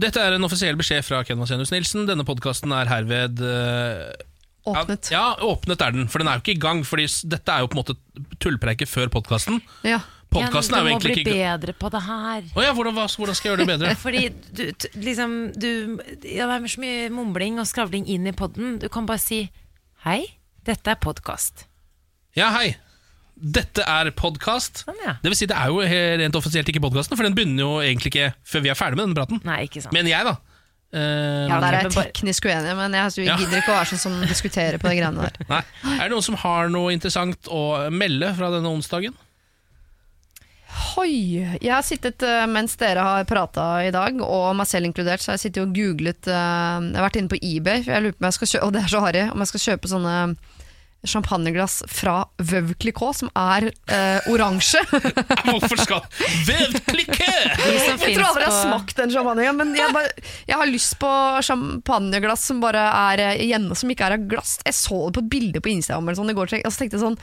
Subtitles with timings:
[0.00, 2.06] Dette er en offisiell beskjed fra Ken Vasenius Nilsen.
[2.08, 4.08] Denne podkasten er herved uh,
[4.70, 5.08] Åpnet.
[5.12, 6.82] Ja, åpnet er den, for den er jo ikke i gang.
[6.86, 7.96] Fordi dette er jo på en måte
[8.42, 9.60] tullpreiket før podkasten.
[9.86, 10.02] Ja.
[10.30, 12.44] Podkasten er jo du må bli ikke bedre på det her.
[12.54, 13.94] Oh, ja, hvordan, hvordan skal jeg gjøre det bedre?
[14.04, 14.62] Fordi du,
[15.00, 15.70] liksom, du
[16.28, 18.78] ja, Det er så mye mumling og skravling inn i podden.
[18.82, 19.42] Du kan bare si
[20.04, 20.20] hei,
[20.68, 21.66] dette er podkast.
[22.38, 22.76] Ja, hei.
[23.40, 24.82] Dette er podkast.
[24.84, 25.14] Sånn, ja.
[25.22, 25.80] Det vil si, det er jo
[26.20, 29.06] rent offisielt ikke podkasten, for den begynner jo egentlig ikke før vi er ferdig med
[29.08, 29.40] denne praten.
[29.48, 29.94] Nei, ikke sant.
[29.96, 30.36] Mener jeg, da.
[30.90, 33.36] Uh, Ja, der er jeg teknisk uenig, men jeg Ja.
[33.38, 35.40] gidder ikke å være sånn som diskuterer på de greiene der.
[35.48, 35.62] nei.
[35.96, 39.14] Er det noen som har noe interessant å melde fra denne onsdagen?
[40.94, 41.10] Hoi!
[41.60, 45.32] Jeg har sittet eh, mens dere har prata i dag, og meg selv inkludert, så
[45.32, 48.14] har jeg sittet og googlet eh, Jeg har vært inne på eBay, for jeg lurer
[48.18, 50.14] på om jeg skal kjøpe, og det er så harry, om jeg skal kjøpe sånne
[51.06, 54.82] champagneglass fra Veuve Clicquot som er eh, oransje.
[55.48, 56.02] Hvorfor skal
[56.46, 57.60] Veuve Clicquot?!
[57.64, 60.10] Jeg tror aldri jeg har smakt den champagnen, men jeg, bare,
[60.50, 61.12] jeg har lyst på
[61.46, 64.58] champagneglass som bare er eh, som ikke er av glass.
[64.66, 66.98] Jeg så det på et bilde på Instagram eller sånn i går, og så tenkte
[67.00, 67.20] jeg sånn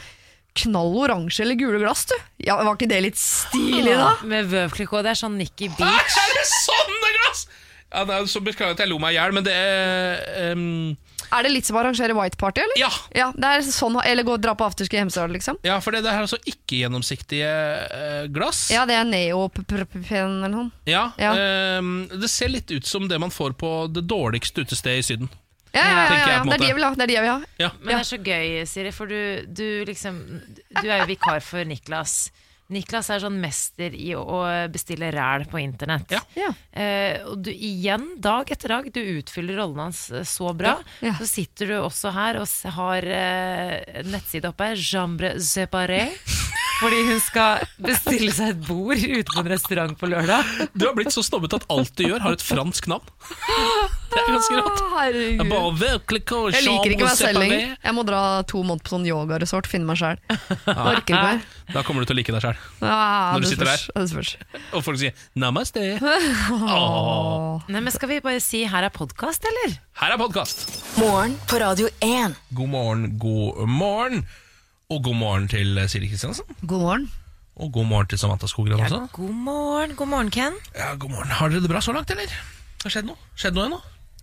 [0.58, 2.16] Knall oransje eller gule glass, du.
[2.48, 4.16] Ja, Var ikke det litt stilig, da?
[4.32, 5.84] Med Veuve Clicquot, det er sånn Nikki Beach.
[5.86, 6.18] Beach.
[6.24, 7.44] er det sånne glass?!
[7.88, 10.18] Ja, det er, så Beklager at jeg lo meg i hjel, men det er
[10.50, 10.98] ehm,
[11.34, 12.80] Er det litt som å arrangere White Party, eller?
[12.80, 12.90] Ja.
[13.16, 15.60] Ja, det er sånn, Eller gå og dra på afterski i Hemsedal, liksom?
[15.68, 18.68] Ja, for det, det her er altså ikke-gjennomsiktige eh, glass.
[18.74, 20.70] Ja, det er neopropen eller noe.
[20.88, 21.34] Ja, Ja.
[21.78, 25.30] Um, det ser litt ut som det man får på det dårligste utestedet i Syden.
[25.76, 26.92] Ja, ja, ja, ja, Det er de jeg vil ha.
[26.96, 27.40] Det er de jeg vil ha.
[27.60, 27.70] Ja.
[27.82, 30.20] Men det er så gøy, Siri, for du, du liksom
[30.80, 32.16] Du er jo vikar for Niklas.
[32.74, 36.12] Niklas er sånn mester i å bestille ræl på internett.
[36.12, 36.20] Ja.
[36.36, 36.50] Ja.
[36.72, 40.76] Eh, og du igjen, dag etter dag, du utfyller rollen hans eh, så bra.
[41.04, 41.16] Ja.
[41.20, 46.06] Så sitter du også her og har eh, nettside oppe, Jambre Separé.
[46.78, 50.46] Fordi hun skal bestille seg et bord ute på en restaurant på lørdag.
[50.78, 53.08] Du har blitt så snobbet at alt du gjør, har et fransk navn.
[54.12, 54.84] Det er ganske rått.
[54.84, 55.82] Å, Herregud.
[56.54, 57.74] Jeg liker ikke meg selv chambre lenger.
[57.88, 60.22] Jeg må dra to måneder på sånn yogaresort, finne meg sjæl.
[60.30, 61.46] Orker ikke mer.
[61.68, 64.06] Da kommer du til å like deg sjæl Ja, Når du sitter spørs.
[64.14, 64.30] Spørs.
[64.72, 65.98] Og folk sier 'namaste'.
[66.78, 67.60] Oh.
[67.68, 69.76] Nei, men Skal vi bare si her er podkast, eller?
[70.00, 70.64] Her er podkast.
[70.96, 72.40] Morgen på Radio 1.
[72.56, 74.24] God morgen, god morgen.
[74.88, 76.46] Og god morgen til Siri Kristiansen.
[76.64, 77.10] God morgen.
[77.60, 79.00] Og god morgen til Samantha Skogran også.
[79.12, 80.54] God morgen, god morgen, Ken.
[80.76, 81.28] Ja, god morgen.
[81.28, 82.32] Har dere det bra så langt, eller?
[82.86, 83.20] Har skjedd noe?
[83.36, 83.80] Skjedd noe ennå?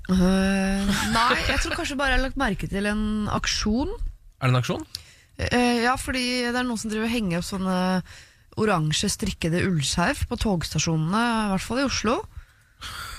[0.08, 3.04] Uh, nei, jeg tror kanskje bare jeg har lagt merke til en
[3.36, 3.92] aksjon.
[4.40, 4.88] Er det en aksjon?
[5.42, 7.78] Uh, ja, fordi det er noen som driver og henger opp sånne
[8.64, 12.22] oransje strikkede ullskjerf på togstasjonene, i hvert fall i Oslo.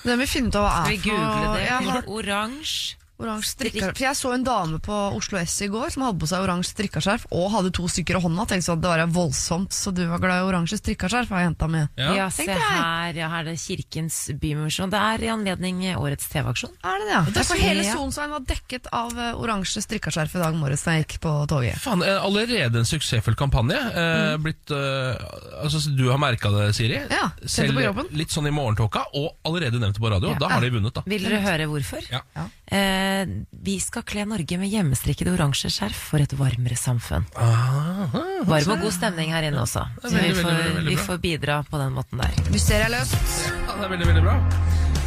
[0.01, 1.65] Det må vi finne ut av hva Skal er vi for google det?
[1.69, 3.04] Ja, Oransje.
[3.21, 3.93] Oransje strikker.
[3.95, 6.73] For jeg så en dame på Oslo S i går som hadde på seg oransje
[6.75, 8.45] strikkeskjerf og hadde to stykker i hånda.
[8.49, 11.85] Tenkte sånn, det var voldsomt, så du var glad i oransje strikkeskjerf, har jenta mi.
[11.99, 13.15] Ja, se her.
[13.15, 14.91] Ja, her er det Kirkens Bymisjon.
[14.91, 16.73] Det er i anledning årets TV-aksjon.
[16.83, 17.21] Er det det, ja?
[17.29, 17.93] Det er for så- hele ja.
[17.95, 21.79] Sonsveien var dekket av eh, oransje strikkeskjerf i dag morges da jeg gikk på toget.
[21.79, 23.77] Faen, eh, allerede en suksessfull kampanje.
[23.79, 25.15] Eh, blitt, eh,
[25.63, 26.99] altså, du har merka det, Siri.
[27.05, 27.11] Mm.
[27.15, 27.79] Ja, Selv
[28.11, 30.33] litt sånn i morgentåka, og allerede nevnt det på radio.
[30.33, 30.39] Ja.
[30.39, 31.03] Da har de vunnet, da.
[31.05, 32.03] Vil dere høre hvorfor?
[32.11, 32.21] Ja.
[32.65, 33.27] Eh,
[33.65, 37.27] vi skal kle Norge med hjemmestrikkede oransje skjerf for et varmere samfunn.
[37.35, 39.85] Varm og god stemning her inne også.
[40.01, 42.41] Så veldig, vi får, veldig, veldig vi får bidra på den måten der.
[42.53, 43.45] Mysteriet er løst.
[43.53, 44.39] Ja, det er veldig, veldig bra.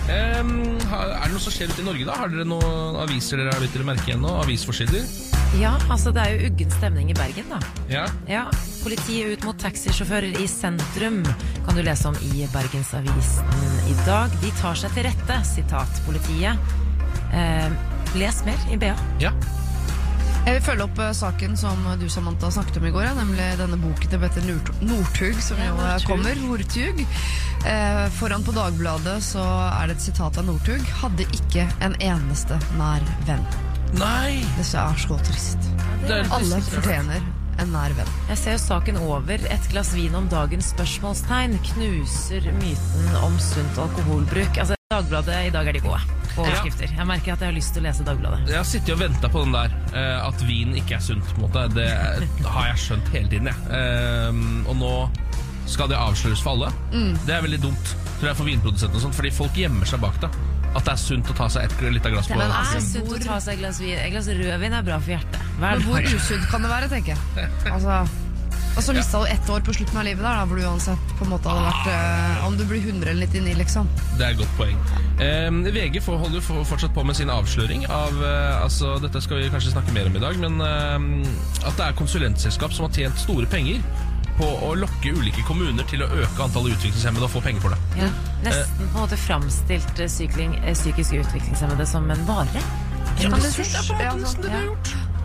[0.09, 0.53] Um,
[0.89, 2.15] er det noe som skjer ute i Norge, da?
[2.17, 4.31] Har dere noen aviser dere har bitt dere merke igjen nå?
[4.41, 5.05] Avisforsider?
[5.59, 7.61] Ja, altså det er jo uggen stemning i Bergen, da.
[7.93, 8.07] Ja.
[8.29, 8.47] Ja,
[8.85, 11.21] Politiet ut mot taxisjåfører i sentrum
[11.67, 13.49] kan du lese om i Bergensavisen
[13.91, 14.33] i dag.
[14.41, 16.71] De tar seg til rette, sitat politiet.
[17.33, 17.71] Eh,
[18.19, 18.95] les mer i BA.
[19.21, 19.33] ja.
[20.47, 23.49] Jeg vil følge opp eh, saken som du Samantha snakket om i går, ja, nemlig
[23.59, 26.07] denne boken til Bette Nort Northug, som Ja, jo eh, Northug.
[26.09, 26.39] kommer.
[26.41, 27.03] Northug.
[27.69, 29.43] Eh, foran på Dagbladet så
[29.75, 30.87] er det et sitat av Northug.
[31.03, 33.45] Hadde ikke en eneste nær venn.
[33.99, 34.39] Nei!
[34.57, 35.69] Dette er så trist.
[36.07, 37.21] Det er Alle fortjener
[37.59, 38.09] en nær venn.
[38.31, 39.45] Jeg ser jo saken over.
[39.53, 44.57] Et glass vin om dagens spørsmålstegn knuser myten om sunt alkoholbruk.
[44.65, 45.99] Altså, Dagbladet i dag er de gode
[46.33, 46.89] på overskrifter.
[46.97, 48.47] Jeg merker at jeg har lyst til å lese Dagbladet.
[48.49, 51.27] Jeg har sittet og venta på den der, eh, at vin ikke er sunt.
[51.35, 51.89] på en måte Det
[52.47, 53.51] har jeg skjønt hele tiden.
[53.51, 53.69] Jeg.
[53.69, 55.11] Ehm, og nå
[55.69, 56.73] skal det avsløres for alle.
[57.27, 60.17] Det er veldig dumt tror jeg, for vinprodusentene, og sånt, fordi folk gjemmer seg bak
[60.23, 60.31] det.
[60.75, 63.13] At det er sunt å ta seg et lite glass på altså, er det sunt
[63.13, 63.99] å ta seg et glass vin?
[63.99, 65.53] Et glass rødvin er bra for hjertet.
[65.61, 67.51] Men hvor usunt kan det være, tenker jeg.
[67.69, 68.09] Altså,
[68.79, 71.15] og så mista du ett år på slutten av livet der, da, hvor du uansett
[71.19, 73.89] på en måte hadde vært eh, Om du blir 100 eller 99, liksom.
[74.19, 74.79] Det er et godt poeng.
[75.19, 79.43] Eh, VG får- holder jo fortsatt på med sin avsløring av eh, altså, Dette skal
[79.43, 82.95] vi kanskje snakke mer om i dag, men eh, at det er konsulentselskap som har
[82.95, 83.83] tjent store penger
[84.39, 87.81] på å lokke ulike kommuner til å øke antallet utviklingshemmede og få penger for det.
[88.05, 88.13] Ja,
[88.45, 92.63] nesten på en måte framstilt eh, sykling, eh, psykisk utviklingshemmede som en vare.
[93.19, 94.63] Er på en ja, sånn, ja.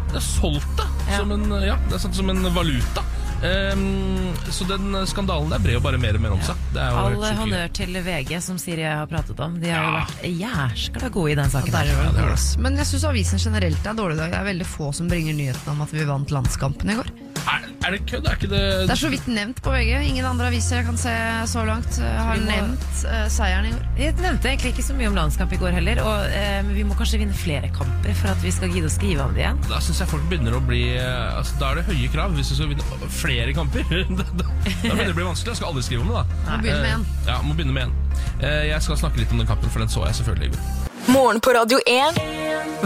[0.09, 1.19] Det er solgt det Ja.
[1.19, 3.01] som en, ja, det er sånn som en valuta.
[3.43, 6.59] Ehm, så den skandalen der brer jo bare mer og mer om seg.
[6.73, 9.57] Det er jo All honnør til VG, som Siri har pratet om.
[9.61, 11.73] De har jo vært jæskla gode i den saken.
[11.73, 11.91] Der her.
[11.91, 12.37] er det det er gode, det.
[12.39, 12.47] ass.
[12.63, 14.31] Men jeg syns avisen generelt er dårlig i dag.
[14.33, 17.11] Det er veldig få som bringer nyheten om at vi vant landskampen i går.
[17.43, 18.27] Er, er det kødd?
[18.29, 19.89] Er ikke det Det er så vidt nevnt på VG.
[20.07, 21.11] Ingen andre aviser jeg kan se
[21.51, 23.81] så langt eh, har må- nevnt uh, seieren i går.
[23.99, 26.85] Jeg nevnte egentlig ikke så mye om landskamp i går heller, og uh, men vi
[26.87, 29.59] må kanskje vinne flere kamper for at vi skal gidde å skrive om det igjen.
[29.67, 32.53] Da syns jeg folk begynner å bli uh, altså, Da er det høye krav hvis
[32.53, 33.83] du skal vinne flere kamper.
[34.19, 34.47] da, da, da
[34.83, 35.51] det blir bli vanskelig.
[35.53, 36.23] Jeg skal aldri skrive om det, da.
[36.53, 37.03] Må begynne med en.
[37.09, 37.93] Eh, Ja, må begynne med en.
[38.39, 40.89] Eh, Jeg skal snakke litt om den kampen, for den så jeg selvfølgelig i går.
[41.13, 42.19] Morgen på Radio 1.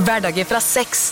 [0.08, 1.08] Hverdager fra seks.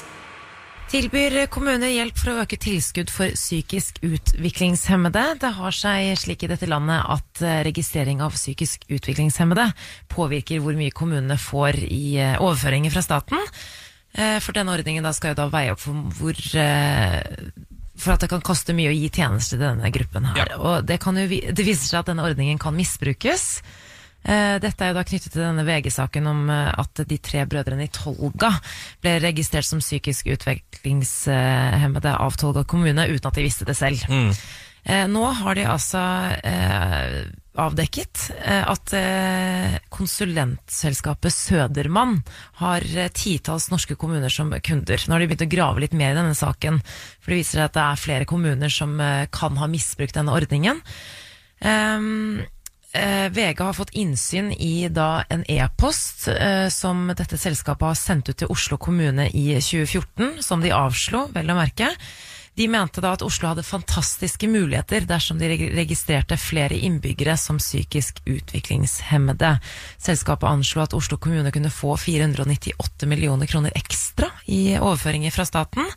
[0.90, 5.24] Tilbyr kommuner hjelp for å øke tilskudd for psykisk utviklingshemmede.
[5.42, 9.72] Det har seg slik i dette landet at eh, registrering av psykisk utviklingshemmede
[10.14, 12.06] påvirker hvor mye kommunene får i
[12.38, 13.42] overføringer fra staten.
[14.16, 16.38] Eh, For denne ordningen da skal jo da veie opp for hvor
[17.97, 20.42] for at det kan koste mye å gi tjenester til denne gruppen her.
[20.44, 20.59] Ja.
[20.59, 23.47] Og det, kan jo, det viser seg at denne ordningen kan misbrukes.
[24.25, 27.86] Eh, Dette er jo da knyttet til denne VG-saken om eh, at de tre brødrene
[27.86, 28.51] i Tolga
[29.03, 34.01] ble registrert som psykisk utviklingshemmede av Tolga kommune uten at de visste det selv.
[34.09, 34.33] Mm.
[35.09, 36.01] Nå har de altså
[36.45, 37.24] eh,
[37.60, 42.18] avdekket eh, at eh, konsulentselskapet Sødermann
[42.62, 45.06] har eh, titalls norske kommuner som kunder.
[45.06, 46.81] Nå har de begynt å grave litt mer i denne saken,
[47.22, 49.00] for det viser seg at det er flere kommuner som
[49.34, 50.81] kan ha misbrukt denne ordningen.
[51.63, 52.44] Um,
[52.92, 56.28] eh, VG har fått innsyn i en e-post
[56.75, 61.54] som dette selskapet har sendt ut til Oslo kommune i 2014, som de avslo, vel
[61.54, 61.94] å merke.
[62.56, 68.22] De mente da at Oslo hadde fantastiske muligheter dersom de registrerte flere innbyggere som psykisk
[68.25, 69.57] utviklingshemmede.
[70.00, 75.92] Selskapet anslo at Oslo kommune kunne få 498 millioner kroner ekstra i overføringer fra staten.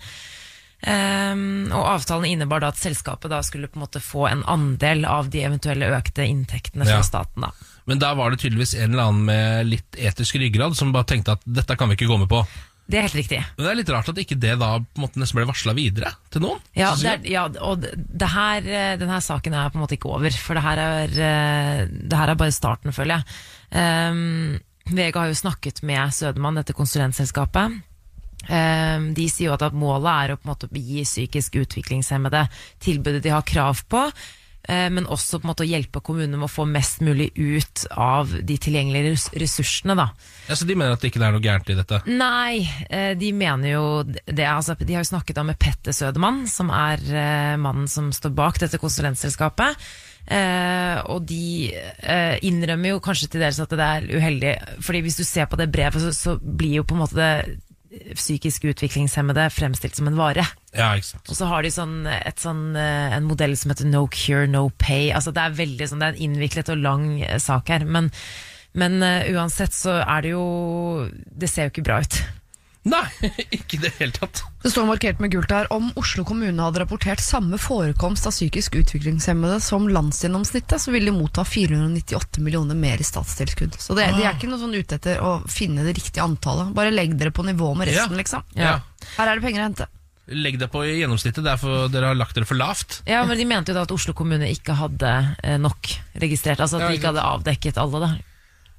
[0.79, 5.03] Um, og avtalen innebar da at selskapet da skulle på en måte få en andel
[5.11, 7.07] av de eventuelle økte inntektene fra Ja.
[7.07, 7.43] staten.
[7.43, 7.51] da.
[7.87, 11.33] Men der var det tydeligvis en eller annen med litt etisk ryggrad som bare tenkte
[11.33, 12.47] at dette kan vi ikke gå med på.
[12.89, 13.39] Det er helt riktig.
[13.59, 15.75] Men det er litt rart at ikke det da på en måte nesten ble varsla
[15.77, 16.63] videre til noen.
[16.73, 19.99] Ja, det er, ja og det det her, eh, denne saken er på en måte
[19.99, 23.37] ikke over, for det her er, eh, det her er bare starten, føler jeg.
[23.77, 24.57] Um,
[24.89, 27.77] VG har jo snakket med Sødemann, dette konsulentselskapet.
[28.49, 32.47] Um, de sier jo at, at målet er å på en måte gi psykisk utviklingshemmede
[32.81, 34.07] tilbudet de har krav på,
[34.69, 38.35] men også på en måte å hjelpe kommunene med å få mest mulig ut av
[38.45, 39.97] de tilgjengelige ressursene.
[39.97, 40.11] da.
[40.49, 42.03] Ja, så de mener at det ikke er noe gærent i dette.
[42.11, 44.45] Nei, eh, de mener jo det.
[44.45, 48.37] Altså, de har jo snakket da med Petter Sødemann, som er eh, mannen som står
[48.37, 49.89] bak dette konsulentselskapet.
[50.29, 54.53] Eh, og de eh, innrømmer jo kanskje til dels at det er uheldig,
[54.85, 57.57] fordi hvis du ser på det brevet, så, så blir jo på en måte det
[57.89, 60.45] psykisk utviklingshemmede fremstilt som en vare.
[60.77, 60.91] Ja.
[61.25, 64.69] Og så har de sånn, et sånn, eh, en modell som heter No Cure, No
[64.77, 65.11] Pay.
[65.17, 67.87] Altså det er veldig sånn, det er en innviklet og lang eh, sak her.
[67.89, 68.11] Men,
[68.79, 70.43] men uh, uansett så er det jo
[71.09, 72.19] Det ser jo ikke bra ut.
[72.89, 74.41] Nei, ikke i det hele tatt.
[74.63, 78.79] Det står markert med gult her om Oslo kommune hadde rapportert samme forekomst av psykisk
[78.81, 83.77] utviklingshemmede som landsgjennomsnittet, så ville de motta 498 millioner mer i statstilskudd.
[83.79, 86.73] Så det, de er ikke noe sånn ute etter å finne det riktige antallet.
[86.77, 88.23] Bare legg dere på nivå med resten, Ja.
[88.23, 88.49] liksom.
[88.59, 88.75] Ja.
[89.17, 89.89] Her er det penger å hente.
[90.29, 92.99] Legg det på i gjennomsnittet, det er dere har lagt dere for lavt.
[93.09, 95.89] Ja, men De mente jo da at Oslo kommune ikke hadde eh, nok
[96.21, 96.61] registrert.
[96.61, 98.01] Altså at de ikke ikke hadde avdekket alle.
[98.05, 98.11] da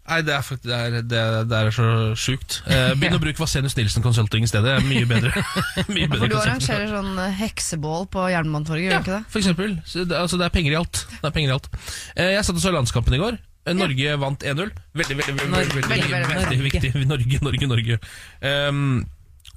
[0.09, 1.87] Nei, det er, faktisk, det er, det er, det er så
[2.17, 2.59] sjukt.
[2.65, 4.65] Eh, Begynn å bruke Vasenus Nilsen Consulting i stedet.
[4.65, 5.31] Det er Mye bedre.
[5.95, 9.33] mye bedre For du arrangerer sånn eh, heksebål på Jernbanetorget, gjør Ja, du ikke det?
[9.35, 9.75] for eksempel.
[9.85, 11.03] Så det, altså, det er penger i alt.
[11.21, 11.69] Er penger i alt.
[12.15, 13.37] Eh, jeg satt og så landskampen i går.
[13.69, 14.69] Norge Norge vant 1-0.
[14.97, 15.73] Veldig, veldig, veldig, Norge.
[15.77, 16.91] veldig, Veldig, veldig, veldig viktig.
[17.11, 17.97] Norge, Norge, Norge.
[18.41, 18.79] Um,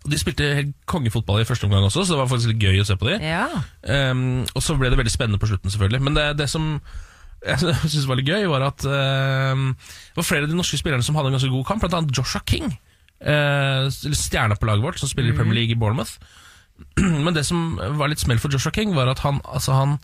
[0.02, 2.87] de spilte helt kongefotball i første omgang også, så det var faktisk litt gøy å
[2.88, 3.25] se på dem.
[3.25, 3.47] Ja,
[3.82, 6.02] Um, og så ble det veldig spennende på slutten, selvfølgelig.
[6.06, 6.66] Men det, det som
[7.46, 7.58] jeg
[7.90, 11.16] synes var litt gøy, var at uh, det var flere av de norske spillerne som
[11.18, 12.70] hadde en ganske god kamp, blant annet Joshua King.
[13.22, 16.16] Uh, stjerna på laget vårt, som spiller i Premier League i Bournemouth.
[17.25, 19.96] Men det som var litt smell for Joshua King, var at han, altså han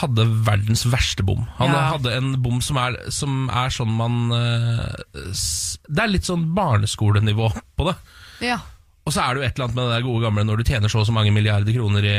[0.00, 1.48] hadde verdens verste bom.
[1.58, 1.80] Han Ja.
[1.96, 4.84] hadde en bom som er, som er sånn man uh,
[5.90, 7.96] Det er litt sånn barneskolenivå på det.
[8.52, 8.60] Ja.
[9.08, 10.68] Og så er det jo et eller annet med det der gode gamle når du
[10.68, 12.18] tjener så og så mange milliarder kroner i,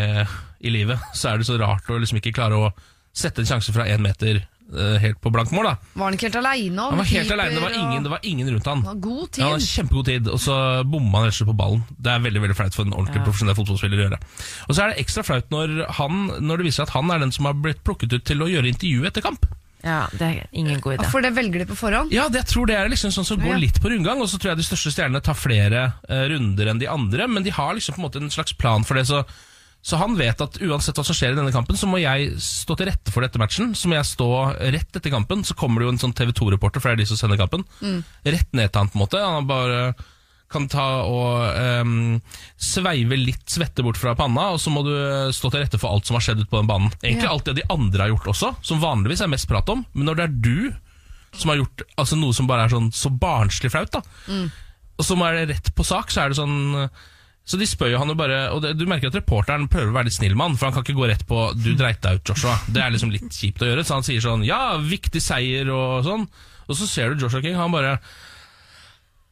[0.68, 2.72] i livet, så er det så rart å liksom ikke klare å
[3.14, 5.68] sette en sjanse fra én meter eh, helt på blank mål.
[5.68, 6.88] da Var han ikke helt aleine?
[6.92, 8.84] Han var helt alene, det var ingen, det var ingen rundt han.
[9.04, 9.68] God Ja, han tid.
[9.68, 11.84] kjempegod tid, og så bomma han rett og slett på ballen.
[11.98, 14.22] Det er veldig veldig flaut for en ordentlig profesjonell fotballspiller å gjøre.
[14.68, 17.26] Og så er det ekstra flaut når, han, når det viser seg at han er
[17.26, 19.50] den som har blitt plukket ut til å gjøre intervju etter kamp.
[19.82, 21.08] Ja, det er ingen god idé.
[21.10, 22.12] For det velger de på forhånd.
[22.14, 24.38] Ja, det, jeg tror det er liksom sånn som går litt på rundgang, og så
[24.38, 27.74] tror jeg de største stjernene tar flere uh, runder enn de andre, men de har
[27.74, 29.24] liksom på en måte en slags plan for det, så,
[29.82, 32.76] så han vet at uansett hva som skjer i denne kampen, så må jeg stå
[32.78, 33.72] til rette for dette matchen.
[33.74, 34.28] Så må jeg stå
[34.62, 37.10] rett etter kampen, så kommer det jo en sånn TV 2-reporter, for det er de
[37.10, 37.64] som sender kampen,
[38.28, 39.22] rett ned til han på en måte.
[39.26, 39.80] Han bare
[40.52, 42.18] kan ta og um,
[42.60, 44.92] sveive litt svette bort fra panna, og så må du
[45.34, 46.92] stå til rette for alt som har skjedd ute på den banen.
[47.02, 47.32] Egentlig Ja.
[47.34, 50.20] alt det de andre har gjort også, som vanligvis er mest prat om, men når
[50.20, 50.74] det er du
[51.40, 54.02] som har gjort altså noe som bare er sånn så barnslig flaut, da.
[55.00, 56.90] Og så er det rett på sak, så er det sånn
[57.46, 59.96] Så de spør jo han jo bare Og det, du merker at reporteren prøver å
[59.96, 62.20] være litt snill med han, for han kan ikke gå rett på 'du dreit deg
[62.22, 62.60] ut, Joshua'.
[62.72, 66.06] Det er liksom litt kjipt å gjøre, så han sier sånn 'ja, viktig seier' og
[66.06, 66.28] sånn.
[66.70, 68.00] Og så ser du Joshua King, han bare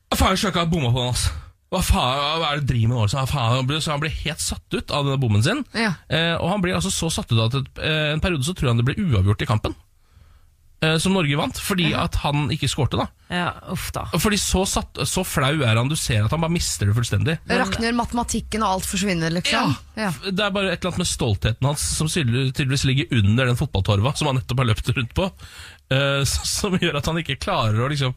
[0.09, 1.29] Hva faen, jeg har bomma på den, altså.
[1.71, 3.07] Hva faen, hva er det du driver med nå?
[3.09, 5.63] Så Han blir- Så han blir helt satt ut av denne bommen sin.
[5.75, 5.93] Ja.
[6.09, 8.69] Eh, og han blir altså så satt ut at et, eh, en periode så tror
[8.69, 9.75] han det ble uavgjort i kampen.
[10.81, 13.07] Eh, som Norge vant, fordi at han ikke skårte, da.
[13.35, 14.05] Ja, uff da.
[14.15, 17.35] Fordi så, satt, så flau er han, du ser at han bare mister det fullstendig.
[17.51, 19.73] Rakner matematikken, og alt forsvinner, liksom.
[19.99, 20.13] Ja.
[20.23, 24.15] Det er bare et eller annet med stoltheten hans som tydeligvis ligger under den fotballtorva
[24.15, 26.21] som han nettopp har løpt rundt på, uh,
[26.55, 28.15] som gjør at han ikke klarer å liksom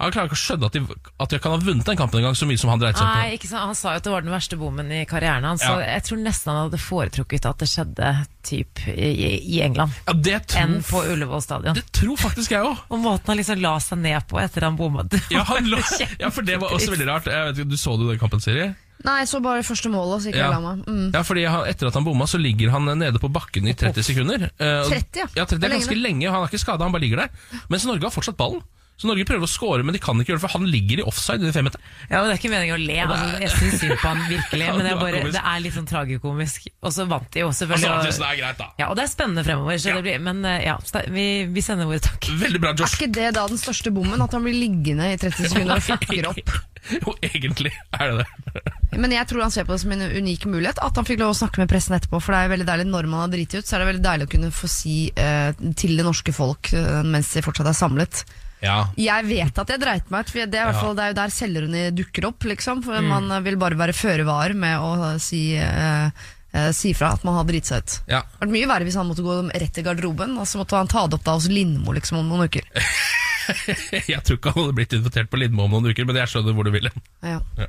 [0.00, 0.80] Han klarer ikke å skjønne at de,
[1.20, 3.04] at de kan ha vunnet den kampen en gang, så mye som han dreit seg
[3.04, 3.20] på.
[3.20, 3.66] Nei, ikke sant?
[3.68, 5.90] Han sa jo at det var den verste bommen i karrieren hans, så Ja.
[5.98, 8.12] jeg tror nesten han hadde foretrukket at det skjedde
[8.48, 11.76] typ i, i England Ja, det tror, enn på Ullevål stadion.
[11.76, 12.80] det tror faktisk jeg òg.
[12.92, 15.18] Og måten han liksom la seg ned på etter han bommet.
[15.34, 15.44] Ja,
[16.22, 17.28] ja, for det var også veldig rart.
[17.28, 18.70] Jeg vet ikke, Du så du den kampen, Siri?
[19.04, 20.58] Nei, så bare første målet, så ikke Ja.
[20.60, 21.12] Mm.
[21.14, 24.04] Ja, fordi han, Etter at han bomma, så ligger han nede på bakken i 30
[24.04, 24.48] sekunder.
[24.60, 25.28] Uh, 30, ja.
[25.36, 27.24] ja 30 Det er er ganske lenge, lenge, han er ikke skada, han bare ligger
[27.24, 27.62] der.
[27.72, 28.60] Mens Norge har fortsatt ballen.
[29.00, 31.04] Så Norge prøver å score, men de kan ikke gjøre det, for han ligger i
[31.08, 31.84] offside i det femmeteren.
[32.10, 32.96] Ja, men Det er ikke meningen å le.
[33.06, 35.76] Altså, jeg syns synd på han virkelig, Ja, men det er, bare, det er litt
[35.78, 36.66] sånn tragikomisk.
[36.84, 37.90] Og så vant de jo, selvfølgelig.
[37.96, 39.96] Altså, det er greit da ja, og det er spennende fremover, så Ja.
[39.96, 40.76] det blir, men eh, ja,
[41.16, 42.28] vi, vi sender våre takk.
[42.44, 42.98] Veldig bra, Josh.
[42.98, 44.20] Er ikke det da den største bommen?
[44.20, 46.52] At han blir liggende i 30 sekunder og fucker opp?
[46.90, 48.60] Jo, egentlig er det det.
[49.02, 51.34] Men jeg tror han ser på det som en unik mulighet at han fikk lov
[51.34, 52.18] å snakke med pressen etterpå.
[52.24, 54.26] For det er veldig deilig når man har driti ut, så er det veldig deilig
[54.26, 58.22] å kunne få si eh, til det norske folk eh, mens de fortsatt er samlet.
[58.62, 58.78] Ja.
[59.00, 60.82] Jeg vet at jeg dreit meg ut, for det er, hvert Ja.
[60.82, 62.44] fall, det er jo der selgerne dukker opp.
[62.44, 66.10] Liksom, for Man eh, vil bare være føre var med å si, eh,
[66.52, 67.96] eh, si fra at man har driti seg ut.
[68.06, 68.20] ja.
[68.20, 70.76] Det hadde vært mye verre hvis han måtte gå rett til garderoben, og så måtte
[70.76, 72.62] han ta det opp da hos Lindmo liksom, om noen uker.
[74.06, 76.54] Jeg tror ikke han hadde blitt invitert på Lindmo om noen uker, men jeg skjønner
[76.54, 77.02] hvor du vil hen.
[77.26, 77.40] Ja.
[77.58, 77.66] Ja.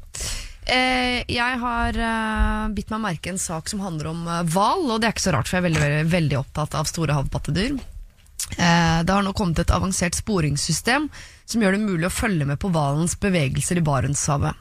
[0.71, 5.09] Eh, jeg har eh, bitt meg merke en sak som handler om eh, og det
[5.09, 7.79] er ikke så rart, for jeg er veldig, veldig opptatt av store havpattedyr.
[8.57, 11.07] Eh, det har nå kommet et avansert sporingssystem
[11.45, 14.57] som gjør det mulig å følge med på hvalens bevegelser i Barentshavet.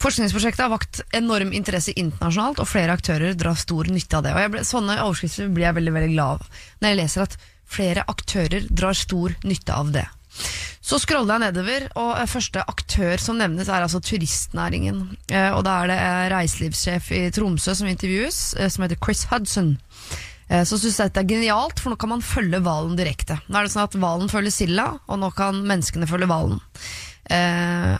[0.00, 4.32] Forskningsprosjektet har vakt enorm interesse internasjonalt, og flere aktører drar stor nytte av det.
[4.32, 7.36] Og ble, sånne overskrifter blir jeg veldig veldig glad av når jeg leser at
[7.70, 10.06] flere aktører drar stor nytte av det.
[10.80, 15.04] Så scroller jeg nedover, og eh, første aktør som nevnes er altså turistnæringen.
[15.28, 16.00] Eh, og da er det
[16.32, 19.74] reiselivssjef i Tromsø som intervjues, som heter Chris Hudson.
[20.50, 23.38] Eh, Så synes jeg dette er genialt, for nå kan man følge hvalen direkte.
[23.48, 26.58] Nå er det sånn at hvalen følger silda, og nå kan menneskene følge hvalen.
[27.30, 27.96] Eh,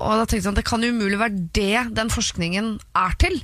[0.00, 3.36] og da tenkte jeg at det kan umulig være det den forskningen er til.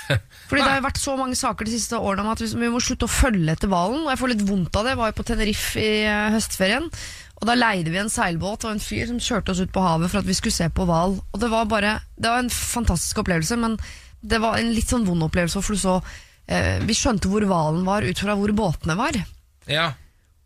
[0.48, 2.78] Fordi det har jo vært så mange saker de siste årene om at vi må
[2.84, 4.04] slutte å følge etter hvalen.
[4.04, 4.92] Og jeg får litt vondt av det.
[4.92, 6.86] Jeg var jo på Tenerife i eh, høstferien.
[7.40, 10.12] Og da leide vi en seilbåt og en fyr som kjørte oss ut på havet
[10.12, 11.16] for at vi skulle se på hval.
[11.32, 13.74] Og det var bare Det var en fantastisk opplevelse, men
[14.22, 15.96] det var en litt sånn vond opplevelse, for du så
[16.44, 19.16] Vi skjønte hvor hvalen var ut fra hvor båtene var.
[19.70, 19.86] Ja.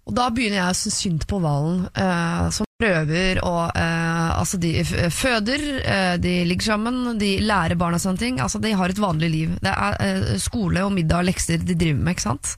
[0.09, 4.59] Og da begynner jeg å synes synd på hvalen, eh, som prøver å eh, Altså,
[4.63, 4.71] de
[5.13, 8.41] føder, eh, de ligger sammen, de lærer barna sånne ting.
[8.41, 9.55] Altså, de har et vanlig liv.
[9.61, 12.55] Det er eh, skole og middag og lekser de driver med, ikke sant.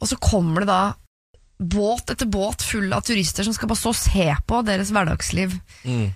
[0.00, 0.82] Og så kommer det da
[1.54, 5.54] båt etter båt full av turister som skal bare stå og se på deres hverdagsliv.
[5.86, 6.08] Mm.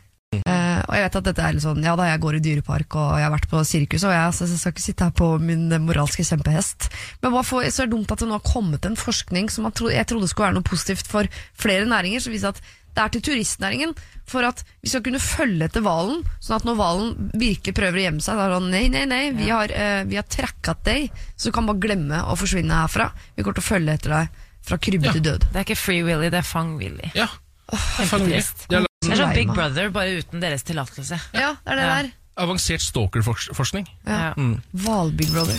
[0.88, 3.11] Og jeg vet at dette er litt sånn Ja da, jeg går i dyrepark og
[3.21, 5.68] jeg har vært på sirkus, og jeg, så jeg skal ikke sitte her på min
[5.85, 6.88] moralske kjempehest.
[7.23, 9.68] Men hva for, så er det dumt at det nå har kommet en forskning som
[9.68, 11.28] jeg trodde skulle være noe positivt for
[11.61, 12.62] flere næringer, som viser at
[12.99, 13.92] det er til turistnæringen.
[14.28, 18.02] For at vi skal kunne følge etter hvalen, sånn at når hvalen virkelig prøver å
[18.09, 20.75] gjemme seg, da er det sånn nei, nei, nei, vi har, uh, vi har tracka
[20.88, 23.11] deg, så du kan bare glemme å forsvinne herfra.
[23.37, 25.14] Vi kommer til å følge etter deg fra krybbe Ja.
[25.16, 25.49] til død.
[25.52, 27.12] Det er ikke Free Willy, det er Fang Willy.
[27.14, 27.28] ja.
[27.68, 29.50] Oh, det er har laget Det er sånn Big.
[29.54, 31.18] Brother, bare uten deres tillatelse.
[31.36, 32.02] Ja, det er det Ja.
[32.02, 32.12] der.
[32.38, 33.86] avansert stalkerforskning.
[34.06, 34.32] Ja.
[34.36, 34.58] Ja.
[34.74, 35.56] Hval-Big Brother.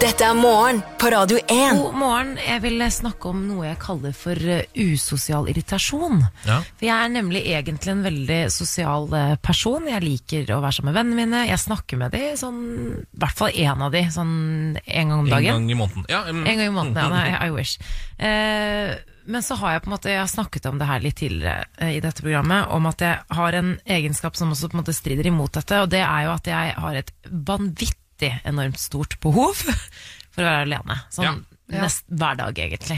[0.00, 1.76] Dette er morgen på Radio 1.
[1.76, 2.36] God morgen.
[2.38, 6.22] Jeg vil snakke om noe jeg kaller for eh, usosial irritasjon.
[6.46, 6.60] Ja.
[6.78, 9.86] For jeg er nemlig egentlig en veldig sosial eh, person.
[9.88, 11.46] Jeg liker å være sammen med vennene mine.
[11.48, 15.28] Jeg snakker med dem, sånn, i hvert fall én av dem, sånn en gang om
[15.28, 15.48] dagen.
[15.48, 16.06] En gang i måneden.
[16.08, 17.44] Ja, um, En gang i måneden, ja.
[17.44, 17.76] I wish.
[18.18, 18.96] Eh,
[19.30, 21.66] men så har jeg på en måte Jeg har snakket om det her litt tidligere
[21.78, 24.96] eh, i dette programmet, om at jeg har en egenskap som også på en måte
[24.96, 29.54] strider imot dette, og det er jo at jeg har et vanvittig enormt stort behov
[30.34, 31.00] for å være alene.
[31.14, 31.38] Sånn Ja.
[31.70, 31.84] Ja.
[31.84, 32.96] nest hver dag, egentlig.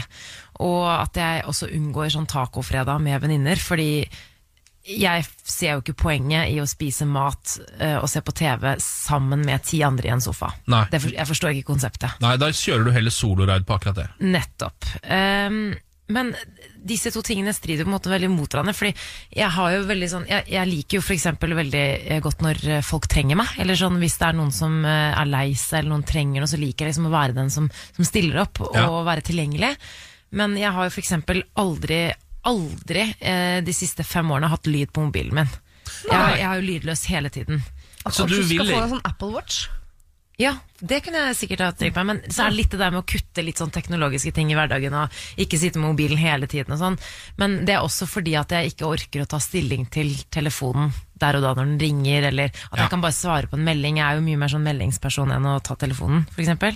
[0.65, 4.07] Og at jeg også unngår sånn tacofredag med venninner, fordi
[4.83, 9.45] jeg ser jo ikke poenget i å spise mat uh, og se på TV sammen
[9.45, 10.49] med ti andre i en sofa.
[10.65, 12.17] For, jeg forstår ikke konseptet.
[12.25, 14.07] Nei, da kjører du heller soloraid på akkurat det.
[14.25, 14.89] Nettopp.
[15.05, 15.61] Ehm,
[16.11, 16.33] men
[16.83, 18.73] disse to tingene strider på en måte veldig mot hverandre.
[18.75, 18.91] Fordi
[19.39, 21.25] jeg har jo veldig sånn Jeg, jeg liker jo f.eks.
[21.39, 23.53] veldig eh, godt når eh, folk trenger meg.
[23.63, 26.51] Eller sånn hvis det er noen som eh, er lei seg, eller noen trenger noe,
[26.51, 28.89] så liker jeg liksom å være den som, som stiller opp og Ja.
[29.07, 29.71] være tilgjengelig.
[30.35, 31.13] Men jeg har jo f.eks.
[31.63, 32.01] aldri,
[32.51, 35.53] aldri eh, de siste fem årene hatt lyd på mobilen min.
[36.09, 37.63] Jeg, jeg har jo lydløs hele tiden.
[38.11, 39.63] Så du skal vil skal få deg sånn Apple Watch?
[40.41, 42.03] Ja, det kunne jeg sikkert ha trykk på.
[42.09, 44.55] men så er det litt det der med å kutte litt sånn teknologiske ting i
[44.57, 46.97] hverdagen og ikke sitte med mobilen hele tiden og sånn.
[47.37, 50.89] Men det er også fordi at jeg ikke orker å ta stilling til telefonen
[51.21, 52.81] der og da når den ringer, eller at Ja.
[52.81, 53.97] jeg kan bare svare på en melding.
[54.01, 56.25] Jeg er jo mye mer sånn meldingsperson enn å ta telefonen.
[56.37, 56.75] Eh,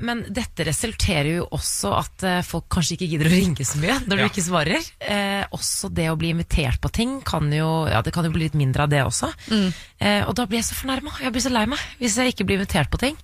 [0.00, 3.96] men dette resulterer jo også at eh, folk kanskje ikke gidder å ringe så mye
[4.06, 4.28] når du Ja.
[4.30, 4.84] ikke svarer.
[5.00, 8.46] Eh, også det å bli invitert på ting kan jo, ja, det kan jo bli
[8.46, 9.32] litt mindre av det også.
[9.50, 11.16] Eh, og da blir jeg så fornærma.
[11.24, 13.16] Jeg blir så lei meg hvis jeg ikke blir invitert på ting.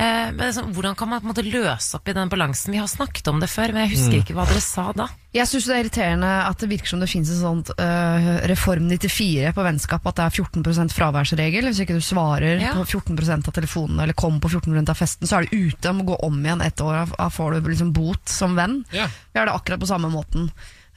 [0.00, 2.72] Eh, men er sånn, hvordan kan man på en måte løse opp i den balansen?
[2.72, 5.10] Vi har snakket om det før, men jeg husker ikke hva dere sa da.
[5.36, 8.88] Jeg syns det er irriterende at det virker som det finnes en sånn uh, Reform
[8.90, 11.68] 94 på vennskap, at det er 14% fraværsregel.
[11.68, 12.72] Hvis ikke du svarer Ja.
[12.78, 15.92] på 14% av telefonene eller kommer på 14% av festen, så er du ute.
[15.94, 17.04] Må gå om igjen ett år.
[17.18, 18.80] Da får du liksom bot som venn.
[18.96, 19.06] Ja.
[19.32, 20.48] Vi har det akkurat på samme måten.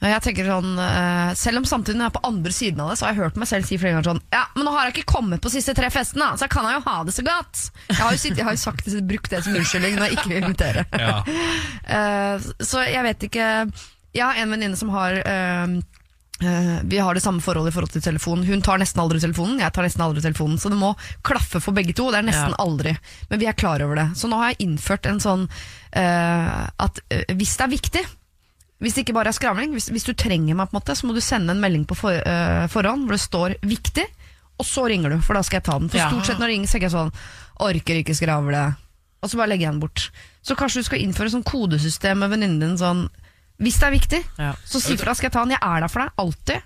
[0.02, 2.96] Jeg tenker sånn, øh, Selv om samtidig når jeg er på andre siden av det,
[2.98, 4.96] så har jeg hørt meg selv si flere ganger sånn Ja, men nå har jeg
[4.98, 7.62] ikke kommet på siste tre festene, så kan jeg jo ha det så godt.
[7.88, 10.28] Jeg har jo, sitt, jeg har jo sagt, brukt det som unnskyldning når jeg ikke
[10.34, 10.86] vil invitere.
[10.92, 11.16] Ja.
[11.94, 13.44] Eh, så jeg vet ikke
[14.16, 15.74] Jeg har en venninne som har eh,
[16.42, 18.44] eh, Vi har det samme forholdet i forhold til telefon.
[18.48, 20.58] Hun tar nesten aldri telefonen, jeg tar nesten aldri telefonen.
[20.60, 20.94] Så det må
[21.26, 22.08] klaffe for begge to.
[22.10, 22.60] Det er nesten Ja.
[22.64, 22.96] aldri.
[23.30, 24.08] Men vi er klar over det.
[24.18, 28.04] Så nå har jeg innført en sånn uh, at eh, hvis det er viktig
[28.82, 31.06] hvis det ikke bare er skravling, hvis, hvis du trenger meg, på en måte, så
[31.06, 34.06] må du sende en melding på for, uh, forhånd hvor det står 'viktig',
[34.58, 35.88] og så ringer du, for da skal jeg ta den.
[35.88, 36.08] For Ja.
[36.10, 37.12] stort sett når det ringer, så er jeg sånn
[37.60, 38.76] 'orker ikke skravle',
[39.22, 40.10] og så bare legger jeg den bort.
[40.42, 43.08] Så kanskje du skal innføre sånn kodesystem med venninnen din sånn
[43.60, 44.52] Hvis det er viktig, Ja.
[44.66, 45.50] så si fra, skal jeg ta den.
[45.50, 46.62] Jeg er der for deg, alltid.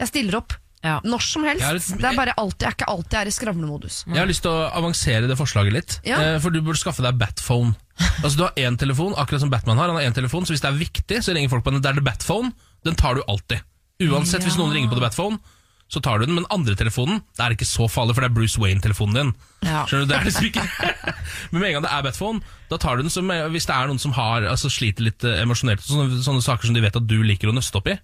[0.00, 0.54] Jeg stiller opp.
[0.82, 1.00] Ja.
[1.04, 1.62] Når som helst.
[1.92, 4.04] Et- Det er bare alltid, jeg er ikke alltid er i skravlemodus.
[4.08, 6.00] Jeg har lyst til å avansere det forslaget litt.
[6.04, 6.18] Ja.
[6.20, 7.74] eh, For du burde skaffe deg Batphone.
[8.24, 9.86] Altså Du har én telefon, akkurat som Batman har.
[9.88, 11.80] Han har én telefon, Så hvis det er viktig, så ringer folk på den.
[11.82, 12.52] Det er the Batphone.
[12.84, 13.60] Den tar du alltid.
[14.00, 15.38] Uansett hvis noen ringer på the Batphone,
[15.88, 16.34] så tar du den.
[16.34, 19.34] Men andre telefonen det er ikke så farlig, for det er Bruce Wayne-telefonen din.
[19.62, 19.84] Ja.
[19.86, 20.62] Skjønner du, det er liksom ikke
[21.52, 22.40] Men med en gang det er Batphone,
[22.72, 25.22] da tar du den som eh, hvis det er noen som har Altså sliter litt
[25.28, 27.94] eh, emosjonelt, sånne, sånne saker som de vet at du liker å nøste opp i.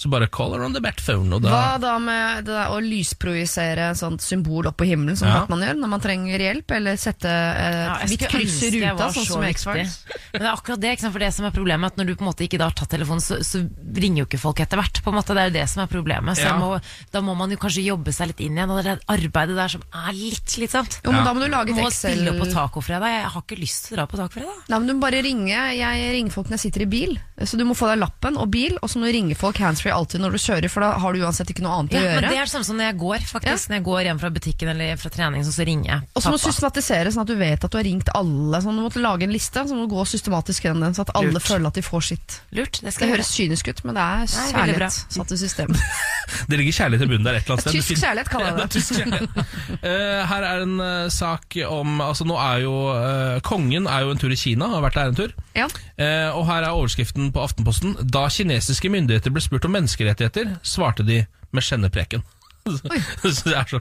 [0.00, 1.28] Så bare call her on the Batphone.
[1.34, 5.16] Og da, Hva da med det der å lysprojisere et sånt symbol opp på himmelen,
[5.18, 5.40] som Ja.
[5.42, 6.74] Batman gjør når man trenger hjelp?
[6.78, 9.34] Eller sette et Ja, jeg hvitt skulle kryss i ønske jeg ruta, var sånn så
[9.34, 9.58] som i viktig.
[9.58, 9.98] X-Files?
[10.34, 11.14] Men det er akkurat det, ikke sant?
[11.18, 12.92] for det som er problemet, at når du på en måte ikke da har tatt
[12.94, 13.62] telefonen, så, så
[13.98, 15.02] ringer jo ikke folk etter hvert.
[15.04, 16.38] på en måte, Det er jo det som er problemet.
[16.40, 16.56] Så Ja.
[16.60, 16.72] må,
[17.12, 19.56] da må man jo kanskje jobbe seg litt inn igjen, og det er det arbeidet
[19.58, 20.93] der som er litt slitsomt.
[21.02, 21.24] Jo, men Ja.
[21.24, 22.14] da må du lage et må Excel...
[22.18, 23.10] spille på tacofredag.
[23.10, 24.60] Jeg har ikke lyst til å dra på tacofredag.
[24.68, 25.58] Nei, men du må bare ringe.
[25.74, 27.16] Jeg ringer folk når jeg sitter i bil.
[27.42, 29.90] Så du må få deg lappen og bil, og så må du ringe folk handsfree
[29.94, 32.12] alltid når du kjører, for da har du uansett ikke noe annet Ja, å men
[32.14, 32.28] gjøre.
[32.30, 33.70] Det er det samme som når jeg går, faktisk.
[33.70, 36.30] Når jeg går hjem fra butikken eller fra trening, så, så ringer jeg Og så
[36.30, 38.60] må du systematisere sånn at du vet at du har ringt alle.
[38.62, 41.10] Sånn, du måtte lage en liste, så må du gå systematisk gjennom den, så at
[41.18, 41.48] alle Lurt.
[41.48, 42.38] føler at de får sitt.
[42.54, 42.78] Lurt.
[42.78, 45.74] Det Det skal jeg høres kynisk ut, men det er kjærlighet satt i system.
[46.50, 47.80] det ligger kjærlighet i bunnen der et eller annet sted.
[47.80, 48.68] Tysk kjærlighet kaller jeg det.
[48.76, 49.58] Tysk kjærlighet.
[49.82, 54.14] Eh, her er en uh, sak om Altså nå er jo uh, Kongen er jo
[54.14, 55.34] en tur i Kina, har vært der en tur.
[55.56, 55.66] Ja.
[55.94, 57.96] Eh, og her er overskriften på Aftenposten.
[58.02, 61.22] Da kinesiske myndigheter ble spurt om menneskerettigheter, svarte de
[61.54, 62.24] med skjennepreken.
[62.64, 63.80] det er så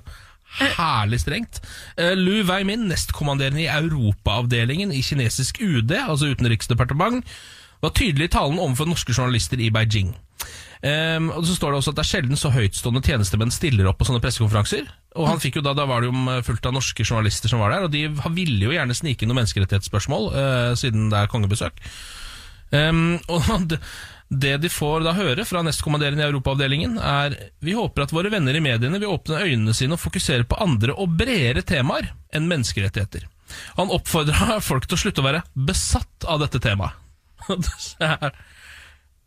[0.77, 1.62] herlig strengt.
[1.97, 7.25] Lu Lu Weimin, nestkommanderende i Europaavdelingen i kinesisk UD, altså utenriksdepartement,
[7.84, 10.13] var tydelig i talen overfor norske journalister i Beijing.
[10.84, 14.01] Um, og så står det også at det er sjelden så høytstående tjenestemenn stiller opp
[14.01, 14.89] på sånne pressekonferanser.
[15.15, 17.63] Og han fikk jo da, da var det jo mm, fullt av norske journalister som
[17.63, 21.32] var der, og de ville jo gjerne snike inn noen menneskerettighetsspørsmål, uh, siden det er
[21.32, 21.79] kongebesøk.
[22.73, 23.79] Ehm, og det,
[24.33, 28.57] det de får da høre fra nestkommanderende i Europaavdelingen, er Vi håper at våre venner
[28.57, 33.27] i mediene vil åpne øynene sine og fokusere på andre og bredere temaer enn menneskerettigheter.
[33.77, 36.99] Han oppfordra folk til å slutte å være besatt av dette temaet.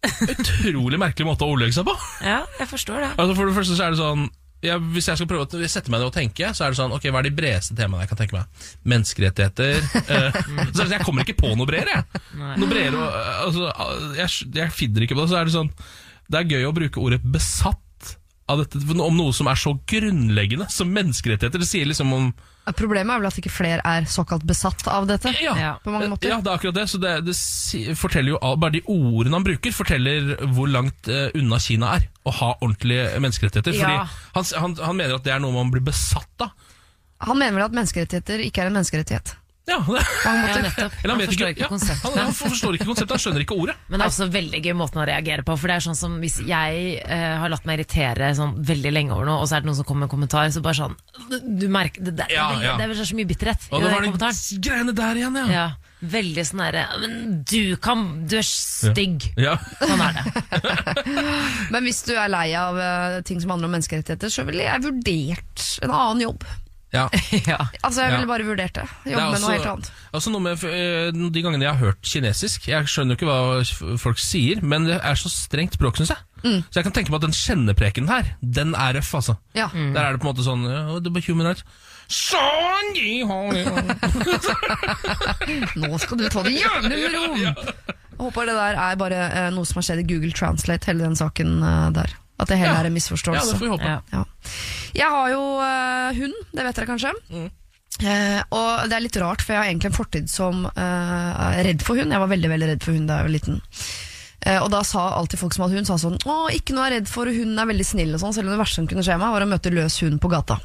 [0.06, 1.94] Det er en utrolig merkelig måte å ordlegge seg på.
[2.22, 3.09] Ja, jeg forstår det.
[3.16, 4.28] Altså For det første så er det sånn
[4.66, 6.94] ja, Hvis jeg skal prøve å sette meg ned og tenke, så er det sånn
[6.96, 8.66] Ok, hva er de bredeste temaene jeg kan tenke meg?
[8.92, 10.40] Menneskerettigheter uh,
[10.76, 12.22] så Jeg kommer ikke på noe bredere, jeg.
[12.61, 13.70] Noe bredere og, eh, altså,
[14.18, 15.31] jeg, jeg finner ikke på det.
[15.33, 15.72] Så er det sånn
[16.26, 17.83] Det er gøy å bruke ordet 'besatt'
[18.46, 21.62] av dette om noe som er så grunnleggende som menneskerettigheter.
[21.62, 22.29] Det sier liksom om
[22.74, 25.31] Problemet er vel at ikke flere er såkalt besatt av dette.
[25.38, 25.72] Ja, Ja.
[25.85, 26.29] På mange måter.
[26.33, 26.87] Ja, det er akkurat det.
[26.90, 27.37] Så det, det
[27.96, 32.35] forteller jo Bare de ordene han bruker, forteller hvor langt eh, unna Kina er å
[32.40, 33.76] ha ordentlige menneskerettigheter.
[33.79, 34.07] Fordi Ja.
[34.35, 36.50] han, han, han mener at det er noe man blir besatt av.
[37.20, 39.37] Han mener vel at menneskerettigheter ikke er en menneskerettighet.
[39.66, 39.96] Ja, han,
[40.46, 40.92] Ja, nettopp.
[41.02, 42.05] eller Han vet forstår ikke ja, konseptet.
[42.07, 43.74] Han, han forstår ikke konseptet, han skjønner ikke ordet.
[43.90, 45.57] Men det er også veldig gøy måten å reagere på.
[45.59, 49.16] For det er sånn som Hvis jeg uh, har latt meg irritere sånn veldig lenge
[49.16, 50.94] over noe, og så er det noen som kommer med en kommentar, så bare sånn
[51.42, 52.76] Du, merker Det, det, Ja, det, ja.
[52.79, 54.62] det er så mye bitterhet Og i det den kommentaren.
[54.68, 55.46] greiene der igjen, ja.
[55.57, 55.66] Ja,
[56.14, 57.16] veldig sånn derre Men
[57.50, 59.26] du kan Du er stygg.
[59.40, 59.57] Ja.
[59.83, 60.37] Sånn er det.
[61.74, 64.85] Men hvis du er lei av uh, ting som handler om menneskerettigheter, så ville jeg
[64.87, 66.46] vurdert en annen jobb.
[66.94, 67.09] Ja.
[67.51, 67.57] ja.
[67.83, 68.85] Altså, jeg ville bare vurdert det.
[69.05, 69.88] Det Jobbe er med noe helt annet.
[70.14, 73.99] altså noe med eh, De gangene jeg har hørt kinesisk Jeg skjønner jo ikke hva
[74.01, 76.20] folk sier, men det er så strengt språk, syns jeg.
[76.44, 76.61] Mm.
[76.70, 79.35] Så jeg kan tenke meg at den kjennepreken her, den er røff, altså.
[79.59, 79.66] Ja.
[79.75, 81.64] Der er det på en måte sånn oh, Det er human rights.
[82.07, 83.27] Sånn, ja.
[85.83, 87.25] Nå skal du ta det jævlig med ro!
[87.40, 87.55] Jeg
[88.20, 91.16] håper det der er bare eh, noe som har skjedd i Google Translate, hele den
[91.18, 92.11] saken eh, der.
[92.38, 92.81] At det hele Ja.
[92.85, 93.42] er en misforståelse.
[93.42, 93.90] ja, det får vi håpe.
[94.12, 94.22] Ja.
[94.96, 97.14] Jeg har jo eh, hund, det vet dere kanskje.
[97.96, 101.64] Eh, og det er litt rart, for jeg har egentlig en fortid som eh, er
[101.70, 102.12] redd for hund.
[102.12, 103.61] Jeg var veldig veldig redd for hund da jeg var liten.
[104.46, 106.98] Eh, og da sa alltid folk som hadde hund, sa sånn Å, ikke noe er
[106.98, 108.37] redd for, hunden er veldig snill og sånn.
[108.37, 110.61] Selv om det verste som kunne skje meg, var å møte løs hund på gata.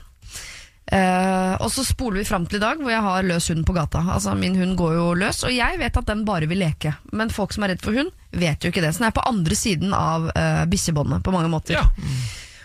[0.91, 3.76] Eh, og så spoler vi fram til i dag hvor jeg har løs hund på
[3.78, 4.04] gata.
[4.17, 6.94] Altså Min hund går jo løs, og jeg vet at den bare vil leke.
[7.15, 8.91] Men folk som er redd for hund, vet jo ikke det.
[8.94, 11.80] Så den er på andre siden av uh, bikkjebåndet på mange måter.
[11.80, 11.88] Ja.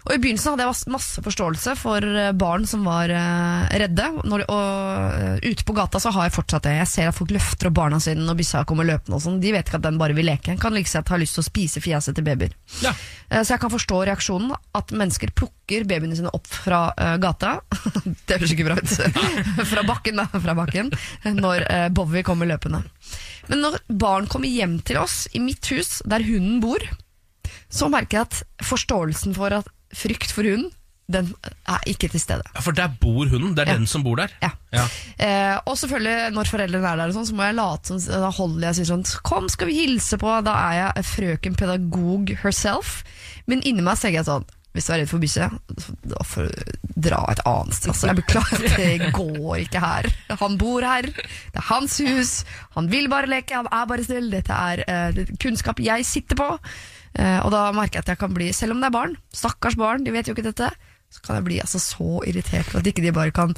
[0.06, 4.06] Og I begynnelsen hadde jeg masse forståelse for eh, barn som var eh, redde.
[4.22, 6.76] Når, og eh, ute på gata så har jeg fortsatt det.
[6.78, 9.18] Jeg ser at folk løfter opp barna sine når bikkja kommer løpende.
[9.18, 9.40] og sånn.
[9.42, 10.54] De vet ikke at den bare vil leke.
[10.62, 12.54] Kan like sett ha lyst til å spise fjeset til babyer.
[12.84, 12.94] Ja.
[13.32, 14.54] Så jeg kan forstå reaksjonen.
[14.78, 16.84] At mennesker plukker babyene sine opp fra
[17.22, 17.56] gata.
[18.28, 18.94] det høres ikke bra ut.
[19.72, 20.28] fra bakken, da.
[20.30, 20.92] Fra bakken.
[21.34, 22.84] Når uh, Bowie kommer løpende.
[23.50, 26.82] Men når barn kommer hjem til oss, i mitt hus, der hunden bor,
[27.72, 30.72] så merker jeg at forståelsen for at frykt for hunden,
[31.06, 31.28] den
[31.70, 32.42] er ikke til stede.
[32.54, 33.52] Ja, For der bor hunden.
[33.54, 33.76] Det er Ja.
[33.78, 34.32] den som bor der.
[34.42, 34.50] Ja.
[34.74, 34.86] Ja.
[35.22, 38.30] Eh, og selvfølgelig, når foreldrene er der, og sånn, så må jeg late som Da
[38.30, 40.32] holder jeg og sier sånn Kom, skal vi hilse på?
[40.44, 43.04] Da er jeg frøken pedagog herself.
[43.46, 44.44] Men inni meg så tenker jeg sånn
[44.74, 45.46] Hvis du er redd for bikkje,
[46.04, 47.88] da får du dra et annet sted.
[47.94, 50.10] Altså, jeg beklager, det går ikke her.
[50.42, 52.44] Han bor her, det er hans hus,
[52.74, 54.28] han vil bare leke, han er bare snill.
[54.34, 56.50] Dette er eh, kunnskap jeg sitter på.
[57.16, 59.78] Eh, og da merker jeg at jeg kan bli, selv om det er barn, stakkars
[59.80, 60.70] barn, de vet jo ikke dette,
[61.12, 63.54] så kan jeg bli altså så irritert for at ikke de bare kan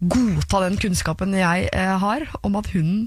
[0.00, 3.06] godta den kunnskapen jeg eh, har om at hunden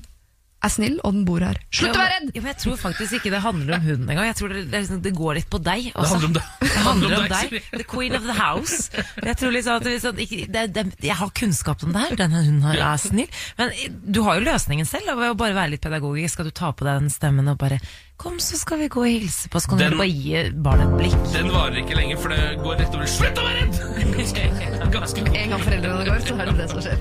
[0.59, 1.55] er snill, og den bor her.
[1.71, 2.31] Slutt å være redd!
[2.35, 4.25] Ja, men jeg tror faktisk ikke det handler om hunden engang.
[4.27, 5.85] Jeg tror det, det, er liksom- det går litt på deg.
[5.93, 6.49] Det handler om deg.
[6.65, 7.53] Det handler om deg.
[7.77, 8.89] The queen of the house.
[9.23, 12.19] Jeg tror liksom at det, sånn, ikke, det, det, Jeg har kunnskap om det her,
[12.25, 13.31] denne hunden her er snill.
[13.61, 13.71] Men
[14.03, 15.13] du har jo løsningen selv.
[15.15, 17.79] Ved å bare være litt pedagogisk skal du ta på deg den stemmen og bare
[18.19, 19.61] Kom, så skal vi gå og hilse på.
[19.63, 21.31] Så kan Den- du bare gi barnet et blikk.
[21.31, 24.91] Den varer ikke lenge, for det går rett over Slutt å være redd!
[24.91, 25.21] Ganske.
[25.23, 26.99] En gang foreldrene går, så er det det som skjer.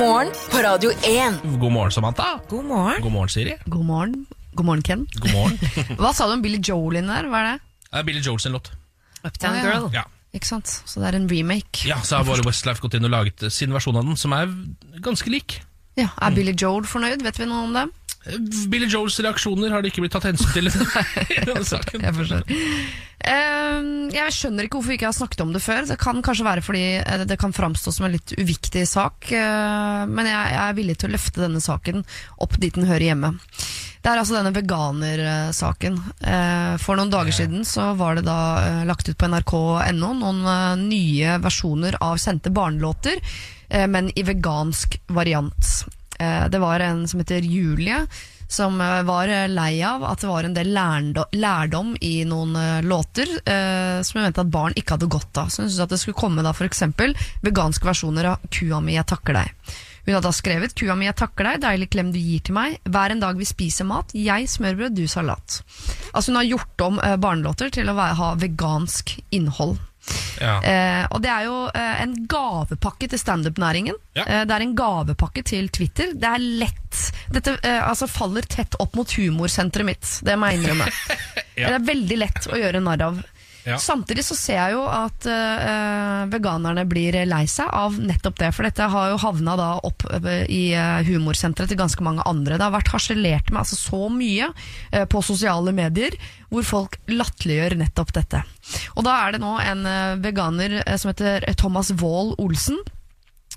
[0.00, 1.38] Morgen på Radio 1.
[1.60, 2.40] God morgen, Samantha.
[2.48, 3.00] God morgen.
[3.02, 3.54] God morgen, Siri.
[3.68, 4.26] God morgen.
[4.56, 5.06] God morgen, Ken.
[5.20, 5.58] God morgen.
[6.00, 7.30] Hva sa du om Billy Joel inn der?
[7.30, 7.60] Hva er det?
[7.86, 8.72] Det er Billy Joel sin låt.
[9.22, 9.70] Uptown ah, ja.
[9.70, 9.88] Girl.
[9.94, 10.04] Ja.
[10.34, 10.66] Ikke sant?
[10.66, 11.86] Så det er en remake.
[11.86, 14.50] ja, så har bare Westlife gått inn og laget sin versjon av den, som er
[14.98, 15.60] ganske lik.
[15.98, 17.22] Ja, Er Billy Joel fornøyd?
[17.22, 17.86] Vet vi noe om det?
[18.68, 20.72] Billy Joels reaksjoner har det ikke blitt tatt hensyn til i
[21.46, 22.02] denne saken.
[22.04, 22.42] Jeg forstår.
[23.20, 23.78] Eh,
[24.12, 25.86] jeg skjønner ikke hvorfor vi ikke har snakket om det før.
[25.88, 29.30] Det kan kanskje være fordi eh, det kan framstå som en litt uviktig sak.
[29.32, 32.04] eh, men jeg, er villig til å løfte denne saken
[32.44, 33.32] opp dit den hører hjemme.
[34.00, 35.96] Det er altså denne veganersaken.
[36.20, 41.38] Eh, for noen dager siden så var det da lagt ut på nrk.no noen nye
[41.40, 43.20] versjoner av kjente barnelåter,
[43.88, 45.68] men i vegansk variant.
[46.20, 48.06] Eh, det var en som heter Julie,
[48.48, 50.72] som eh, var eh, lei av at det var en del
[51.32, 53.30] lærdom i noen låter
[54.04, 55.48] som hun mente at barn ikke hadde godt av.
[55.48, 56.82] Så hun syntes at det skulle komme da f.eks.
[57.44, 59.76] veganske versjoner av 'Kua mi, jeg takker deg'.
[60.04, 62.80] Hun hadde da skrevet 'Kua mi, jeg takker deg, deilig klem du gir til meg'.
[62.84, 65.62] Hver en dag vi spiser mat, jeg smørbrød, du salat.
[66.12, 69.78] Altså Hun har gjort om barnelåter til å ha vegansk innhold.
[70.40, 70.54] Ja.
[70.64, 73.98] Eh, og det er jo eh, en gavepakke til standup-næringen.
[74.16, 74.24] Ja.
[74.24, 76.14] Eh, det er en gavepakke til Twitter.
[76.16, 76.76] Det er lett
[77.30, 80.90] Dette eh, altså faller tett opp mot humorsenteret mitt, det må jeg innrømme.
[81.60, 81.66] Ja.
[81.74, 83.16] Det er veldig lett å gjøre narr av.
[83.64, 83.76] Ja.
[83.78, 88.50] Samtidig så ser jeg jo at uh, veganerne blir lei seg av nettopp det.
[88.56, 92.56] For dette har jo havna da opp eh, i eh, humorsenteret til ganske mange andre.
[92.56, 96.16] Det har vært harselert med altså, så mye uh, på sosiale medier
[96.50, 98.40] hvor folk latterliggjør nettopp dette.
[98.96, 99.84] Og da er det nå en
[100.22, 102.80] veganer som heter Thomas Wold Olsen.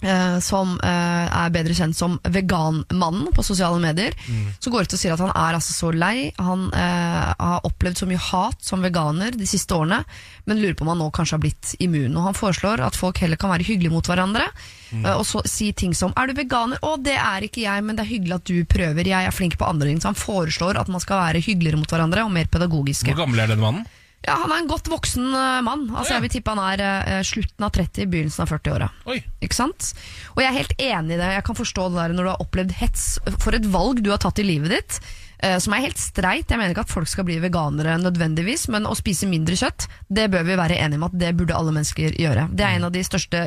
[0.03, 4.15] Eh, som eh, er bedre kjent som Veganmannen på sosiale medier.
[4.59, 6.31] Som går ut og sier at han er altså så lei.
[6.37, 10.03] Han eh, har opplevd så mye hat som veganer de siste årene,
[10.45, 12.15] men lurer på om han nå kanskje har blitt immun.
[12.17, 14.45] Og Han foreslår at folk heller kan være hyggelige mot hverandre,
[14.93, 17.95] eh, og så si ting som 'er du veganer?' 'Å, det er ikke jeg, men
[17.95, 19.07] det er hyggelig at du prøver'.
[19.07, 20.01] 'Jeg er flink på andre ting'.
[20.01, 23.13] Så han foreslår at man skal være hyggeligere mot hverandre og mer pedagogiske.
[23.13, 23.85] Hvor gammel er denne mannen?
[24.23, 25.89] Ja, Han er en godt voksen eh, mann.
[25.91, 26.13] Altså.
[26.15, 28.88] Jeg vil tippe han er eh, slutten av 30, begynnelsen av 40-åra.
[29.12, 29.17] Oi.
[29.43, 29.89] Ikke sant?
[30.36, 31.33] Og jeg er helt enig i det.
[31.39, 33.09] Jeg kan forstå det der når du har opplevd hets
[33.43, 34.99] for et valg du har tatt i livet ditt.
[35.43, 36.47] eh, Som er helt streit.
[36.47, 40.29] Jeg mener ikke at folk skal bli veganere nødvendigvis, men å spise mindre kjøtt, det
[40.31, 42.47] bør vi være enige om at det burde alle mennesker gjøre.
[42.55, 43.43] Det er en av de største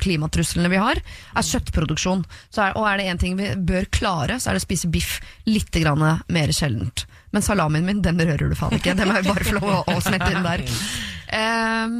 [0.00, 1.00] klimatruslene vi har,
[1.36, 2.24] er kjøttproduksjon.
[2.48, 4.90] Så er, og er det én ting vi bør klare, så er det å spise
[4.92, 7.04] biff litt grann mer sjeldent.
[7.30, 8.96] Men salamien min, den rører du faen ikke.
[8.98, 10.64] Den må jeg bare få lov å, smette inn der.
[11.30, 11.96] Um,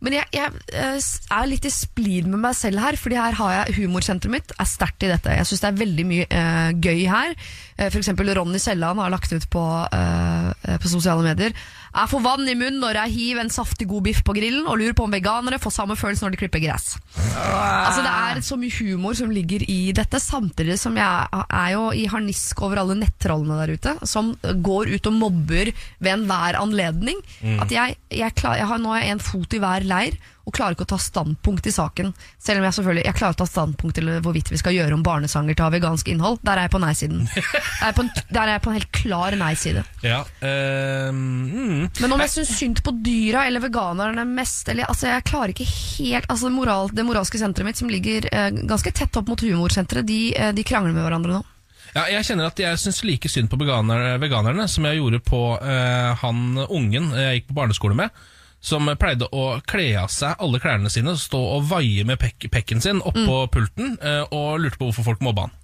[0.00, 3.52] men jeg, jeg eh, er litt i splid med meg selv her, Fordi her har
[3.52, 5.34] jeg humorsenteret mitt er sterkt i dette.
[5.36, 7.34] Jeg syns det er veldig mye uh, gøy her.
[7.76, 11.54] Uh, for eksempel Ronny Selland har lagt ut på, eh, på sosiale medier.
[11.90, 14.78] Jeg får vann i munnen når jeg hiver en saftig god biff på grillen, og
[14.78, 16.92] lurer på om veganere får samme følelse når de klipper gress.
[17.16, 21.88] Altså Det er så mye humor som ligger i dette, samtidig som jeg er jo
[21.96, 27.18] i harnisk over alle nettrollene der ute, som går ut og mobber ved enhver anledning.
[27.60, 30.86] At jeg, jeg, klar, jeg har nå en fot i hver leir og klarer ikke
[30.86, 32.12] å ta standpunkt i saken.
[32.40, 35.02] Selv om jeg selvfølgelig Jeg klarer å ta standpunkt til hvorvidt vi skal gjøre om
[35.06, 36.40] barnesanger til vegansk innhold.
[36.42, 37.26] Der er jeg på nei-siden.
[37.34, 39.84] Der er jeg på en- Der er jeg på en helt klar nei-side.
[40.02, 40.22] Ja.
[40.42, 41.90] øh, mm.
[42.00, 45.68] Men om jeg syns synd på dyra eller veganerne mest eller, altså Jeg klarer ikke
[45.68, 50.06] helt altså moral, det moralske senteret mitt, som ligger eh, ganske tett opp mot humorsenteret,
[50.08, 51.44] de, eh, de krangler med hverandre nå.
[51.90, 55.40] Ja, jeg kjenner at jeg syns like synd på veganer, veganerne som jeg gjorde på
[55.58, 58.14] eh, han ungen jeg gikk på barneskole med.
[58.60, 62.82] Som pleide å kle av seg alle klærne sine, stå og vaie med pek pekken
[62.84, 65.56] sin oppå pulten, eh, og lurte på hvorfor folk mobba han.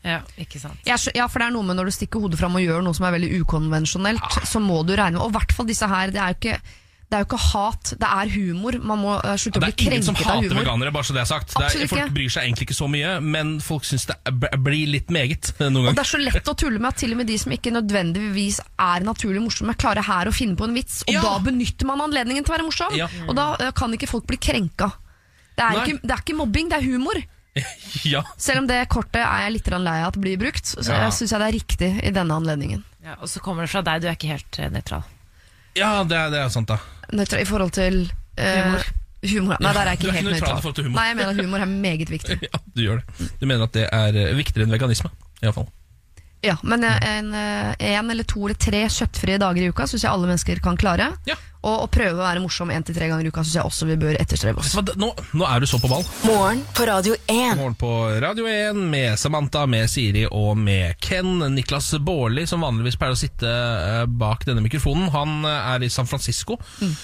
[0.00, 0.80] Ja, ikke sant.
[0.88, 0.96] Ja,
[1.28, 3.18] for det er noe med Når du stikker hodet fram og gjør noe som er
[3.18, 6.14] veldig ukonvensjonelt, så må du regne med Og i hvert fall disse her.
[6.14, 6.54] Det er jo ikke,
[7.10, 8.76] det er jo ikke hat, det er humor.
[8.86, 9.90] Man må eh, slutte å bli krenket av humor.
[9.90, 10.60] Det er ingen som hater humor.
[10.62, 11.54] veganere, bare så det er sagt.
[11.56, 12.14] Det er, folk ikke.
[12.14, 14.16] bryr seg egentlig ikke så mye, men folk syns det
[14.62, 17.16] blir litt meget noen noen Og det er så lett å tulle med at til
[17.16, 20.78] og med de som ikke nødvendigvis er naturlig morsomme, klarer her å finne på en
[20.78, 21.24] vits, og Ja.
[21.26, 22.94] da benytter man anledningen til å være morsom.
[22.94, 23.10] Ja.
[23.26, 24.92] Og da eh, kan ikke folk bli krenka.
[25.58, 27.18] Det er, ikke, det er ikke mobbing, det er humor.
[28.14, 28.22] ja.
[28.38, 31.08] Selv om det kortet er jeg litt lei av at blir brukt, så Ja.
[31.08, 32.84] jeg syns jeg det er riktig i denne anledningen.
[33.02, 35.02] Ja, og så kommer det fra deg, du er ikke helt eh, nøytral.
[35.76, 36.78] Ja, det er, det er sant, da.
[37.12, 38.00] Nøytral i forhold til
[38.38, 38.86] eh, Humor.
[39.32, 39.60] humor.
[39.60, 40.90] Nei, der er jeg ikke helt nøytral.
[40.90, 42.38] Nei, jeg mener at humor er meget viktig.
[42.48, 43.30] Ja, du gjør det.
[43.40, 45.10] Du mener at det er eh, viktigere enn veganisme?
[45.40, 45.68] i hvert fall.
[46.40, 50.06] Ja, Men eh, en, eh, en eller to eller tre kjøttfrie dager i uka syns
[50.06, 51.10] jeg alle mennesker kan klare.
[51.28, 51.36] Ja.
[51.60, 53.88] Og å prøve å være morsom én til tre ganger i uka syns jeg også
[53.90, 54.72] vi bør etterstrebe oss.
[54.96, 56.06] Nå, nå er du så på ball.
[56.24, 57.60] Morgen på Radio 1.
[57.60, 57.92] Morgen på
[58.24, 61.44] Radio 1 med Samantha, med Siri og med Ken.
[61.52, 66.08] Niklas Baarli, som vanligvis pleier å sitte eh, bak denne mikrofonen, han er i San
[66.08, 66.56] Francisco.
[66.80, 66.96] Mm.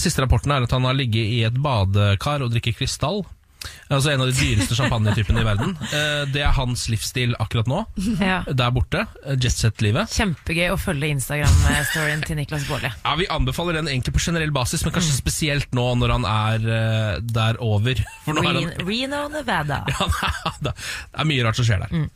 [0.00, 3.24] Siste rapporten er at han har ligget i et badekar og drikker krystall.
[3.90, 5.74] Altså En av de dyreste champagnetypene i verden.
[5.94, 7.82] Eh, Det er hans livsstil akkurat nå.
[8.20, 8.40] Ja.
[8.48, 9.04] Der borte.
[9.24, 10.10] eh, Jetset-livet.
[10.14, 12.90] Kjempegøy å følge Instagram-storyen til Niklas Baarli.
[13.04, 16.68] Ja, Vi anbefaler den egentlig på generell basis, men kanskje spesielt nå når han er
[16.78, 18.00] eh, der over.
[18.24, 19.82] For nå er han, Reno, Nevada.
[19.94, 22.08] ja, det er mye rart som skjer der.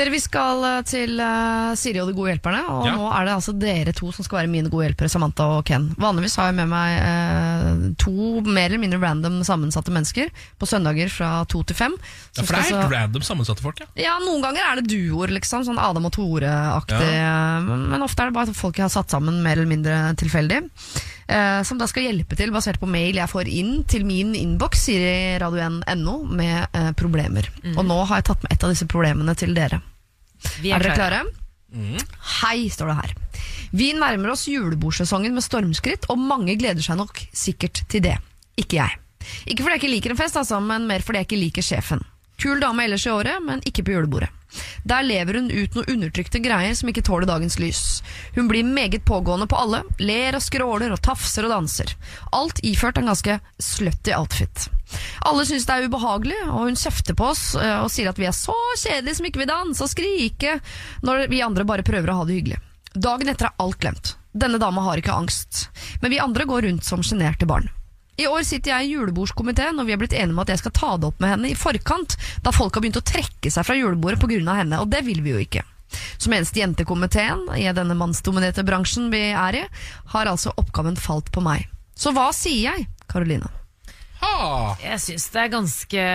[0.00, 2.94] Dere, Vi skal eh, til eh, Siri og de gode hjelperne, og Ja.
[2.96, 5.90] nå er det altså dere to som skal være mine gode hjelpere, Samantha og Ken.
[6.00, 11.12] Vanligvis har jeg med meg eh, to mer eller mindre random sammensatte mennesker på søndager
[11.12, 11.98] fra to til fem.
[12.00, 13.90] Ja, For det er helt så- random sammensatte folk, ja.
[14.08, 17.12] Ja, Noen ganger er det duoer, liksom, sånn Adam og Tore-aktig.
[17.68, 20.64] Men, men ofte er det bare folk jeg har satt sammen mer eller mindre tilfeldig.
[21.30, 24.82] Eh, som da skal hjelpe til, basert på mail jeg får inn til min innboks,
[24.88, 27.46] siriradioen.no, med eh, problemer.
[27.76, 29.78] Og nå har jeg tatt med et av disse problemene til dere.
[30.64, 31.20] Vi Er dere klare.
[31.22, 31.36] klare?
[32.40, 33.12] Hei, står det her.
[33.70, 38.16] Vi nærmer oss julebordsesongen med stormskritt, og mange gleder seg nok sikkert til det.
[38.58, 38.98] Ikke jeg.
[39.46, 42.02] Ikke fordi jeg ikke liker en fest, altså, men mer fordi jeg ikke liker sjefen.
[42.40, 44.30] Kul dame ellers i året, men ikke på julebordet.
[44.82, 47.82] Der lever hun ut noe undertrykte greier som ikke tåler dagens lys.
[48.34, 51.94] Hun blir meget pågående på alle, ler og skråler og tafser og danser.
[52.34, 54.68] Alt iført en ganske slutty outfit.
[55.28, 58.26] Alle syns det er ubehagelig, og hun kjefter på oss eh, og sier at vi
[58.26, 60.56] er så kjedelige som ikke vil danse og skrike,
[61.06, 62.58] når vi andre bare prøver å ha det hyggelig.
[62.96, 64.16] Dagen etter er alt glemt.
[64.34, 65.68] Denne dama har ikke angst,
[66.02, 67.70] men vi andre går rundt som sjenerte barn.
[68.20, 70.74] I år sitter jeg i julebordskomiteen, og vi har blitt enige om at jeg skal
[70.76, 73.76] ta det opp med henne i forkant, da folk har begynt å trekke seg fra
[73.78, 74.56] julebordet pga.
[74.60, 75.64] henne, og det vil vi jo ikke.
[76.20, 79.64] Som eneste jentekomiteen i denne mannsdominerte bransjen vi er i,
[80.12, 81.66] har altså oppgaven falt på meg.
[81.96, 83.48] Så hva sier jeg, Karoline?
[84.20, 84.76] Ha!
[84.82, 86.06] Jeg syns det er ganske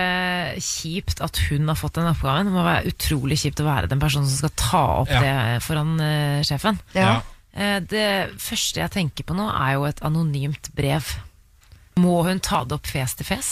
[0.62, 2.46] kjipt at hun har fått den oppgaven.
[2.46, 5.22] Det må være utrolig kjipt å være den personen som skal ta opp Ja.
[5.24, 6.78] det foran uh, sjefen.
[6.94, 7.18] Ja.
[7.50, 8.06] Uh, det
[8.42, 11.16] første jeg tenker på nå, er jo et anonymt brev.
[12.00, 13.50] Må hun ta det opp fjes til fjes?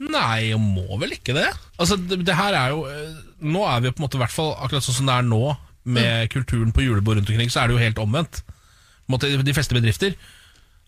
[0.00, 1.48] Nei, hun må vel ikke det?
[1.80, 4.54] Altså, det, det her er jo eh, Nå er vi på en måte hvert fall
[4.56, 5.42] akkurat sånn som det er nå,
[5.90, 8.42] med kulturen på julebord rundt omkring, så er det jo helt omvendt.
[9.12, 10.12] Måte, de fleste bedrifter.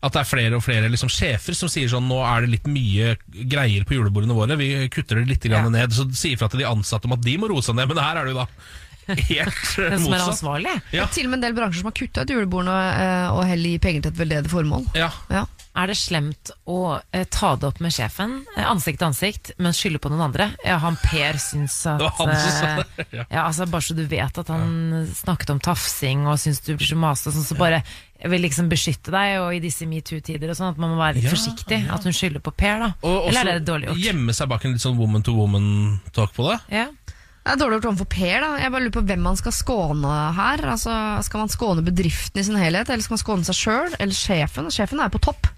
[0.04, 2.68] At det er flere og flere liksom, sjefer som sier sånn Nå er det litt
[2.70, 3.12] mye
[3.52, 5.74] greier på julebordene våre, vi kutter det litt grann Ja.
[5.80, 5.94] ned.
[5.96, 8.20] Så sier fra til de ansatte om at de må roe seg ned, men her
[8.20, 8.48] er det jo da
[9.12, 9.92] helt motsatt.
[9.96, 10.76] Den som er ansvarlig?
[10.96, 11.08] Ja.
[11.14, 13.84] Til og med en del bransjer som har kutta ut julebordene og, og heller gir
[13.88, 14.88] penger til et veldedig formål.
[14.98, 15.08] Ja.
[15.32, 15.44] Ja.
[15.72, 19.72] Er det slemt å eh, ta det opp med sjefen, eh, ansikt til ansikt, men
[19.72, 20.50] skylde på noen andre?
[20.68, 23.24] Ja, han Per syns at Det var han som sa eh, det, ja.
[23.24, 26.90] ja, altså Bare så du vet at han snakket om tafsing og syns du blir
[26.90, 27.80] så masete, sånn, så bare
[28.22, 31.16] jeg vil liksom beskytte deg, og i disse metoo-tider og sånn, at man må være
[31.16, 31.80] litt Ja, forsiktig.
[31.90, 32.90] At hun skylder på Per, da.
[33.02, 33.98] Og Eller er det dårlig gjort?
[34.04, 36.60] gjemme seg bak en litt sånn woman to woman-talk på det.
[36.70, 36.84] Ja.
[37.42, 38.40] Det er dårlig gjort overfor Per.
[38.44, 40.62] da Jeg bare lurer på hvem man skal skåne her.
[40.72, 40.94] Altså,
[41.26, 43.96] Skal man skåne bedriften i sin helhet, eller skal man skåne seg sjøl?
[43.98, 44.70] Eller sjefen?
[44.70, 45.48] Sjefen er på topp.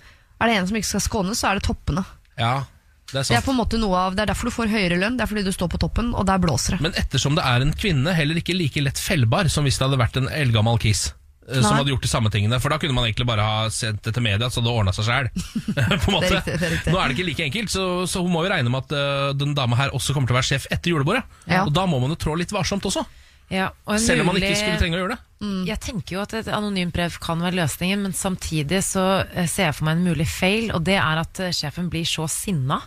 [0.40, 2.04] Er det en som ikke skal skånes, så er det toppene.
[2.40, 2.64] Ja,
[3.12, 4.96] det er Det er på en måte noe av Det er derfor du får høyere
[4.98, 6.80] lønn, det er fordi du står på toppen, og der blåser det.
[6.80, 10.00] Men ettersom det er en kvinne, heller ikke like lett fellbar som hvis det hadde
[10.00, 11.12] vært en eldgammel kiss.
[11.48, 14.04] Eh, Som hadde gjort de samme tingene For da kunne man egentlig bare ha sendt
[14.06, 15.28] det til media, så det ordna seg sjæl.
[16.10, 19.34] Nå er det ikke like enkelt, så, så hun må jo regne med at uh,
[19.36, 21.24] den dama her også kommer til å være sjef etter julebordet.
[21.50, 21.64] Ja.
[21.66, 23.04] Og da må man jo trå litt varsomt også,
[23.52, 25.48] Ja, og selv om man ikke skulle trenge å gjøre det.
[25.68, 29.68] Jeg tenker jo at et anonymt brev kan være løsningen, men samtidig så eh, ser
[29.68, 32.80] jeg for meg en mulig feil, og det er at sjefen blir så sinna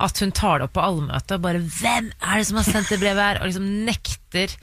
[0.00, 2.88] at hun tar det opp på allmøtet og bare 'Hvem er det som har sendt
[2.88, 4.56] det brevet her?' og liksom nekter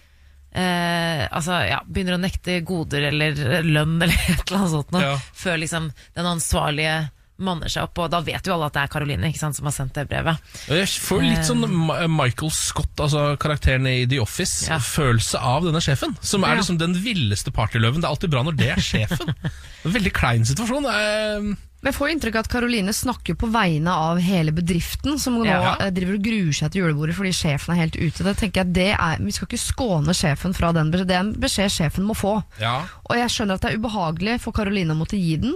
[0.57, 5.03] eh, Altså, ja, begynner å nekte goder eller lønn eller et eller annet sånt noe,
[5.05, 5.13] Ja.
[5.37, 6.97] før liksom den ansvarlige
[7.37, 9.67] manner seg opp, og da vet jo alle at det er Karoline ikke sant, som
[9.69, 10.39] har sendt det brevet.
[10.73, 14.79] Jeg får litt sånn Ma- Michael Scott, altså karakteren i The Office, Ja.
[14.81, 16.15] følelse av denne sjefen.
[16.25, 16.61] Som er Ja.
[16.63, 18.01] liksom den villeste partyløven.
[18.01, 19.35] Det er alltid bra når det er sjefen.
[19.85, 20.89] En veldig klein situasjon.
[20.89, 25.45] Eh, jeg får inntrykk av at Karoline snakker på vegne av hele bedriften, som nå
[25.45, 25.75] Ja.
[25.79, 28.23] eh, driver og gruer seg til julebordet fordi sjefen er helt ute.
[28.23, 31.07] Det tenker jeg, det er, Vi skal ikke skåne sjefen fra den beskjeden.
[31.07, 32.43] Det er en beskjed sjefen må få.
[32.59, 32.81] ja.
[33.09, 35.53] Og jeg skjønner at det er ubehagelig for Karoline å måtte gi den.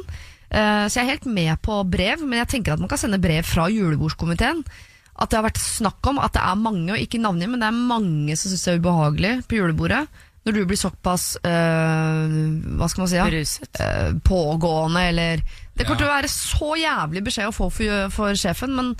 [0.51, 3.19] Eh, så jeg er helt med på brev, men jeg tenker at man kan sende
[3.19, 4.63] brev fra julebordskomiteen.
[5.21, 7.67] At det har vært snakk om at det er mange, og ikke navngitt, men det
[7.67, 10.07] er mange som syns det er ubehagelig på julebordet.
[10.45, 12.31] Når du blir såpass øh,
[12.79, 13.25] hva skal man si, ja?
[13.29, 13.67] Beruset.
[13.79, 15.43] Eh, pågående, eller
[15.77, 16.03] Det kommer Ja.
[16.03, 18.95] til å være så jævlig beskjed å få for, for sjefen, men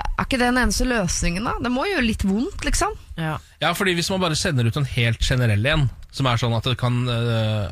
[0.00, 1.54] er ikke det den eneste løsningen, da?
[1.60, 2.92] Det må gjøre litt vondt, liksom.
[3.20, 3.38] Ja.
[3.60, 6.64] ja, fordi hvis man bare sender ut en helt generell en, som er sånn at
[6.64, 7.70] det kan eh,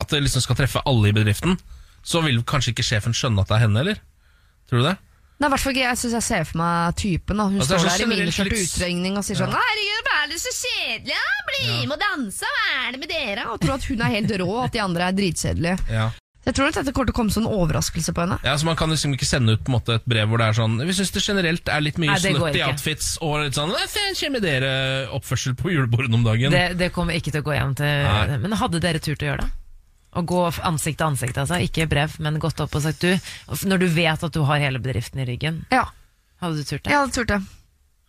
[0.00, 1.56] At det liksom skal treffe alle i bedriften,
[2.04, 4.00] så vil kanskje ikke sjefen skjønne at det er henne, eller?
[4.68, 4.96] Tror du det?
[5.40, 5.84] Nei, hvert fall ikke.
[5.86, 7.36] Jeg syns jeg ser for meg typen.
[7.40, 7.44] Da.
[7.50, 10.38] Hun Altså, står der i miniskjørt litt- utregning og sier sånn 'Herregud, hva er det
[10.42, 11.14] så kjedelig?
[11.14, 11.32] Ja?
[11.48, 14.30] Bli med og danse, hva er det med dere?' Og tror at hun er helt
[14.40, 15.78] rå, og at de andre er dritkjedelige.
[15.90, 16.10] Ja.
[16.44, 18.36] Jeg tror at dette kommer til å komme som en overraskelse på henne.
[18.44, 20.48] Ja, så Man kan liksom ikke sende ut på en måte et brev hvor det
[20.52, 23.56] er sånn Vi syns det generelt er litt mye Nei, i slutty outfits og litt
[23.56, 24.72] sånn «Hva faen skjer med dere
[25.16, 26.52] oppførsel på julebordet om dagen?
[26.52, 28.38] Det, det kommer ikke til å gå hjem til Nei.
[28.44, 29.50] Men hadde dere turt å gjøre det?
[30.14, 31.56] Å gå ansikt til ansikt, altså.
[31.64, 33.10] Ikke brev, men gått opp og sagt du
[33.66, 35.88] Når du vet at du har hele bedriften i ryggen, Ja,
[36.44, 36.92] hadde du turt det?
[36.92, 37.40] jeg hadde turt det.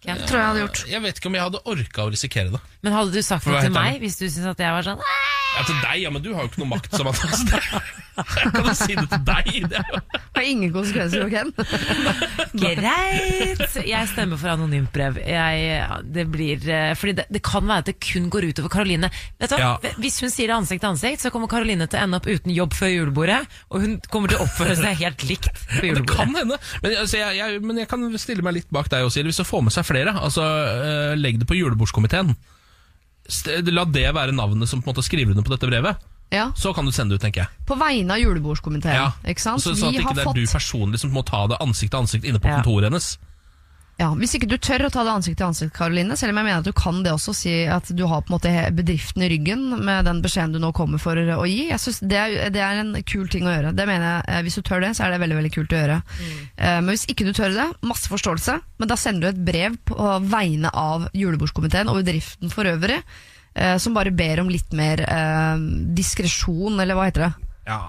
[0.05, 0.19] Ken?
[0.29, 0.81] Tror jeg hadde gjort.
[0.91, 2.59] Jeg vet ikke om jeg hadde orka å risikere det.
[2.85, 5.15] Men hadde du sagt det til meg hvis du syntes at jeg var sånn «Æ,
[5.55, 6.95] Ja, Til deg, ja, men du har jo ikke noe makt.
[6.95, 7.21] Som at,
[8.15, 9.49] jeg kan jo si det til deg.
[9.71, 9.81] Det
[10.35, 11.51] Det har ingen konsekvenser for Ken.
[12.65, 13.77] Greit!
[13.87, 15.19] Jeg stemmer for anonymt brev.
[15.19, 15.79] Jeg,
[16.15, 19.09] det blir eh, Fordi det, det kan være at det kun går utover Karoline.
[19.39, 19.75] Vet du, hva?
[19.83, 19.93] Ja.
[20.01, 22.55] Hvis hun sier det ansikt til ansikt, så kommer Karoline til å ende opp uten
[22.55, 23.41] jobb før julebordet.
[23.71, 26.09] Og hun kommer til å oppføre seg helt likt på julebordet.
[26.11, 29.07] Det kan hende, men, altså, jeg, jeg, men jeg kan stille meg litt bak deg
[29.07, 29.31] også, Silje.
[29.31, 30.43] Hvis du får med seg flere, altså,
[30.75, 32.35] eh, legg det på julebordskomiteen.
[33.73, 36.03] La det være navnet som på en måte skriver under på dette brevet.
[36.33, 37.65] Ja, Så kan du sende det ut, tenker jeg.
[37.69, 38.95] På vegne av julebordskomiteen.
[38.97, 39.11] Ja.
[39.29, 39.61] Ikke sant?
[39.61, 41.45] Så, sånn at Vi det har ikke det er fått du personlig som må ta
[41.51, 43.11] det ansikt til ansikt inne på kontoret hennes.
[43.95, 46.47] Ja, Hvis ikke du tør å ta det ansikt til ansikt, Karoline, selv om jeg
[46.49, 49.29] mener at du kan det også, si at du har på en måte bedriften i
[49.31, 52.63] ryggen med den beskjeden du nå kommer for å gi, jeg synes det, er, det
[52.63, 53.71] er en kul ting å gjøre.
[53.77, 55.79] Det mener jeg, eh, Hvis du tør det, så er det veldig veldig kult å
[55.79, 56.01] gjøre.
[56.19, 56.41] Mm.
[56.59, 60.09] Men hvis ikke du tør det, masse forståelse, men da sender du et brev på
[60.27, 62.99] vegne av julebordskomiteen og bedriften for øvrig,
[63.55, 65.65] eh, som bare ber om litt mer eh,
[65.95, 67.33] diskresjon, eller hva heter det,
[67.71, 67.79] Ja.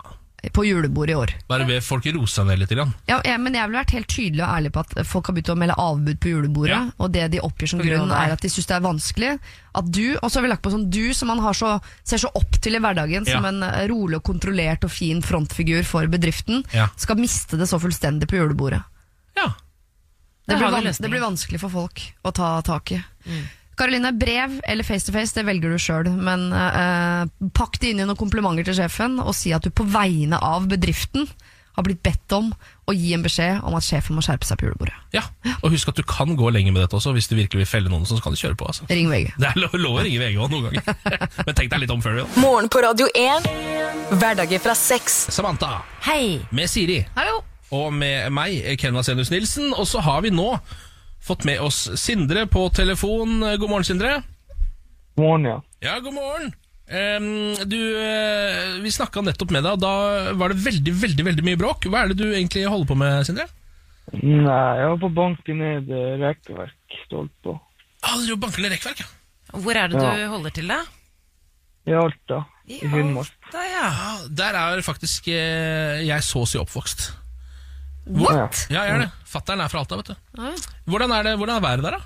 [0.52, 1.32] På julebordet i år.
[1.48, 2.70] Bare be folk roe seg ned litt.
[2.76, 2.92] Grann.
[3.08, 5.50] Ja, ja, men jeg ville vært helt tydelig og ærlig på at folk har begynt
[5.54, 6.90] å melde avbud på julebordet, Ja.
[6.98, 9.32] og det de oppgir som grunn er at de syns det er vanskelig.
[9.76, 12.18] At du, og så har vi lagt på sånn du som man har så, ser
[12.22, 16.06] så opp til i hverdagen, som en eh, rolig og kontrollert og fin frontfigur for
[16.06, 16.64] bedriften,
[16.96, 18.82] skal miste det så fullstendig på julebordet.
[19.36, 19.50] Ja.
[20.46, 23.00] Det blir, det blir vanskelig for folk å ta tak i.
[23.76, 28.00] Karoline, brev eller face to face, det velger du sjøl, men eh, pakk det inn
[28.00, 31.28] i noen komplimenter til sjefen, og si at du på vegne av bedriften
[31.76, 32.46] har blitt bedt om
[32.88, 34.94] å gi en beskjed om at sjefen må skjerpe seg på julebordet.
[35.12, 35.26] ja.
[35.60, 37.92] Og husk at du kan gå lenger med dette også, hvis du virkelig vil felle
[37.92, 38.64] noen, så kan du kjøre på.
[38.70, 38.86] Altså.
[38.88, 39.34] Ring VG.
[39.36, 41.18] Det er lov, lov å ringe VG også noen ganger.
[41.46, 43.50] Men tenk deg litt om før du gjør Morgen på Radio 1.
[44.16, 45.18] Hverdager fra seks.
[45.36, 46.38] Samantha Hei!
[46.54, 47.42] med Siri Hallo!
[47.76, 49.72] og med meg, Ken Vasenius Nilsen.
[49.76, 50.52] Og så har vi nå
[51.26, 53.40] fått med oss Sindre på telefon.
[53.58, 54.20] God morgen, Sindre.
[55.18, 55.58] Morgen, ja.
[55.84, 56.54] Ja, god morgen.
[56.86, 61.44] Um, du, uh, vi snakka nettopp med deg, og da var det veldig veldig, veldig
[61.48, 61.88] mye bråk.
[61.90, 63.48] Hva er det du egentlig holder på med, Sindre?
[64.14, 66.98] Nei, jeg var på å banke ned eh, rekkverk.
[67.08, 67.56] Stolt på.
[68.06, 69.08] Ah, du banker ned rekkverk, ja.
[69.56, 70.12] Hvor er det Ja.
[70.14, 70.78] du holder til, da?
[71.86, 72.44] I Alta.
[72.70, 73.30] I Finnmark.
[73.50, 73.86] Da, ja.
[73.90, 74.12] ja.
[74.42, 77.08] Der er faktisk eh, jeg så å si oppvokst.
[78.06, 78.66] What?
[78.70, 79.10] Ja, jeg er det.
[79.26, 80.14] Fattern er fra Alta, vet du.
[80.38, 80.54] Ah,
[80.86, 82.00] Hvordan er, det, hvordan er været der, da?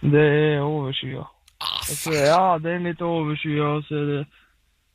[0.00, 1.24] Det er overskya.
[1.60, 4.20] Ah, Altså, ja, det er litt overskya, og så er det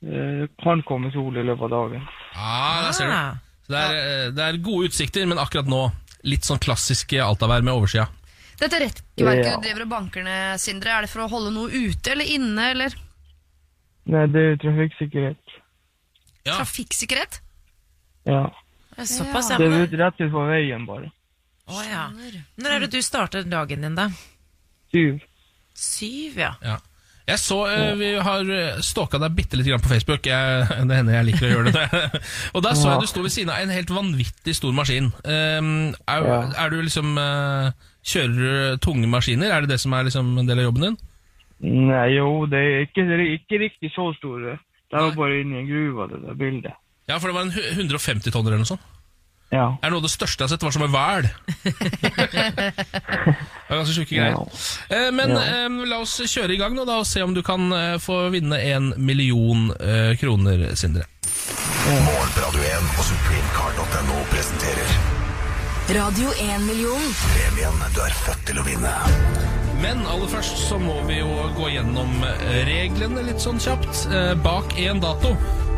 [0.05, 2.07] eh, kan komme sol i løpet av dagen.
[2.35, 3.11] ah, der ser du.
[3.13, 3.35] Ah.
[3.65, 5.83] Så Det er, eh, det er gode utsikter, men akkurat nå
[6.23, 8.07] litt sånn klassisk Altavær med overskya.
[8.57, 9.55] Dette rekkverket Ja.
[9.57, 12.69] du driver og banker ned, Sindre, er det for å holde noe ute eller inne,
[12.71, 12.93] eller
[14.07, 15.55] Nei, det er trafikksikkerhet.
[16.45, 16.53] Ja.
[16.59, 17.39] trafikksikkerhet?
[18.25, 18.45] Ja.
[19.03, 19.57] Såpass, ja.
[19.59, 21.11] Det er ut rett ut på veien, bare.
[21.67, 22.07] Å, ja.
[22.61, 24.09] Når er det du starter dagen din, da?
[24.93, 25.23] Syv.
[25.75, 26.53] Syv, ja.
[26.63, 26.77] Ja.
[27.25, 28.49] Jeg så uh, Vi har
[28.85, 30.27] stalka deg bitte litt grann på Facebook.
[30.29, 31.85] Jeg, det hender jeg liker å gjøre det.
[32.53, 35.09] og Da så jeg du sto ved siden av en helt vanvittig stor maskin.
[35.25, 35.73] Um,
[36.05, 36.37] er, Ja.
[36.63, 37.73] er du liksom uh,
[38.05, 39.49] Kjører du tunge maskiner?
[39.49, 40.97] Er det det som er liksom en del av jobben din?
[41.65, 44.59] Nei, jo, det er ikke, det er ikke riktig så store.
[44.93, 46.77] Det var bare inni en gruve, det der bildet.
[47.07, 48.81] Ja, for det var en 150 tonner eller noe sånt.
[49.53, 49.67] Ja.
[49.85, 50.59] Er noe av det største jeg har sett?
[50.59, 51.27] Det var som en hval.
[52.45, 54.33] det var ganske sjuke greier.
[54.89, 55.11] Ja.
[55.13, 55.41] men Ja.
[55.65, 58.29] eh, la oss kjøre i gang nå da og se om du kan eh, få
[58.33, 61.05] vinne en million eh, kroner, Sindre.
[61.85, 64.97] Morgen på Radio 1 og supremecard.no presenterer
[65.93, 67.03] Radio 1-million.
[67.29, 68.93] premien du er født til å vinne.
[69.83, 71.29] Men aller først så må vi jo
[71.59, 74.07] gå gjennom eh, reglene litt sånn kjapt.
[74.09, 75.35] Eh, Bak én dato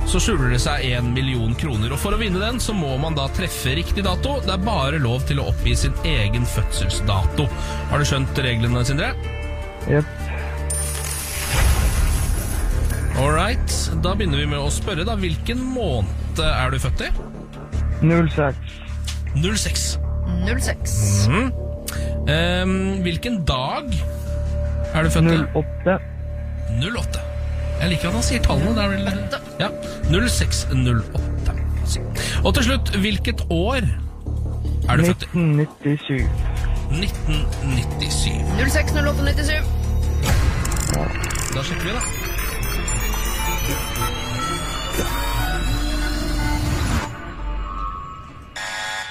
[0.07, 1.91] så skjuler det seg 1 million kroner.
[1.91, 4.37] Og for å vinne den så må man da treffe riktig dato.
[4.45, 7.47] Det er bare lov til å oppgi sin egen fødselsdato.
[7.91, 9.11] Har du skjønt reglene, Sindre?
[9.91, 10.07] Jepp.
[13.17, 13.77] All right.
[14.05, 15.17] Da begynner vi med å spørre, da.
[15.19, 17.11] Hvilken måned er du født i?
[18.05, 18.77] 06.
[19.41, 19.87] 06.
[20.47, 20.97] 06.
[22.27, 23.89] Ehm, hvilken dag
[24.93, 25.39] er du født i?
[25.55, 25.97] 08.
[26.83, 27.36] 08.
[27.81, 28.73] Jeg liker at han sier tallene.
[28.75, 29.03] Det er vel,
[29.61, 29.69] ja,
[30.09, 31.53] 0608.
[32.43, 33.81] Og til slutt, hvilket år
[34.89, 35.25] er du født i?
[35.35, 36.25] 1997.
[36.91, 38.31] 1997.
[38.57, 39.61] 060897.
[41.53, 42.01] Da sjekker vi, da.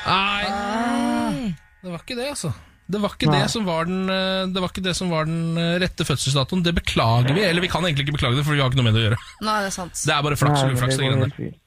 [0.07, 2.51] Nei, det var ikke det, altså.
[2.87, 5.59] Det var ikke, det som var, den, eh, det var ikke det som var den
[5.59, 6.62] eh, rette fødselsdatoen.
[6.62, 7.43] Det beklager vi.
[7.43, 9.07] Eller vi kan egentlig ikke beklage det, for vi har ikke noe med det å
[9.09, 9.22] gjøre.
[9.43, 10.03] Nei, det er sant.
[10.07, 11.01] Det er bare flaks og uflaks.
[11.03, 11.62] det fint.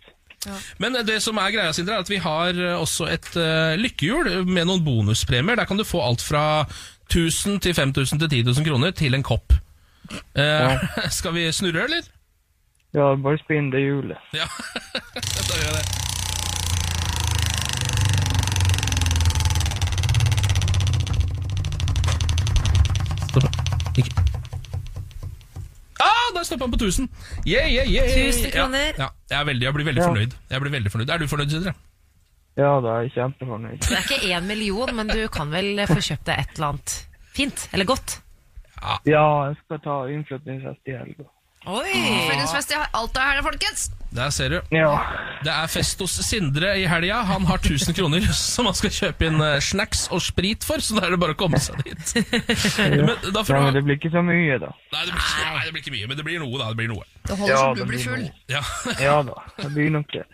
[0.80, 4.45] Men det som er greia, Sindre, er at vi har eh, også et uh, lykkehjul
[4.47, 5.59] med noen bonuspremier.
[5.59, 6.63] Der kan du få alt fra
[7.09, 9.53] 1000 til 5000 til 10 000 kroner til en kopp.
[10.36, 10.86] Eh,
[11.20, 12.07] skal vi snurre, eller?
[12.95, 14.32] Ja, bare spinn det hjulet.
[14.34, 14.47] Ja,
[15.49, 16.18] da gjør jeg det.
[23.99, 24.11] Ikke.
[25.99, 27.09] Ah, der stoppa han på 1000!
[27.47, 28.07] Yeah, yeah, yeah.
[28.30, 28.93] 1000 kroner.
[28.97, 29.09] Ja, ja.
[29.30, 30.07] Jeg, er veldig, jeg blir veldig Ja.
[30.07, 30.36] fornøyd.
[30.49, 31.09] Jeg blir veldig fornøyd.
[31.09, 31.73] Er du fornøyd, Sindre?
[32.57, 33.80] Ja, da er jeg kjempefornøyd.
[33.84, 36.95] Det er ikke én million, men du kan vel få kjøpt deg et eller annet
[37.36, 37.69] fint?
[37.73, 38.21] Eller godt?
[39.05, 41.27] Ja, jeg skal ta innflytningsfest i helga.
[41.68, 41.91] Oi!
[42.30, 43.89] Fellesfest i Alta her, folkens!
[44.16, 44.55] Der ser du.
[44.74, 44.93] Ja.
[45.45, 47.20] Det er fest hos Sindre i helga.
[47.30, 50.97] Han har 1000 kroner som han skal kjøpe inn eh, snacks og sprit for, så
[50.97, 52.16] da er det bare å komme seg dit.
[52.80, 54.72] Men da får Nei, men det blir ikke så mye, da.
[54.95, 56.72] Nei, det blir, ikke, nei, det blir ikke mye, men det blir noe, da.
[56.72, 57.05] Det blir noe.
[57.28, 58.26] Det holder Ja, som du det blir full.
[58.49, 58.64] Ja.
[59.10, 60.26] Ja da, det blir nok det.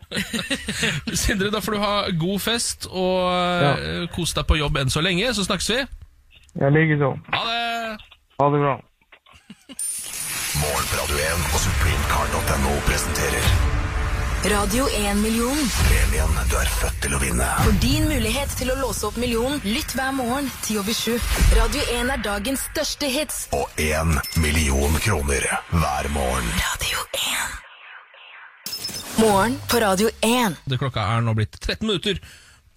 [1.26, 3.22] Sindre, da får du ha god fest og
[3.66, 3.76] ja.
[4.16, 5.84] kos deg på jobb enn så lenge, så snakkes vi.
[6.62, 7.16] Jeg likeså.
[7.34, 7.64] Ha det!
[8.40, 8.76] Ha det bra.
[10.62, 13.48] Morgen på Radio 1 og supremecard.no presenterer
[14.46, 15.58] Radio 1-million.
[15.88, 17.48] premien du er født til å vinne.
[17.66, 21.18] For din mulighet til å låse opp millionen, lytt hver morgen 10 over 7.
[21.58, 23.40] Radio 1 er dagens største hits.
[23.58, 26.48] Og én million kroner hver morgen.
[26.62, 27.58] Radio 1.
[29.24, 30.62] Morgen på Radio 1.
[30.70, 32.22] Det klokka er nå blitt 13 minutter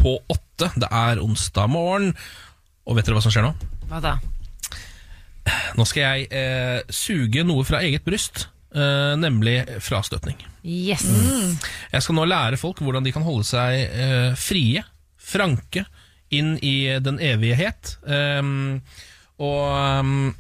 [0.01, 0.73] på åtte.
[0.73, 2.15] Det er onsdag morgen.
[2.89, 3.53] Og vet dere hva som skjer nå?
[3.93, 4.17] Hva da?
[5.79, 10.41] Nå skal jeg eh, suge noe fra eget bryst, eh, nemlig frastøtning.
[10.65, 11.07] Yes.
[11.93, 14.85] Jeg skal nå lære folk hvordan de kan holde seg eh, frie,
[15.19, 15.87] franke,
[16.35, 17.95] inn i den evighet.
[18.05, 18.83] Um,
[19.41, 19.65] og
[20.05, 20.35] um,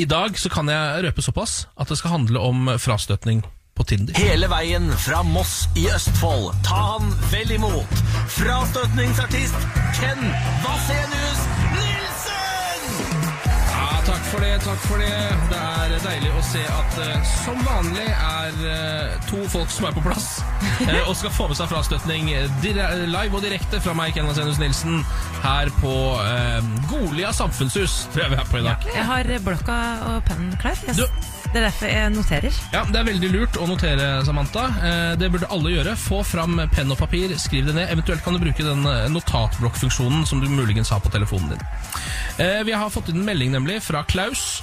[0.00, 3.42] i dag så kan jeg røpe såpass at det skal handle om frastøtning
[3.78, 4.16] på Tinder.
[4.18, 6.50] Hele veien fra Moss i Østfold.
[6.66, 8.02] Ta han vel imot.
[8.38, 10.24] Frastøtningsartist Ken
[10.64, 11.57] Vasenius
[14.28, 15.12] for det, takk for det.
[15.48, 19.96] Det er deilig å se at eh, som vanlig er eh, to folk som er
[19.96, 20.26] på plass
[20.84, 22.28] eh, og skal få med seg frastøtning
[23.08, 25.00] live og direkte fra meg, Ken Senus Nilsen,
[25.44, 25.94] her på
[26.90, 28.88] Golia samfunnshus, tror jeg vi er på i dag.
[28.94, 29.80] Jeg har blokka
[30.12, 30.78] og pennen klar.
[30.86, 32.56] Jeg, Du- det er derfor jeg noterer.
[32.74, 34.66] Ja, Det er veldig lurt å notere, Samantha.
[34.84, 35.94] Eh, Det burde alle gjøre.
[35.96, 37.88] Få fram penn og papir, skriv det ned.
[37.90, 41.64] Eventuelt kan du bruke den eh, notatblokkfunksjonen som du muligens har på telefonen din.
[42.38, 44.62] Eh, Vi har fått inn en melding nemlig fra Klaus.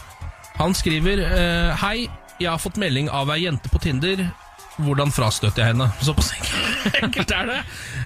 [0.58, 1.20] Han skriver
[1.76, 2.08] Hei,
[2.40, 4.30] jeg har fått melding av ei jente på Tinder.
[4.76, 5.88] Hvordan frastøter jeg henne?
[6.04, 6.34] Såpass
[7.00, 7.60] enkelt er det.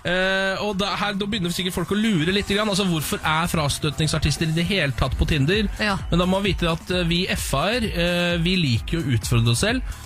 [0.03, 2.49] Uh, og da, her, da begynner sikkert folk å lure litt.
[2.49, 2.69] Grann.
[2.69, 5.69] Altså, hvorfor er frastøtningsartister i det hele tatt på Tinder?
[5.81, 5.97] Ja.
[6.11, 9.63] Men da må man vite at eh, vi FA-er uh, vi liker å utfordre oss
[9.65, 9.97] selv.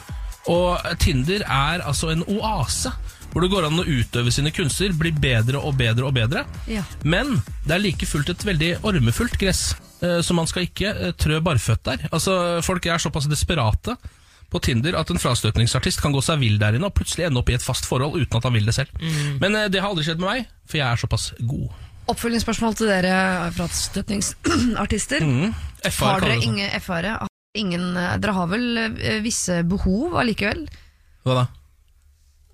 [0.52, 2.92] Og Tinder er altså en oase.
[3.34, 6.44] Hvor det går an å utøve sine kunster, bli bedre og bedre og bedre.
[6.70, 6.84] Ja.
[7.02, 9.72] Men det er like fullt et veldig ormefullt gress,
[10.04, 12.06] uh, så man skal ikke eh, trø barføtt der.
[12.12, 13.98] Altså, Folk er såpass desperate
[14.54, 17.50] på Tinder at en frastøtningsartist kan gå seg vill der inne og plutselig ende opp
[17.50, 18.94] i et fast forhold uten at han vil det selv.
[19.42, 21.68] Men eh, det har aldri skjedd med meg, for jeg er såpass god.
[22.14, 25.24] Oppfølgingsspørsmål til dere frastøtningsartister.
[25.24, 25.54] Mm.
[26.00, 26.50] Har dere sånn.
[26.52, 27.30] ingen FR-ere?
[27.54, 30.66] Eh, dere har vel eh, visse behov allikevel?
[31.24, 31.46] Hva da?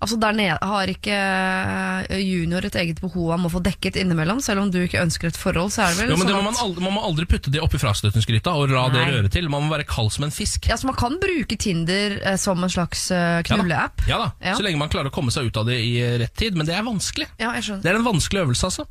[0.00, 4.40] Altså der nede Har ikke eh, junior et eget behov han må få dekket innimellom?
[4.44, 6.40] Selv om du ikke ønsker et forhold, så er det vel Jo, men det sånn
[6.40, 9.50] må man, aldri, man må aldri putte det oppi frastøtningsgryta og la det røre til.
[9.52, 10.70] Man må være kald som en fisk.
[10.70, 13.80] ja, Så man kan bruke Tinder eh, som en slags eh, Ja da.
[14.08, 14.56] Ja da, Ja.
[14.56, 15.92] så lenge man klarer å komme seg ut av det i
[16.22, 16.56] rett tid.
[16.56, 17.28] Men det er vanskelig.
[17.36, 17.84] Ja, jeg skjønner.
[17.84, 18.86] Det er en vanskelig øvelse, altså.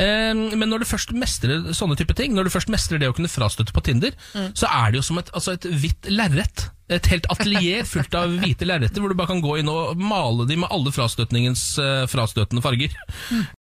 [0.00, 3.16] Eh, men når du først mestrer sånne type ting, når du først mestrer det å
[3.16, 4.16] kunne frastøtte på Tinder,
[4.56, 6.70] så er det jo som et, altså et hvitt lerret.
[6.92, 10.44] Et helt atelier fullt av hvite lerreter, hvor du bare kan gå inn og male
[10.48, 12.92] de med alle frastøtningens uh, frastøtende farger.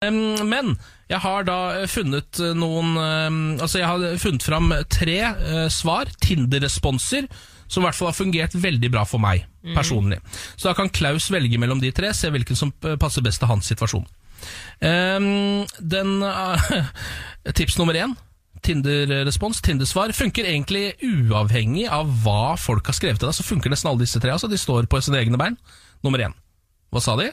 [0.05, 0.75] Em, men
[1.09, 5.69] jeg har da eh, funnet eh, noen um, Altså, jeg har funnet fram tre uh,
[5.73, 7.31] svar, Tinder-responser,
[7.71, 10.21] som i hvert fall har fungert veldig bra for meg personlig.
[10.55, 13.67] Så da kan Klaus velge mellom de tre, se hvilken som passer best til hans
[13.73, 14.05] situasjon.
[14.85, 16.69] Um, den uh,
[17.57, 18.15] Tips nummer én.
[18.63, 23.37] Tinder-respons, Tinder-svar, funker egentlig uavhengig av hva folk har skrevet til deg.
[23.37, 24.31] Så funker nesten alle disse tre.
[24.33, 25.57] Altså, de står på sine egne bein.
[26.05, 26.35] Nummer én.
[26.93, 27.31] Hva sa de?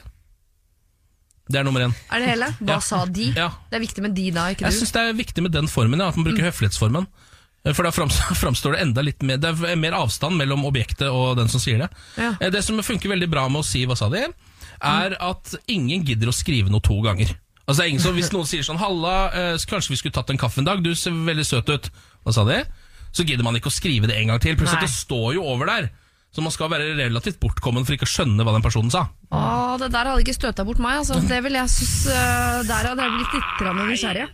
[1.48, 1.92] Det er nummer én.
[2.10, 2.46] Er det hele?
[2.60, 2.80] Hva Ja.
[2.80, 3.32] sa de?
[3.36, 3.50] Ja.
[3.70, 4.70] Det er viktig med de da, ikke du?
[4.70, 7.06] Jeg syns det er viktig med den formen, ja, at man bruker høflighetsformen.
[7.74, 7.90] For da
[8.44, 11.78] framstår det enda litt mer Det er mer avstand mellom objektet og den som sier
[11.78, 11.88] det.
[12.20, 12.34] Ja.
[12.40, 14.32] Eh, Det som funker veldig bra med å si 'hva sa de',
[14.82, 17.34] er at ingen gidder å skrive noe to ganger.
[17.64, 20.60] Altså ingen som, Hvis noen sier sånn 'halla, eh, kanskje vi skulle tatt en kaffe
[20.60, 21.90] en dag', du ser veldig søt ut,
[22.24, 22.64] hva sa de?
[23.14, 24.56] Så gidder man ikke å skrive det en gang til.
[24.56, 24.88] Plutselig Nei.
[24.88, 25.90] det står jo over der.
[26.34, 29.06] Så man skal være relativt bortkommen for ikke å skjønne hva den personen sa.
[29.30, 30.98] Å, det der hadde ikke støta bort meg.
[30.98, 31.20] Altså.
[31.22, 34.26] Det vil jeg synes, uh, Der hadde jeg blitt litt nysgjerrig.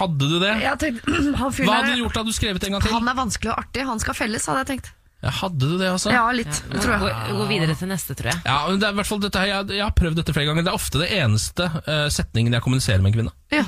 [0.00, 0.50] Hadde du det?
[0.58, 2.18] Jeg tenkte, han, Hva hadde du gjort?
[2.18, 2.96] Hadde du skrevet en gang til?
[2.96, 4.90] han er vanskelig og artig, han skal felles, hadde jeg tenkt.
[5.22, 6.10] Ja, hadde du det, altså?
[6.10, 7.34] Ja, litt, tror Gå, jeg.
[7.38, 8.40] gå videre til neste, tror jeg.
[8.44, 10.48] Ja, men det er i hvert fall dette her, jeg, jeg har prøvd dette flere
[10.50, 10.66] ganger.
[10.66, 13.34] Det er ofte det eneste uh, setningen jeg kommuniserer med en kvinne.
[13.54, 13.62] Ja.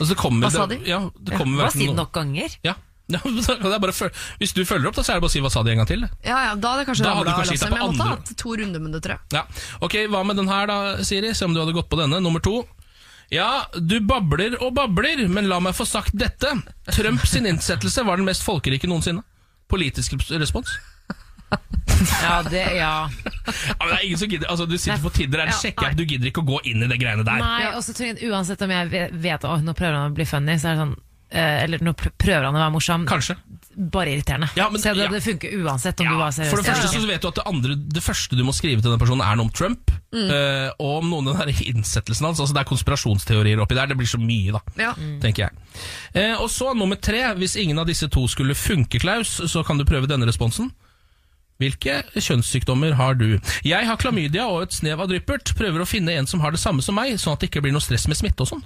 [0.00, 0.78] Altså, det kommer, Hva sa de?
[0.88, 2.56] Ja, det kommer Hva hverken si det nok ganger?
[2.64, 2.74] Ja.
[3.06, 5.34] Ja, det er bare føl- Hvis du følger opp, da, så er det bare å
[5.36, 6.00] si 'hva sa de' en gang til.
[6.24, 8.08] ja, ja, da hadde kanskje Da hadde du kanskje gitt på andre men jeg måtte
[8.08, 9.36] ha hatt to runder med det, tror jeg.
[9.36, 9.44] Ja.
[9.86, 11.30] Ok, Hva med den her, da, Siri?
[11.34, 12.18] Se om du hadde gått på denne.
[12.24, 12.64] Nummer to.
[13.30, 16.50] Ja, du babler og babler, men la meg få sagt dette.
[16.90, 19.22] Trump sin innsettelse var den mest folkerike noensinne.
[19.68, 20.70] Politisk respons.
[22.22, 23.08] Ja, det, ja.
[23.08, 25.94] Ja, men det er ingen som gidder Altså, Du sitter på Tinder, er Ja, sjekker
[25.96, 27.38] du gidder ikke å gå inn i det greiene der.
[27.40, 30.26] Nei, og så tror jeg uansett om jeg vet at nå prøver han å bli
[30.28, 30.96] funny, så er det sånn
[31.30, 33.06] eh, Eller nå pr- prøver han å være morsom.
[33.08, 33.38] Kanskje.
[33.76, 34.48] Bare irriterende.
[34.56, 35.10] Ja, men- så det, ja.
[35.12, 36.48] det funker uansett om du var seriøs.
[36.48, 38.90] For det første så vet du at det, andre, det første du må skrive til
[38.90, 39.90] den personen, er noe om Trump.
[40.14, 40.30] Mm.
[40.32, 42.40] eh, og om noen av den innsettelsen hans.
[42.40, 43.86] Altså Det er konspirasjonsteorier oppi der.
[43.92, 44.60] Det blir så mye, da.
[44.80, 44.94] Ja.
[45.20, 45.50] Tenker jeg.
[46.14, 47.20] Eh, og så nummer tre.
[47.36, 50.72] Hvis ingen av disse to skulle funke, Klaus, så kan du prøve denne responsen.
[51.60, 53.38] Hvilke kjønnssykdommer har du?
[53.64, 55.54] Jeg har klamydia og et snev av dryppert.
[55.56, 57.72] Prøver å finne en som har det samme som meg, sånn at det ikke blir
[57.72, 58.64] noe stress med smitte og sånn.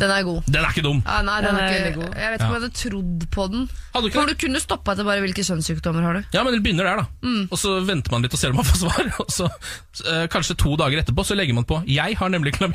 [0.00, 0.46] Den er god.
[0.48, 1.00] Den er ikke dum.
[1.04, 2.14] Ah, nei, den er ikke veldig god.
[2.16, 3.66] Jeg vet ikke om jeg hadde trodd på den.
[3.92, 4.36] Hadde du ikke For det?
[4.36, 6.22] du kunne stoppa etter bare hvilke kjønnssykdommer har du.
[6.32, 7.26] Ja, men det begynner der, da.
[7.26, 7.42] Mm.
[7.50, 9.10] Og så venter man litt og ser om man får svar.
[9.24, 12.72] Og så eh, Kanskje to dager etterpå så legger man på 'Jeg har nemlig klam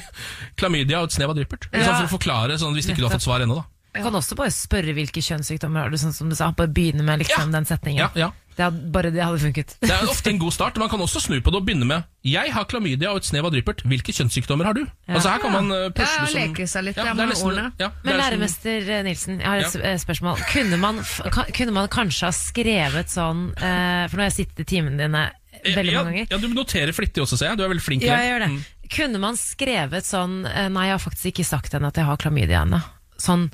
[0.59, 1.65] klamydia og et snev av dryppert'.
[1.73, 3.65] Sånn for å forklare, sånn hvis ikke du har fått svar ennå, da.
[3.95, 6.51] Du kan også bare spørre hvilke kjønnssykdommer har du, sånn som du sa.
[6.51, 8.03] Bare begynne med liksom den setningen.
[8.05, 8.31] Ja, ja.
[8.55, 9.73] Det hadde, bare det hadde funket.
[9.83, 10.77] Det er ofte en god start.
[10.79, 13.43] Man kan også snu på det og begynne med 'Jeg har klamydia og et snev
[13.45, 13.83] av dryppert.
[13.83, 16.95] Hvilke kjønnssykdommer har du?' Altså Her kan man eh, pusle Ja, som leke seg litt,
[16.95, 17.73] ja, med nesten- ordene.
[17.79, 19.81] ja, Men er læremester eh, Nilsen, jeg har et Ja.
[19.91, 20.39] eh, spørsmål.
[20.53, 21.03] Kunne man,
[21.51, 25.31] kunne man kanskje ha skrevet sånn uh, For nå har jeg sittet i timene dine
[25.65, 26.27] veldig ja, mange ganger.
[26.31, 27.57] Ja, Du noterer flittig også, ser jeg.
[27.57, 28.51] Du er veldig flink til Ja, jeg gjør det.
[28.55, 28.65] Mm.
[28.95, 32.63] Kunne man skrevet sånn Nei, jeg har faktisk ikke sagt henne at jeg har klamydia
[32.63, 32.81] ennå.
[33.19, 33.51] Sånn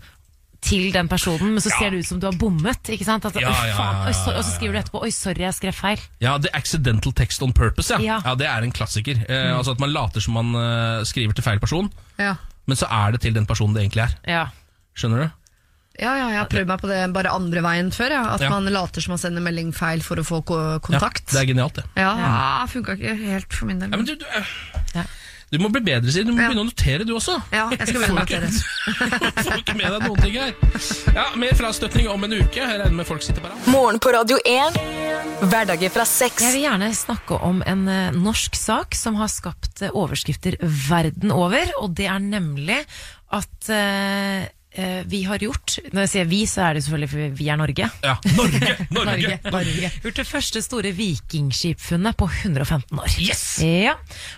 [0.61, 2.91] til den personen, men så ser det ut som du har bommet.
[2.93, 3.25] Ikke sant?
[3.25, 5.09] At, Ja, «Oi, ja, faen, ja, oi, ja, ja, og så skriver du etterpå 'oi,
[5.11, 6.05] sorry, jeg skrev feil'.
[6.21, 7.99] Ja, The Accidental Text on Purpose, ja.
[7.99, 8.21] Ja.
[8.25, 9.25] ja det er en klassiker.
[9.27, 12.35] Eh, altså At man later som man eh, skriver til feil person, Ja.
[12.67, 14.17] men så er det til den personen det egentlig er.
[14.27, 14.45] Ja.
[14.95, 15.29] Skjønner du?
[15.99, 18.09] Ja, ja, jeg har prøvd meg på det bare andre veien før.
[18.11, 18.21] Ja.
[18.35, 18.49] At Ja.
[18.49, 21.33] man later som man sender melding feil for å få ko kontakt.
[21.33, 21.83] Ja, det er genialt, det.
[21.97, 22.65] Ja, ja.
[22.65, 23.89] funka ikke helt for min del.
[23.91, 24.45] Ja, men du, du, eh,
[24.95, 25.03] Ja.
[25.51, 26.23] Du må bli bedre, Siri.
[26.23, 26.49] Du må Ja.
[26.49, 27.35] begynne å notere, du også.
[27.51, 28.47] Ja, jeg skal begynne å notere.
[29.43, 30.53] Får ikke med deg noen ting her.
[31.17, 32.61] Ja, Mer frastøtning om en uke.
[32.61, 34.79] Jeg regner med folk sitter bare Morgen på Radio 1.
[35.51, 36.39] Hverdager fra sex.
[36.45, 40.55] Jeg vil gjerne snakke om en eh, norsk sak som har skapt eh, overskrifter
[40.87, 42.79] verden over, og det er nemlig
[43.31, 44.47] at eh,
[45.05, 47.87] vi har gjort Når jeg sier vi, så er det selvfølgelig fordi vi er Norge.
[48.05, 48.75] Ja, Norge!
[48.97, 49.39] Norge!
[49.51, 49.89] Norge.
[50.05, 53.17] Gjort det første store vikingskipfunnet på 115 år.
[53.19, 53.43] Yes!
[53.65, 53.97] Ja.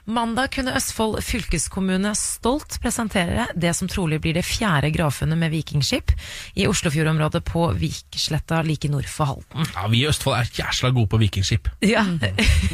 [0.09, 6.15] Mandag kunne Østfold fylkeskommune stolt presentere det som trolig blir det fjerde gravfunnet med vikingskip
[6.57, 9.69] i Oslofjordområdet på Viksletta like nord for Halden.
[9.75, 11.69] Ja, Vi i Østfold er jæsla gode på vikingskip.
[11.85, 12.05] Ja.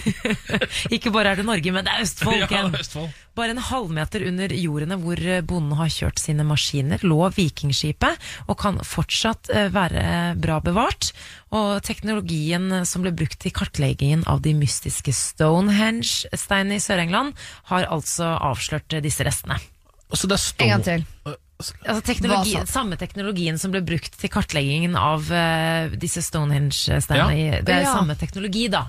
[0.95, 2.39] Ikke bare er det Norge, men det er Østfold.
[2.39, 3.11] Ja, det er Østfold.
[3.39, 8.19] Bare en halvmeter under jordene hvor bonden har kjørt sine maskiner, lå vikingskipet,
[8.51, 11.13] og kan fortsatt eh, være bra bevart.
[11.55, 17.37] Og teknologien som ble brukt i kartleggingen av de mystiske Stonehenge-steinene i Sør-England,
[17.71, 19.61] har altså avslørt eh, disse restene.
[20.09, 21.07] Altså, er En gang til.
[21.59, 27.35] Altså teknologi, Samme teknologien som ble brukt til kartleggingen av uh, disse Stonehenge-steinene.
[27.39, 27.59] Ja.
[27.63, 27.93] Det er Ja.
[27.93, 28.87] samme teknologi, da.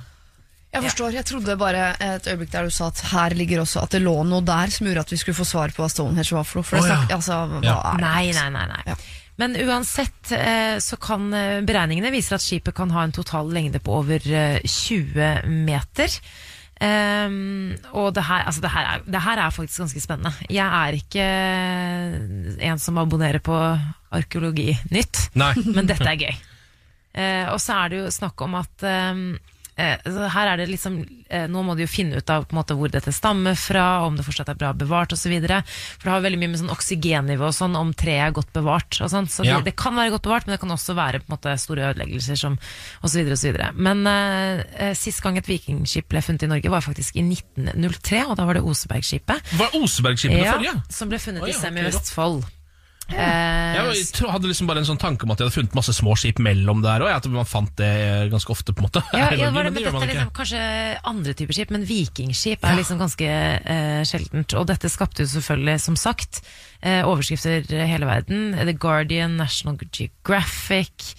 [0.70, 3.96] Jeg forstår, jeg trodde bare et øyeblikk der du sa at her ligger også at
[3.96, 6.46] det lå noe der som gjorde at vi skulle få svar på hva Stonehenge var
[6.46, 6.68] for noe.
[6.68, 8.04] For det snak, altså, hva er det?
[8.04, 8.68] Nei, nei, nei.
[8.70, 8.84] nei.
[8.86, 8.94] Ja.
[9.40, 13.80] Men uansett eh, så kan eh, beregningene viser at skipet kan ha en total lengde
[13.82, 16.20] på over eh, 20 meter.
[16.80, 20.32] Um, og det her, altså det, her er, det her er faktisk ganske spennende.
[20.48, 21.26] Jeg er ikke
[22.70, 23.56] en som abonnerer på
[24.16, 25.52] arkeologinytt, Nei.
[25.74, 26.38] men dette er gøy.
[27.10, 29.59] Uh, og så er det jo snakk om at eh, så
[30.34, 30.96] her er det liksom
[31.30, 34.24] eh, Nå må de jo finne ut av måte, hvor dette stammer fra, om det
[34.26, 35.32] fortsatt er bra bevart osv.
[35.40, 39.00] For det har veldig mye med sånn oksygennivå og sånn, om treet er godt bevart.
[39.00, 39.58] Sånn, Så Ja.
[39.58, 41.90] det, det kan være godt bevart, men det kan også være på en måte, store
[41.92, 42.58] ødeleggelser som
[43.02, 43.32] osv.
[43.32, 43.58] osv.
[43.74, 48.24] Men eh, eh, sist gang et vikingskip ble funnet i Norge, var faktisk i 1903,
[48.28, 49.52] og da var det Osebergskipet.
[49.58, 50.76] Var Osebergskipet det forrige?
[50.90, 51.98] som ble funnet i ja, Sem i ok, da.
[51.98, 52.42] Vestfold.
[53.12, 55.74] Eh, Jeg var- jeg hadde liksom bare en sånn tanke om at jeg hadde funnet
[55.74, 57.10] masse små skip mellom der òg.
[57.16, 59.02] At man fant det ganske ofte, på en måte.
[59.12, 60.62] Ja, ja det, dette er liksom kanskje
[61.04, 64.54] andre typer skip, men vikingskip er liksom ganske uh, sjeldent.
[64.58, 66.42] Og dette skapte jo selvfølgelig, som sagt,
[66.84, 68.54] uh, overskrifter hele verden.
[68.54, 71.14] The Guardian, National Geographic,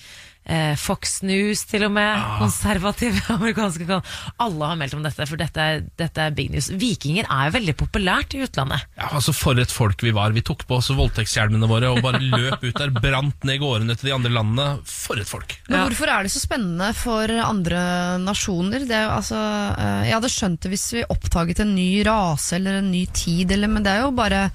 [0.45, 2.09] eh, Fox News til og med.
[2.09, 2.39] Ah.
[2.41, 4.05] Konservative amerikanske kan
[4.41, 6.71] Alle har meldt om dette, for dette er, dette er big news.
[6.81, 8.87] Vikinger er jo veldig populært i utlandet.
[8.97, 10.35] Ja, altså For et folk vi var.
[10.35, 12.93] Vi tok på oss voldtektshjelmene våre og bare løp ut der.
[13.01, 14.67] Brant ned gårdene til de andre landene.
[14.87, 15.57] For et folk.
[15.69, 17.81] Men hvorfor er det så spennende for andre
[18.21, 18.85] nasjoner?
[18.87, 19.39] Det er jo, altså,
[19.77, 23.51] eh, jeg hadde skjønt det hvis vi oppdaget en ny rase eller en ny tid,
[23.55, 24.45] eller, men det er jo bare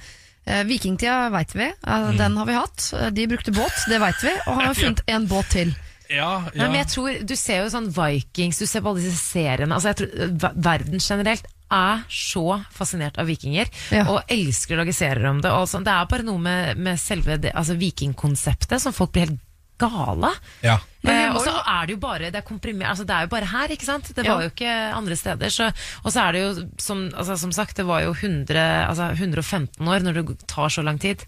[0.46, 2.92] Vikingtida veit vi, eh, den har vi hatt.
[2.94, 5.74] Eh, De brukte båt, det veit vi, og har funnet en båt til.
[6.08, 6.62] Ja, ja.
[6.62, 9.74] men jeg tror, Du ser jo sånn Vikings, du ser på alle disse seriene.
[9.74, 14.04] Altså jeg tror, eh, Verden generelt er så fascinert av vikinger, Ja.
[14.06, 15.50] og elsker å lage serier om det.
[15.50, 19.40] Det er bare noe med, med selve det, altså vikingkonseptet som folk blir helt
[19.78, 20.30] gala.
[20.64, 20.78] Ja.
[21.06, 23.68] Eh, og så er det jo bare Det er altså Det er jo bare her,
[23.70, 24.08] ikke sant?
[24.14, 24.48] Det var Ja.
[24.48, 25.48] jo ikke andre steder.
[25.50, 25.68] Så,
[26.04, 28.56] og så er det jo, som, altså, som sagt, det var jo 100,
[28.88, 31.22] altså, 115 år når det tar så lang tid.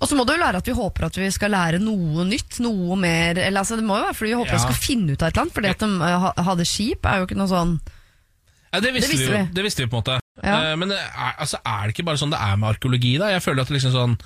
[0.00, 2.60] Og så må det jo være at vi håper at vi skal lære noe nytt,
[2.60, 4.58] noe mer eller, altså, Det må jo være fordi vi håper Ja.
[4.58, 5.54] vi skal finne ut av et eller annet.
[5.54, 7.80] Fordi at de eh, hadde skip, er jo ikke noe sånn
[8.72, 9.44] Ja, det, visste Det visste vi, jo.
[9.46, 9.54] vi.
[9.54, 10.20] det visste vi på en måte.
[10.44, 10.58] Ja.
[10.72, 13.16] Eh, men det er, altså, er det ikke bare sånn det er med arkeologi?
[13.18, 13.30] da?
[13.32, 14.18] Jeg føler at det liksom sånn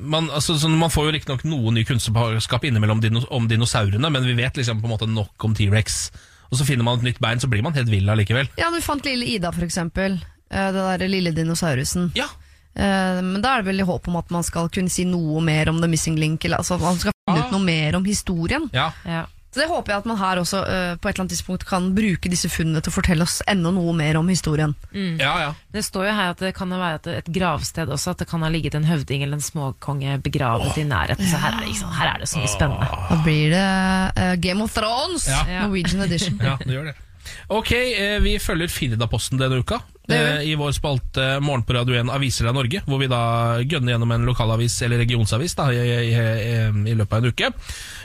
[0.00, 4.26] man, altså, sånn, man får jo riktignok noe ny kunnskap innimellom dino, om dinosaurene, men
[4.26, 6.10] vi vet liksom på en måte nok om T-rex.
[6.50, 8.48] Og så finner man et nytt bein, så blir man helt vill allikevel.
[8.56, 10.18] Ja, du fant lille Ida, for eksempel.
[10.50, 12.10] Eh, Det der lille dinosaurusen.
[12.16, 12.28] Ja.
[12.74, 15.42] Eh, Men da er det vel i håp om at man skal kunne si noe
[15.44, 18.70] mer om The Missing Link, eller altså man skal finne ut noe mer om historien.
[18.72, 18.92] Ja.
[19.04, 19.26] Ja.
[19.58, 21.88] Så det håper jeg at man her også uh, på et eller annet tidspunkt kan
[21.96, 24.76] bruke disse funnene til å fortelle oss enda noe mer om historien.
[24.94, 25.48] ja, ja.
[25.74, 28.46] Det står jo her at det kan være et, et gravsted også, at det kan
[28.46, 31.26] ha ligget en høvding eller en småkonge begravet i nærheten.
[31.26, 32.86] Så her er det, ikke her er det så mye spennende.
[33.10, 33.66] Da blir det
[34.22, 35.42] uh, Game of Thrones, Ja.
[35.66, 36.38] Norwegian edition.
[36.38, 36.96] Ja, det gjør det.
[37.52, 39.82] Ok, eh, vi følger Firdaposten denne uka.
[40.08, 43.18] I vår spalte Morgen på Radio 1 Aviser av Norge, hvor vi da
[43.60, 46.54] gønner gjennom en lokalavis eller regionsavis da, i, i, i,
[46.88, 47.50] i løpet av en uke.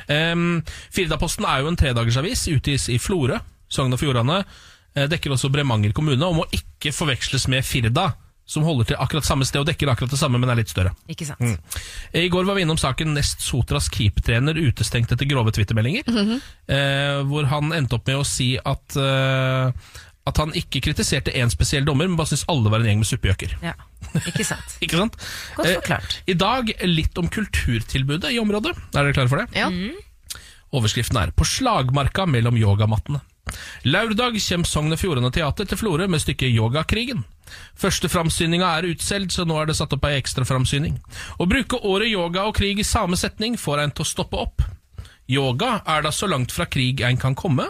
[0.10, 0.62] Um,
[0.94, 3.40] Firdaposten er jo en tredagersavis, utgis i Florø,
[3.72, 4.44] Sogn og Fjordane.
[4.94, 8.12] Eh, dekker også Bremanger kommune, og må ikke forveksles med Firda,
[8.46, 10.92] som holder til akkurat samme sted og dekker akkurat det samme, men er litt større.
[11.10, 11.80] Ikke sant?
[12.14, 16.04] I går var vi innom saken Nest Sotras keepertrener utestengt etter grove twittermeldinger.
[16.68, 19.72] eh, hvor han endte opp med å si at, eh,
[20.26, 23.10] at han ikke kritiserte én spesiell dommer, men bare syntes alle var en gjeng med
[23.10, 23.58] suppegjøker.
[23.64, 23.74] Ja,
[24.24, 24.78] ikke sant?
[24.86, 25.18] Ikke sant?
[25.58, 26.18] Godt Eh, forklart.
[26.28, 28.72] I dag litt om kulturtilbudet i området.
[28.94, 29.50] Er dere klare for det?
[29.58, 29.68] Ja.
[30.74, 33.22] Overskriften er 'På slagmarka mellom yogamattene'.
[33.84, 37.26] Lørdag kommer Sogn og Fjordane Teater til Florø med stykket Yogakrigen.
[37.76, 40.96] Første framsyninga er utsolgt, så nå er det satt opp ei ekstra framsyning.
[41.38, 44.64] Å bruke året yoga og krig i samme setning får en til å stoppe opp.
[45.30, 47.68] Yoga er da så langt fra krig en kan komme.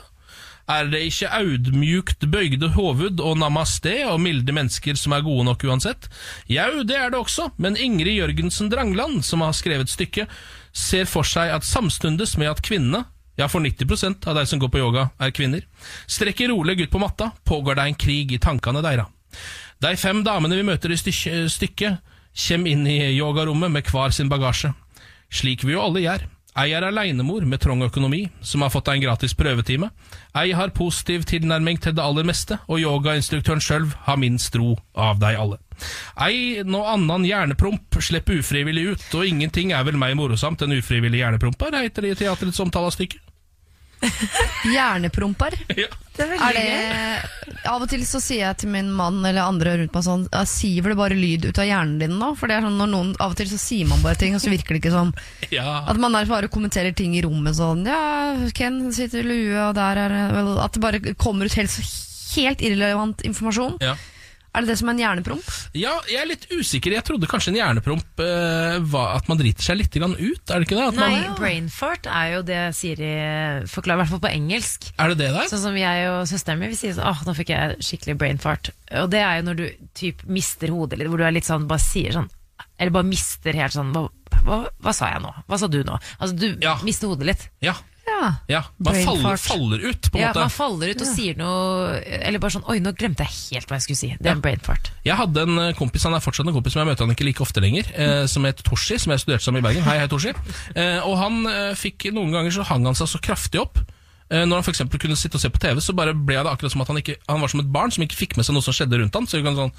[0.72, 5.66] Er det ikke audmjukt bøygde hoved og namaste og milde mennesker som er gode nok
[5.68, 6.08] uansett?
[6.48, 10.32] Jau, det er det også, men Ingrid Jørgensen Drangland, som har skrevet stykket,
[10.72, 13.04] ser for seg at samstundes med at kvinnene,
[13.36, 15.66] ja for 90% av de som går på yoga, er kvinner,
[16.08, 19.10] strekker rolig ut på matta, pågår det en krig i tankene deira.
[19.84, 22.00] De fem damene vi møter i stykket
[22.48, 24.72] kommer inn i yogarommet med hver sin bagasje.
[25.34, 26.24] Slik vi jo alle gjør.
[26.54, 29.90] Ei er alenemor med trang økonomi, som har fått en gratis prøvetime.
[30.38, 35.18] Ei har positiv tilnærming til det aller meste, og yogainstruktøren sjøl har minst ro av
[35.24, 35.58] deg alle.
[36.22, 41.24] Ei nå annan hjernepromp slipper ufrivillig ut, og ingenting er vel mer morosamt enn ufrivillig
[41.24, 43.33] hjernepromper, heter det i teatrets omtale av stykket.
[44.74, 45.58] Hjernepromper.
[45.84, 45.90] Ja.
[46.14, 50.04] Er det, av og til så sier jeg til min mann eller andre rundt meg
[50.06, 52.28] sånn «Ja, Siver det bare lyd ut av hjernen din nå?
[52.38, 54.44] For det er sånn når noen, Av og til så sier man bare ting, og
[54.44, 55.10] så virker det ikke sånn
[55.58, 55.80] Ja.
[55.90, 57.98] At man er bare kommenterer ting i rommet sånn Ja,
[58.54, 60.16] Ken sitter i lue, og der er
[60.62, 61.74] At det bare kommer ut helt,
[62.38, 63.80] helt irrelevant informasjon.
[63.82, 63.98] Ja.
[64.54, 65.48] Er det det som er en hjernepromp?
[65.74, 66.94] Ja, jeg er litt usikker.
[66.94, 70.62] Jeg trodde kanskje en hjernepromp eh, var at man driter seg litt grann ut, er
[70.62, 70.86] det ikke det?
[70.92, 73.10] At Nei, man, brain fart er jo det Siri
[73.72, 74.92] forklarer, i hvert fall på engelsk.
[75.02, 75.50] er det det der?
[75.50, 78.38] Sånn som jeg og søsteren min vil si sånn, åh, nå fikk jeg skikkelig brain
[78.44, 78.70] fart.
[79.02, 79.66] Og det er jo når du
[79.98, 82.30] typ mister hodet litt, hvor du er litt sånn, bare sier sånn,
[82.78, 84.06] eller bare mister helt sånn, hva,
[84.46, 85.34] hva, hva sa jeg nå?
[85.50, 85.98] Hva sa du nå?
[86.20, 86.78] Altså du Ja.
[86.86, 87.48] mister hodet litt.
[87.66, 87.74] Ja,
[88.04, 88.36] Ja.
[88.52, 88.60] ja.
[88.84, 90.42] Man faller, faller ut, på en Ja, måte.
[90.44, 93.78] man faller ut og sier noe, eller bare sånn, oi, nå glemte jeg helt hva
[93.80, 94.10] jeg skulle si.
[94.20, 94.90] Det er en brain fart.
[95.08, 97.28] Jeg hadde en eh, kompis, han er fortsatt en kompis, men jeg møter han ikke
[97.30, 99.86] like ofte lenger, eh, som het Toshi, som jeg studerte sammen i Bergen.
[99.88, 100.34] Hei, hei, Toshi.
[100.76, 103.80] Eh, og han eh, fikk noen ganger så hang han seg så kraftig opp.
[104.30, 106.52] Eh, når han for eksempel kunne sitte og se på TV, så bare ble det
[106.52, 108.56] akkurat som at han ikke Han var som et barn som ikke fikk med seg
[108.58, 109.28] noe som skjedde rundt han.
[109.30, 109.72] Så vi kan sånn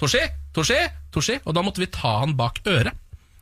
[0.00, 0.22] Toshi,
[0.56, 0.80] Toshi,
[1.12, 1.38] Toshi.
[1.44, 2.96] Og da måtte vi ta han bak øret.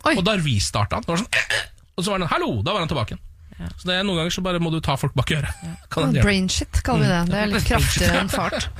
[0.06, 0.16] Oi.
[0.18, 1.06] Og da restarta han.
[1.06, 1.30] Det var sånn.
[1.96, 3.22] Og så var han hallo, da var han tilbake igjen.
[3.54, 5.52] Så det er noen ganger så bare må du ta folk bak øret.
[5.62, 5.68] Ja.
[5.94, 6.22] hende det gjør det.
[6.26, 7.22] Brain shit kaller vi det.
[7.30, 8.62] Det er litt kraftigere enn fart.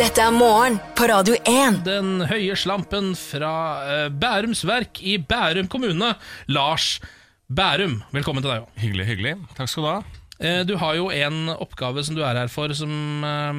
[0.00, 1.80] Dette er morgen på Radio 1.
[1.86, 3.52] Den høye slampen fra
[3.88, 6.14] eh, Bærums Verk i Bærum kommune,
[6.52, 7.00] Lars
[7.48, 8.02] Bærum.
[8.12, 8.70] Velkommen til deg òg.
[8.82, 9.32] Hyggelig, hyggelig.
[9.56, 9.98] Takk skal du ha.
[10.36, 12.92] Eh, du har jo en oppgave som du er her for, som,
[13.24, 13.52] eh,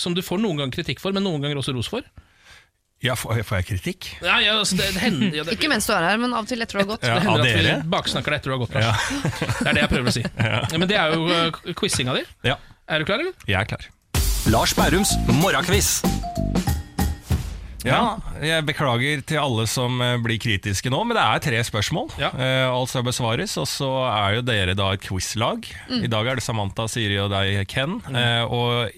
[0.00, 2.00] som du får noen ganger kritikk for, men noen ganger også ros for.
[3.04, 4.06] Ja, får, får jeg kritikk?
[4.24, 6.46] Ja, ja, altså, det, det hender, ja, det, Ikke mens du er her, men av
[6.46, 7.04] og til etter du har gått.
[7.04, 8.72] Ja, det hender at vi baksnakker deg etter du har gått.
[8.78, 10.24] Det er det jeg prøver å si.
[10.80, 12.24] Men det er jo uh, quizinga di.
[12.48, 12.56] Ja,
[12.88, 13.36] Er du klar, eller?
[13.48, 13.84] jeg er klar.
[14.52, 15.98] Lars Bærums morgenquiz.
[17.84, 22.14] Ja, jeg beklager til alle som eh, blir kritiske nå, men det er tre spørsmål.
[22.16, 22.30] Ja.
[22.32, 25.68] Eh, alt skal besvares, og så er jo dere da et quizlag.
[25.92, 27.98] I dag er det Samantha, Siri og deg, Ken.
[28.08, 28.88] Eh, og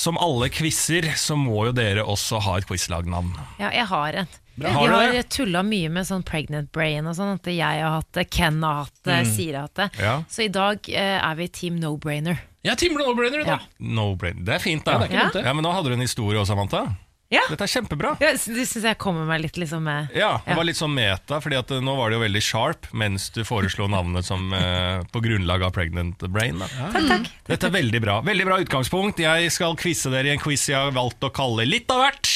[0.00, 3.34] som alle quizer, så må jo dere også ha et quizlagnavn.
[3.60, 4.30] Ja, jeg har en.
[4.60, 7.36] De Har du har tulla mye med sånn pregnant brain og sånn.
[7.38, 9.30] At jeg har hatt det, Ken har hatt det, Mm.
[9.36, 9.88] Siri har hatt det.
[10.00, 10.14] Ja.
[10.28, 12.40] Så i dag eh, er vi team no-brainer.
[12.62, 13.62] Ja, Team No-brainer i dag.
[13.80, 14.44] No brainer.
[14.44, 14.98] Det er fint, da.
[15.08, 15.46] Ja, det er.
[15.48, 16.82] Ja, Men nå hadde du en historie også, Samantha.
[17.30, 17.40] Ja.
[17.48, 18.16] Dette er kjempebra.
[18.20, 20.56] Ja, Du syns jeg kommer meg litt liksom med Ja, det Ja.
[20.58, 23.44] var litt sånn meta, fordi at eh, nå var det jo veldig sharp mens du
[23.46, 26.58] foreslo navnet som eh, på grunnlag av Pregnant Brain.
[26.58, 26.66] Da.
[26.90, 27.30] Takk, takk.
[27.46, 28.20] Dette er veldig bra.
[28.26, 29.22] Veldig bra utgangspunkt.
[29.22, 32.32] Jeg skal quize dere i en quiz jeg har valgt å kalle Litt av hvert.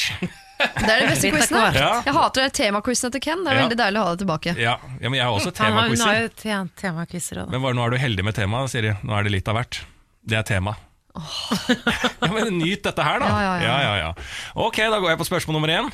[0.55, 1.59] Det er de beste Litt av quizene.
[1.65, 1.75] hvert.
[1.75, 1.91] Ja.
[2.07, 3.43] Jeg hater de temaquizene til Ken.
[3.43, 3.67] Det er Ja.
[3.67, 4.55] veldig deilig å ha det tilbake.
[4.57, 6.21] Ja, ja men jeg har også Han har, hun har temaquizer.
[6.21, 7.51] jo te- temakvisser òg, da.
[7.51, 8.95] Men bare, nå er du heldig med temaet, Siri.
[9.03, 9.81] Nå er det litt av hvert.
[10.25, 10.77] Det er tema.
[11.15, 13.29] Ja, men Nyt dette her, da.
[13.29, 13.77] Ja, ja, ja.
[13.81, 14.11] ja, ja.
[14.55, 15.89] Ok, da går jeg på spørsmål nummer én.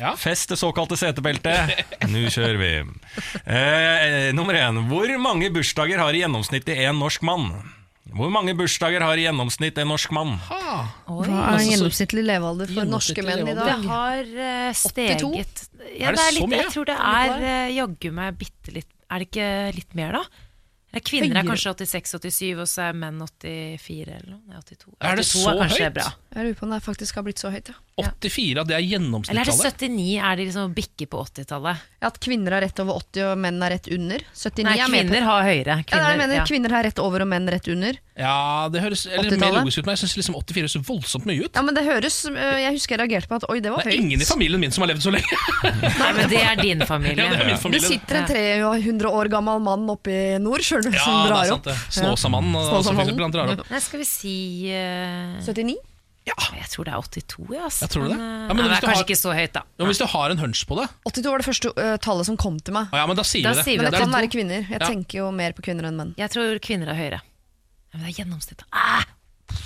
[0.00, 0.14] Ja.
[0.18, 1.76] Fest det såkalte setebeltet.
[2.10, 2.72] Nå kjører vi.
[3.44, 4.80] Eh, nummer én.
[4.90, 7.52] Hvor mange bursdager har i gjennomsnitt en norsk mann?
[8.12, 10.34] Hvor mange bursdager har i gjennomsnitt en norsk mann?
[10.48, 13.70] Hva er en gjennomsnittlig levealder for norske menn i dag?
[13.70, 14.80] Det har eh, 82?
[14.80, 15.62] steget
[15.96, 16.62] ja, Er det det er så litt, mye?
[16.64, 19.48] Jeg tror det er eh, jaggu meg bitte litt Er det ikke
[19.78, 20.42] litt mer, da?
[21.00, 24.60] Kvinner er kanskje 86-87, og så er menn 84 eller noe.
[24.60, 24.92] 82.
[24.92, 24.98] 82.
[25.08, 25.94] Er det så er høyt?
[25.96, 26.10] bra.
[26.32, 27.78] Jeg lurer på om det faktisk har blitt så høyt, ja.
[28.02, 30.04] 84, at det er Eller er det 79?
[30.16, 31.82] Er de liksom bikker på 80-tallet?
[32.02, 34.24] At kvinner er rett over 80 og menn er rett under.
[34.32, 35.76] 79 Nei, er kvinner har høyere.
[35.92, 36.46] Ja, jeg mener ja.
[36.48, 38.00] Kvinner har rett over og menn rett under.
[38.16, 41.46] Ja, det høres eller, mer logisk ut, men jeg syns liksom 84 høres voldsomt mye
[41.46, 41.52] ut.
[41.56, 43.92] Ja, men det høres øh, Jeg husker jeg reagerte på at oi, det var Det
[43.92, 44.04] er høyt.
[44.04, 45.38] ingen i familien min som har levd så lenge.
[46.02, 47.24] Nei, men det er din familie.
[47.24, 50.94] Ja, det er min Det sitter en 300 år gammel mann oppe i nord sjøl,
[50.94, 51.64] Ja, som det er drar sant opp.
[51.64, 51.76] det.
[51.94, 53.32] Snåsamannen, altså, Snåsamannen.
[53.32, 53.70] drar opp.
[53.70, 54.34] Nei, skal vi si
[54.74, 55.38] uh...
[55.46, 55.76] 79?
[56.24, 57.80] Jeg tror det er 82, Yes.
[57.82, 58.14] Jeg tror det.
[58.14, 59.60] Eh, Ja, men nei, det er kanskje har- ikke så høyt, da.
[59.66, 62.26] Ja, men hvis du har en hunch på det, 82 var det første uh, tallet
[62.26, 62.86] som kom til meg.
[62.92, 63.64] Ah, ja, men da sier Da vi det.
[63.64, 64.60] sier vi Men det er kan være kvinner.
[64.70, 64.86] Jeg Ja.
[64.86, 66.14] tenker jo mer på kvinner enn menn.
[66.16, 67.20] Jeg tror kvinner er høyere.
[67.22, 68.64] Ja, men det er gjennomsnittet.
[68.72, 69.02] Ah!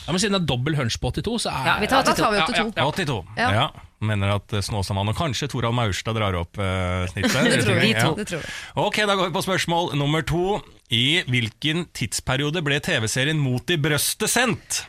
[0.06, 2.14] Ja, men Siden det er dobbel hunch på 82, så er Ja, vi tar Da
[2.14, 2.72] tar vi 82.
[2.76, 2.88] ja, ja.
[2.92, 3.18] 82.
[3.36, 3.50] Ja.
[3.56, 3.66] Ja.
[4.06, 7.38] Mener at eh, Snåsamannen og kanskje Toralv Maurstad drar opp eh, snittet.
[7.52, 7.92] Det tror vi.
[7.94, 8.10] Ja.
[8.16, 8.50] Det tror vi.
[8.86, 10.60] Ok, da går vi på spørsmål nummer to.
[10.92, 14.84] I hvilken tidsperiode ble TV-serien Mot i brøstet sendt?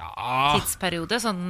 [0.00, 1.40] Ja, Tidsperiode, sånn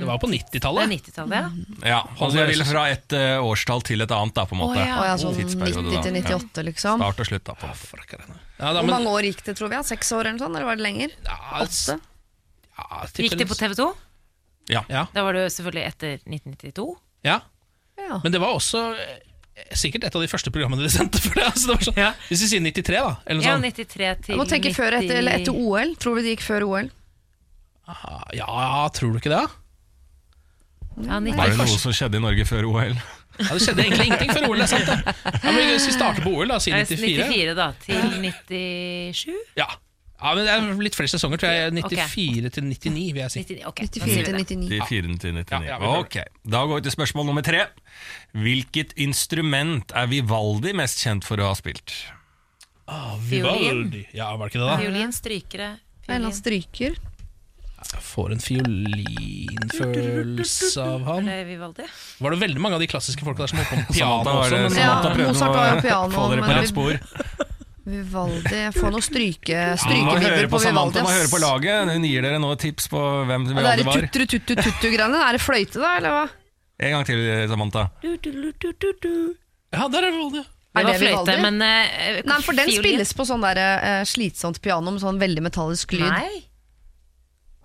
[0.00, 0.90] det var på Det er 90-tallet.
[0.90, 1.90] 90-tallet, ja.
[1.92, 4.80] Ja, altså jeg vil fra et eh, årstall til et annet, da, på en måte.
[4.80, 4.96] Å, ja.
[4.98, 6.38] Å ja, sånn Tidsperiode, 90 til da.
[6.40, 7.04] 98, liksom.
[7.04, 7.54] Start og slutt, da.
[7.60, 8.20] på en måte.
[8.58, 9.78] Ja, da, Hvor men, mange år gikk det, tror vi?
[9.78, 9.84] Ja?
[9.86, 10.58] Seks år eller noe sånt?
[10.58, 11.14] Eller var det lenger?
[11.28, 12.00] ja, Åtte?
[12.80, 13.88] Ja, Gikk det på TV 2?
[14.70, 14.84] Ja.
[15.12, 16.86] Da var det jo selvfølgelig etter 1992.
[17.28, 17.40] ja.
[18.00, 18.16] Ja.
[18.24, 19.18] Men det var også eh,
[19.76, 21.20] sikkert et av de første programmene dere sendte.
[21.20, 22.08] For det, altså, det var sånn, Ja.
[22.30, 23.10] Hvis vi sier 93, da.
[23.28, 23.76] Eller Ja, noe sånt.
[23.92, 25.92] 93 til Jeg må tenke før etter, eller etter OL.
[26.00, 26.88] Tror du det gikk før OL?
[27.90, 29.42] Ah, Ja, tror du ikke det?
[31.00, 32.96] Ja, Var det noe som skjedde i Norge før OL?
[33.40, 34.56] Ja, Det skjedde egentlig ingenting før OL.
[34.58, 35.14] det er sant det.
[35.44, 39.36] Ja, men Hvis vi starter på OL, da, sier 94 94 da, til 97?
[39.60, 39.68] ja.
[40.20, 41.72] Ja, men Det er litt flere sesonger, tror jeg.
[41.80, 43.38] 94 til 99, vil jeg si.
[43.44, 43.80] 99, ok.
[43.80, 44.68] da 94 til 99.
[44.70, 45.50] De 4 til 99.
[45.50, 47.60] Ja, ja, ok, Da går vi til spørsmål nummer tre.
[48.36, 51.88] Hvilket instrument er Vivaldi mest kjent for å ha spilt?
[53.30, 54.06] Vivaldi.
[54.16, 54.76] Ja, var det ikke det, da?
[54.82, 55.68] Fiolin, strykere
[56.06, 56.32] fiolin.
[56.34, 56.92] stryker.
[57.80, 58.42] Jeg får en
[59.70, 61.24] fiolinfølelse av han.
[61.48, 61.86] Vivaldi?
[62.20, 64.30] Var det veldig mange av de klassiske folka der som holdt på med piano Samantha,
[64.30, 64.56] var også?
[64.56, 66.92] Men, Ja, Samantha prøvde Mozart var jo å piano, få dere på men rett spor.
[67.88, 71.06] Vivaldi får noen stryke, Du strykevibber høre på på Samantha, Vivaldi.
[71.06, 71.92] må høre på laget.
[71.94, 73.96] Hun gir dere nå tips på hvem Ja, Vivaldi det var.
[73.96, 75.22] er tutru-tuttu-tuttu-greiene.
[75.28, 76.24] Er det fløyte, da, eller hva?
[76.80, 77.90] En gang til, Samantha.
[78.04, 80.44] ja, der er Vivaldi.
[80.70, 84.60] Det var det fløyte, men uh, Nei, for den spilles på sånn der, uh, slitsomt
[84.62, 86.06] piano med sånn veldig metallisk lyd.
[86.06, 86.44] Nei.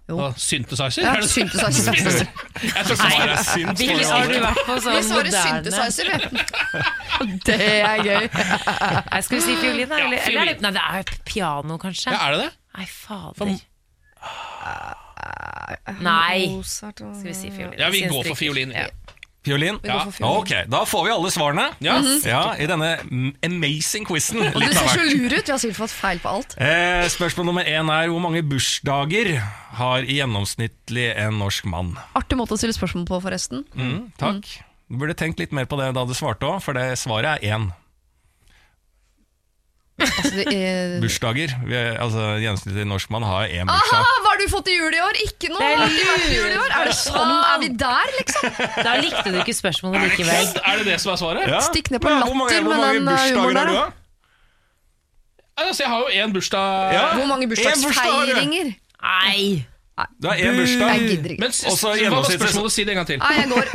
[0.10, 0.18] Jo.
[0.22, 1.02] Og synthesizer?
[1.02, 2.28] Ja, er synthesizer.
[2.76, 2.96] Jeg tror.
[3.42, 6.18] Synt Vil, har du vært på Vi sånn svarer moderne synthesizer, vi.
[7.48, 8.28] Det er gøy.
[8.36, 9.96] Nei, Skal vi si fiolin, da?
[10.04, 10.28] Eller, fiolin.
[10.28, 12.14] eller er det, nei, det er piano, kanskje.
[12.14, 12.52] Ja, er det det?
[12.76, 13.34] Nei, fader.
[13.40, 13.50] For-
[16.06, 16.38] Nei.
[16.70, 17.80] Skal vi si fiolin?
[17.80, 18.72] Ja, vi går for fiolin.
[18.76, 18.86] Ja.
[19.46, 19.78] Fiolin?
[19.86, 20.00] Ja.
[20.10, 20.42] fiolin.
[20.42, 21.68] Ok, da får vi alle svarene.
[21.86, 22.00] Ja.
[22.26, 24.42] Ja, I denne mm, amazing quizen.
[24.42, 25.46] Du ser så lur ut.
[25.46, 26.58] Vi har sikkert fått feil på alt.
[26.58, 29.36] Eh, spørsmål nummer én er hvor mange bursdager
[29.78, 31.94] har i gjennomsnittlig en norsk mann?
[32.18, 33.66] Artig måte å stille spørsmål på, forresten.
[33.78, 34.50] Mm, takk.
[34.90, 37.56] Du burde tenkt litt mer på det da du svarte òg, for det svaret er
[37.56, 37.72] én.
[39.96, 40.96] Altså, det er...
[41.04, 41.54] Bursdager.
[41.72, 44.10] Er, altså, Gjennomsnittlig norsk mann har én Aha, bursdag.
[44.26, 45.20] hva har du fått i jul i år?
[45.24, 45.70] Ikke noe!
[45.72, 47.32] Er det sånn?
[47.32, 48.58] Er vi der, liksom?
[48.84, 50.50] Da likte du ikke spørsmålet likevel.
[50.64, 51.48] Er det det som er svaret?
[51.52, 51.62] Ja.
[51.70, 53.72] Stikk ned på latter hvor mange- hvor med mange den, eh, bursdager humoren har der,
[53.72, 53.86] du, da.
[55.64, 57.06] Altså, jeg har jo én bursdag Ja.
[57.16, 58.74] Hvor mange bursdagsfeiringer?
[59.06, 59.66] Nei!
[60.20, 60.90] Du har én bursdag.
[60.92, 61.40] Jeg gidder ikke.
[61.40, 62.72] Men s- Og så hva var gjennomsnittlig- spørsmålet?
[62.76, 63.20] Si det en gang til.
[63.22, 63.66] Nei, jeg går.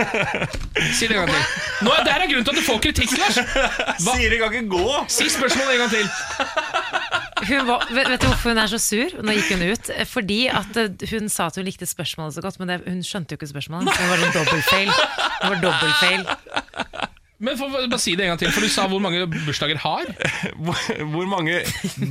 [0.98, 1.44] Si det en gang til.
[1.86, 3.38] Nå, Der er grunnen til at du får kritikk, Lars!
[4.04, 4.16] Hva?
[4.18, 5.04] Siri kan ikke gå!
[5.08, 6.06] Si spørsmålet en gang til.
[7.48, 9.14] Hun var, vet, vet du hvorfor hun er så sur?
[9.24, 9.90] Nå gikk hun ut.
[10.12, 13.32] Fordi at eh, hun sa at hun likte spørsmålet så godt, men det, hun skjønte
[13.32, 13.88] jo ikke spørsmålet.
[13.96, 14.92] Det var en dobbeltfeil.
[14.92, 17.08] Det var dobbeltfeil.
[17.40, 20.10] Men for, bare si det en gang til, for du sa hvor mange bursdager har.
[20.60, 20.76] Hvor,
[21.14, 21.62] hvor mange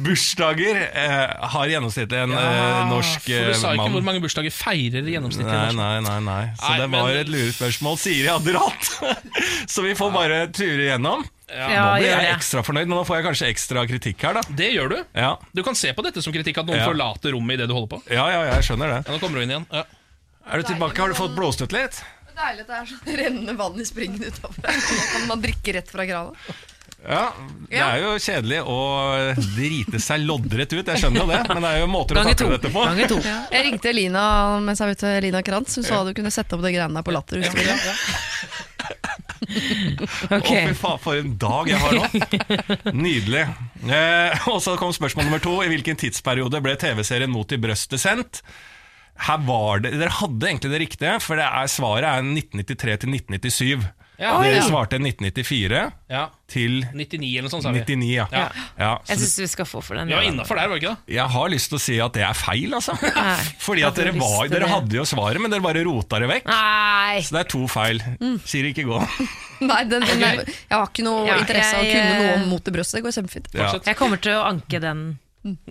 [0.05, 3.93] bursdager eh, har gjennomsnittlig en eh, norsk For du eh, sa ikke mann?
[3.93, 5.77] hvor mange bursdager feirer gjennomsnittlig Nei, norsk.
[5.77, 6.41] nei, nei, nei.
[6.57, 8.89] Så Nei, det men- var et lurespørsmål Siri hadde hatt!
[9.73, 11.21] Så vi får bare ture igjennom.
[11.49, 14.43] Ja, nå blir jeg ekstra fornøyd, men nå får jeg kanskje ekstra kritikk her, da.
[14.53, 14.97] Det gjør du.
[15.17, 16.85] Ja, Du kan se på dette som kritikk, at noen Ja.
[16.89, 18.01] forlater rommet i det du holder på.
[18.13, 18.99] ja, ja jeg skjønner det.
[19.07, 19.65] Ja, Nå kommer du inn igjen.
[19.73, 19.85] Ja.
[20.49, 20.97] Er du tilbake?
[21.01, 22.01] Har du fått blåst ut litt?
[22.39, 24.67] Deilig at det er sånn rennende vann i springen utafor.
[25.13, 26.57] Kan man drikke rett fra krana.
[26.99, 27.29] Ja,
[27.69, 28.77] Det er jo kjedelig å
[29.55, 31.37] drite seg loddrett ut, jeg skjønner jo det.
[31.53, 32.83] Men det er jo måter å takle dette på.
[32.83, 33.19] Gange to.
[33.23, 34.23] Jeg ringte Lina
[34.63, 35.77] mens jeg var ute, Lina Krantz.
[35.79, 37.39] Hun sa du kunne sette opp de greiene der på Latter.
[37.39, 37.77] du det?
[39.49, 42.03] Å, fy faen, for en dag jeg har nå.
[42.93, 43.45] Nydelig.
[43.87, 45.55] Eh, og så kom spørsmål nummer to.
[45.63, 48.43] I hvilken tidsperiode ble TV-serien Mot i brøstet sendt?
[49.27, 53.15] Her var det, Dere hadde egentlig det riktige, for det er, svaret er 1993 til
[53.17, 53.89] 1997.
[54.19, 54.33] Ja.
[54.43, 56.25] Dere svarte 1994 Ja.
[56.51, 57.79] til 99 eller noe sånt, sa vi.
[57.87, 58.25] 99, ja.
[58.33, 58.41] Ja.
[58.75, 58.89] ja.
[59.07, 60.11] Jeg så syns vi skal få for den.
[60.11, 61.13] Ja, innafor der, var det ikke det?
[61.15, 62.97] jeg har lyst til å si at det er feil, altså.
[63.15, 63.37] Nei.
[63.63, 66.51] Fordi at dere, var, dere hadde jo svaret, men dere bare rota det vekk.
[66.51, 67.21] Nei!
[67.23, 68.03] Så det er to feil.
[68.43, 68.99] Siri, ikke gå.
[69.69, 72.63] Nei, den, den, jeg har ikke noe Ja, interesse av å kunne noe om mot
[72.67, 72.99] det brøstet.
[72.99, 73.49] Det går kjempefint.
[73.55, 73.71] Ja.
[73.87, 75.07] Jeg kommer til å anke den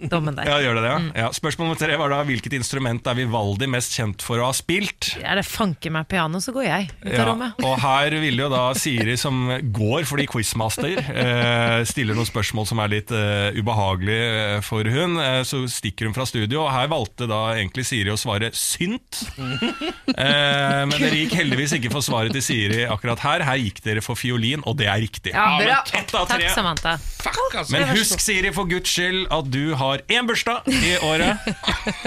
[0.09, 0.49] dommen der.
[0.49, 0.93] Ja, gjør det det?
[0.99, 1.09] Mm.
[1.15, 1.21] Ja.
[1.29, 1.33] Ja.
[1.37, 5.11] Spørsmål nummer tre var da hvilket instrument er Vivaldi mest kjent for å ha spilt?
[5.21, 7.61] Er det fanke meg piano, så går jeg ut av Ja, rommet.
[7.69, 9.43] og her ville jo da Siri, som
[9.75, 15.19] går fordi quizmaster, eh, stiller noen spørsmål som er litt eh, ubehagelige eh, for hun.
[15.21, 19.25] Eh, så stikker hun fra studio, og her valgte da egentlig Siri å svare synt.
[20.19, 23.43] Eh, men dere gikk heldigvis ikke for svaret til Siri akkurat her.
[23.47, 25.35] Her gikk dere for fiolin, og det er riktig.
[25.35, 25.77] Ja, bra.
[26.09, 26.43] Takk.
[26.55, 26.95] Samantha.
[27.21, 27.75] Fuck, altså.
[27.77, 31.37] Men husk, Siri, for guds skyld, at du har én bursdag i året.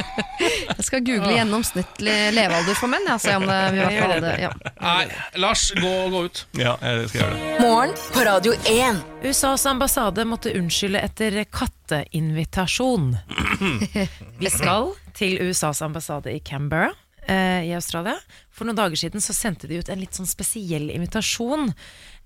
[0.78, 3.06] Jeg skal google gjennomsnittlig levealder for menn.
[3.08, 4.52] Ja, om det, vi hvert fall ja.
[4.82, 5.04] Nei,
[5.42, 6.42] Lars, gå, gå ut.
[6.58, 7.52] Ja, jeg skal gjøre det.
[7.62, 9.02] Morgen på Radio 1.
[9.24, 13.12] USAs ambassade måtte unnskylde etter katteinvitasjon.
[14.42, 16.92] Vi skal til USAs ambassade i Canberra
[17.28, 18.18] eh, i Australia.
[18.50, 21.72] For noen dager siden så sendte de ut en litt sånn spesiell invitasjon.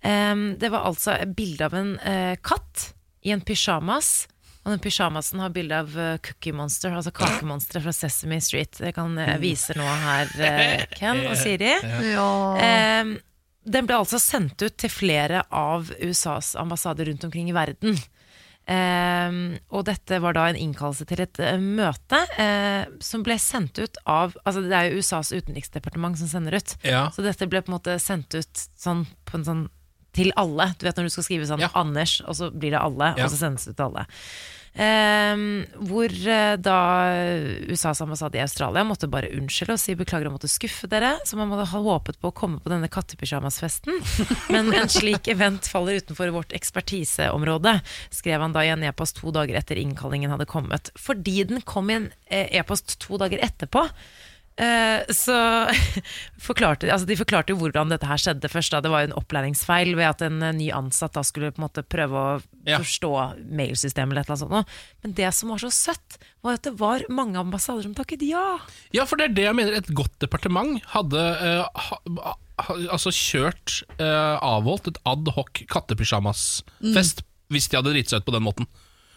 [0.05, 2.91] Det var altså et bilde av en eh, katt
[3.25, 4.27] i en pysjamas.
[4.65, 8.73] Og den pysjamasen har bilde av eh, Cookie Monster, altså kakemonsteret fra Sesame Street.
[8.81, 11.75] Det kan jeg vise nå her, eh, Ken og Siri.
[12.15, 12.29] ja.
[12.65, 13.15] Eh,
[13.65, 17.97] den ble altså sendt ut til flere av USAs ambassader rundt omkring i verden.
[18.65, 19.37] Eh,
[19.69, 23.99] og dette var da en innkallelse til et eh, møte eh, som ble sendt ut
[24.09, 26.73] av Altså Det er jo USAs utenriksdepartement som sender ut.
[26.85, 27.07] Ja.
[27.13, 29.63] Så dette ble på en måte sendt ut sånn på en sånn
[30.15, 30.71] til alle.
[30.79, 31.71] Du vet når du skal skrive sånn Ja.
[31.75, 33.25] Anders, og så blir det alle, Ja.
[33.27, 34.07] og så sendes det til alle.
[34.75, 36.79] Um, hvor uh, da
[37.71, 41.37] USAs ambassade i Australia måtte bare unnskylde og si beklager og måtte skuffe dere, så
[41.39, 44.01] man hadde håpet på å komme på denne kattepysjamasfesten.
[44.51, 47.77] Men en slik event faller utenfor vårt ekspertiseområde,
[48.11, 50.91] skrev han da i en e-post to dager etter innkallingen hadde kommet.
[50.99, 53.87] Fordi den kom i en eh, e-post to dager etterpå.
[54.55, 55.35] Eh, så
[56.47, 58.71] forklarte, altså de forklarte jo hvordan dette her skjedde først.
[58.71, 58.79] Da.
[58.85, 61.65] Det var jo en opplæringsfeil ved at en eh, ny ansatt da skulle på en
[61.67, 62.29] måte prøve å
[62.65, 62.79] Ja.
[62.81, 63.11] forstå
[63.51, 64.77] mailsystemet eller annet sånt.
[65.03, 68.57] Men det som var så søtt, var at det var mange ambassader som takket ja.
[68.95, 69.75] Ja, for det er det jeg mener.
[69.77, 72.33] Et godt departement hadde uh, ha, ha,
[72.89, 78.33] altså kjørt eh, avholdt et ad hoc kattepysjamasfest hvis de hadde dritt seg ut på
[78.33, 78.65] den måten.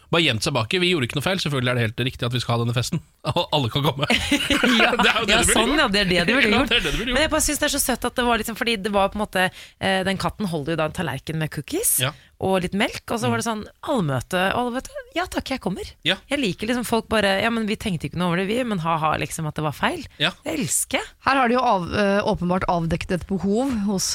[0.09, 0.81] Bare gjemt seg bak i.
[0.81, 1.39] Vi gjorde ikke noe feil.
[1.41, 3.01] Selvfølgelig er det helt riktig at vi skal ha denne festen.
[3.35, 4.07] Alle kan komme.
[4.09, 5.79] Ja, Det er jo det ja sånn, gjort.
[5.81, 6.69] ja, det er det de Ja, gjort.
[6.69, 7.13] det det de gjort.
[7.13, 9.09] Men jeg bare synes det er så søtt at det var liksom Fordi det var
[9.13, 12.09] på en måte eh, Den katten holder jo da en tallerken med cookies Ja.
[12.13, 12.25] Mm.
[12.47, 15.49] og litt melk, og så var det sånn allmøte, og alle vet du, ja takk,
[15.51, 15.83] jeg kommer.
[16.07, 16.15] Ja.
[16.31, 18.79] Jeg liker liksom folk bare Ja, men vi tenkte ikke noe over det, vi, men
[18.79, 20.05] ha-ha, liksom at det var feil.
[20.23, 20.31] Ja.
[20.45, 21.09] Det elsker jeg.
[21.27, 24.07] Her har de jo av, eh, åpenbart avdekket et behov hos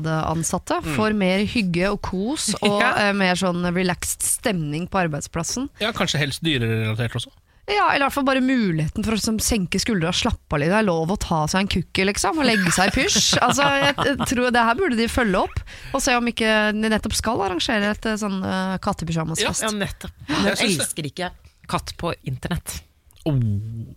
[0.00, 2.94] ambassadeansatte for mer hygge og kos, og Ja.
[3.08, 5.68] eh, mer sånn relaxed stemning på arbeidsplassen.
[5.80, 7.28] Ja, Kanskje helst dyrerelatert også.
[7.66, 10.60] Ja, eller i hvert fall bare muligheten for å liksom, senke skuldra og slappe av
[10.62, 10.70] litt.
[10.70, 13.24] Det er lov å ta seg en kukki, liksom, og legge seg i pysj.
[13.46, 15.58] Altså, jeg, jeg tror Det her burde de følge opp,
[15.90, 19.66] og se om ikke de nettopp skal arrangere et eh, sånn uh, kattepysjamasfest.
[19.66, 20.14] Ja, nettopp.
[20.30, 21.32] Men Jeg elsker ikke
[21.66, 22.78] katt på internett.
[23.26, 23.34] Oh,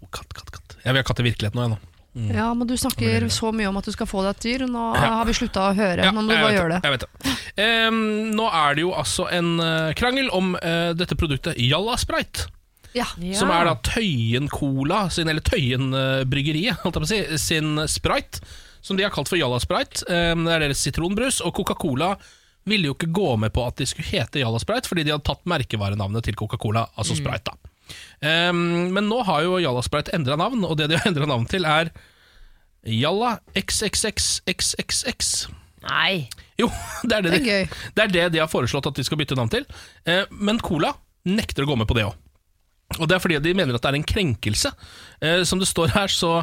[0.09, 0.79] katt, katt, katt.
[0.81, 1.85] Jeg vil ha katt i virkeligheten nå, jeg nå.
[2.33, 4.85] Ja, men du snakker så mye om at du skal få deg et dyr, Nå
[4.97, 6.07] nå har vi slutta å høre.
[6.07, 6.79] Ja, nå må du bare gjøre det.
[6.87, 7.35] Jeg vet det.
[7.59, 7.99] Um,
[8.33, 12.49] nå er det jo altså en eh, krangel om uh, dette produktet Jalla Sprite.
[12.97, 13.05] Ja.
[13.37, 17.39] Som er da Tøyen Cola, sin, eller Tøyen eh, Bryggeriet, holdt jeg på å si,
[17.41, 18.41] sin Sprite.
[18.81, 20.05] Som de har kalt for Jalla Sprite.
[20.07, 21.41] Em, det er deres sitronbrus.
[21.45, 22.13] Og Coca-Cola
[22.69, 25.27] ville jo ikke gå med på at de skulle hete Jalla Sprite, fordi de hadde
[25.27, 27.51] tatt merkevarenavnet til Coca-Cola, altså Sprite.
[27.51, 27.75] da
[28.21, 31.47] Um, Men nå har jo Jalla Sprite endra navn, og det de har endra navn
[31.49, 31.89] til, er
[32.85, 35.31] Jalla XXXXXX.
[35.87, 36.27] Nei.
[36.59, 36.67] Jo,
[37.07, 39.19] det er det, Det er de, det er det de har foreslått at de skal
[39.21, 39.65] bytte navn til.
[40.07, 40.93] Uh, men Cola
[41.29, 42.17] nekter å gå med på det òg.
[42.97, 44.71] Og det er fordi de mener at det er en krenkelse.
[45.21, 46.39] Eh, som det står her, så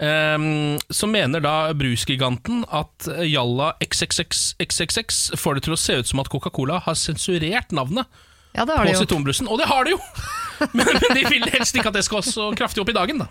[0.00, 0.48] eh,
[0.88, 6.32] så mener da brusgiganten at Jalla XXXXXX får det til å se ut som at
[6.32, 8.08] Coca-Cola har sensurert navnet
[8.56, 9.50] Ja, det har på de sitronbrusen.
[9.52, 10.00] Og det har de jo!
[10.76, 13.30] men, men de vil helst ikke at det skal så kraftig opp i dagen, da.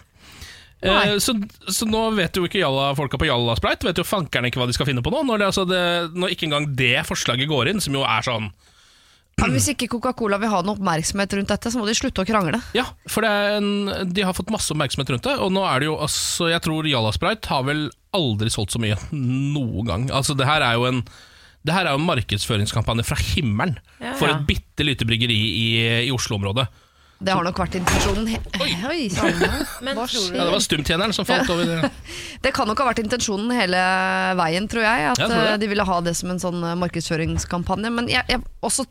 [0.81, 1.35] Eh, så,
[1.69, 4.65] så nå vet jo ikke Jalla, folka på Jalla Sprite Vet jo fankeren ikke hva
[4.65, 5.19] de skal finne på nå.
[5.27, 5.81] Når, det, altså det,
[6.17, 8.49] når ikke engang det forslaget går inn, som jo er sånn
[9.41, 12.27] Ja, hvis ikke Coca-Cola vil ha noe oppmerksomhet rundt dette, så må de slutte å
[12.27, 12.61] krangle.
[12.77, 13.71] Ja, for det er en,
[14.13, 15.35] de har fått masse oppmerksomhet rundt det.
[15.41, 18.97] Og nå er det jo altså, Jeg tror Jallasprite har vel aldri solgt så mye
[19.11, 20.07] noen gang.
[20.13, 21.03] Altså Det her er jo en
[21.61, 25.67] det her er jo en markedsføringskampanje fra himmelen Ja, for et bitte lite bryggeri i,
[26.07, 26.65] i Oslo-området.
[27.21, 28.25] Det har nok vært intensjonen.
[28.31, 28.39] He
[28.89, 29.37] Oi, sann.
[29.85, 30.33] Men Hva skjer?
[30.33, 31.91] Ja, Det var stumtjeneren som falt over det.
[32.45, 33.81] Det kan nok ha vært intensjonen hele
[34.39, 35.11] veien, tror jeg.
[35.11, 37.93] At jeg tror eh, de ville ha det som en sånn markedsføringskampanje.
[37.93, 38.87] Men jeg, jeg, også,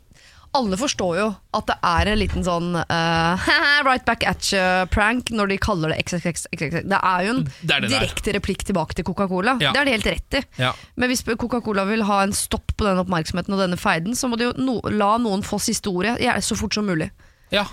[0.57, 3.49] alle forstår jo at det er en liten sånn uh,
[3.87, 6.47] right back at you-prank når de kaller det XXX.
[6.51, 7.95] Det er jo en Det er det er.
[7.95, 9.57] direkte replikk tilbake til Coca-Cola.
[9.63, 9.71] Ja.
[9.71, 10.43] Det har de helt rett i.
[10.61, 10.73] Ja.
[10.99, 14.39] Men hvis Coca-Cola vil ha en stopp på den oppmerksomheten og denne feiden, så må
[14.39, 17.11] de jo no la noen få siste ordet ja, så fort som mulig.
[17.53, 17.67] Ja.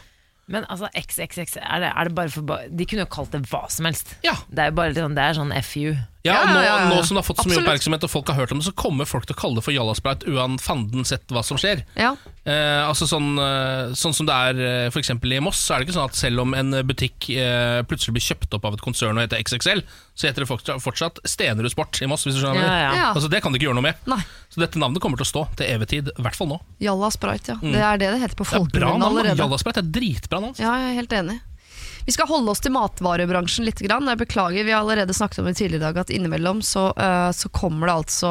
[0.49, 3.43] Men altså, XXX, er det, er det bare for ba De kunne jo kalt det
[3.51, 4.15] hva som helst.
[4.25, 4.33] Ja.
[4.49, 5.91] Det er jo bare sånn, det er sånn FU.
[6.29, 6.89] Ja, og nå, ja, ja, ja.
[6.93, 7.69] nå som det har fått så mye Absolutt.
[7.69, 9.75] oppmerksomhet og folk har hørt om det, så kommer folk til å kalle det for
[9.75, 11.85] Jalla Sprite uan fanden sett hva som skjer.
[11.99, 12.15] Ja.
[12.49, 14.93] Eh, altså sånn, eh, sånn som det er f.eks.
[14.95, 17.81] for eksempel i Moss, så er det ikke sånn at selv om en butikk eh,
[17.89, 19.83] plutselig blir kjøpt opp av et konsern og heter XXL,
[20.19, 22.27] så heter det fortsatt, fortsatt Stenerud Sport i Moss.
[22.27, 22.93] Hvis du skjønner Ja, ja.
[22.99, 23.11] Ja.
[23.13, 24.01] Altså Det kan du ikke gjøre noe med.
[24.11, 24.21] Nei.
[24.49, 26.59] Så dette navnet kommer til å stå til evig tid, i hvert fall nå.
[26.83, 27.75] Jalla Sprite, ja.
[27.77, 29.39] Det er det det heter på folkemunne allerede.
[29.39, 30.59] Jalla Sprite er dritbra navn.
[30.59, 31.39] Ja, jeg er helt enig.
[32.09, 33.83] Vi skal holde oss til matvarebransjen litt.
[33.85, 34.09] Grann.
[34.09, 37.33] Jeg beklager, vi har allerede snakket om det tidligere i dag at innimellom så, eh,
[37.37, 38.31] så kommer det altså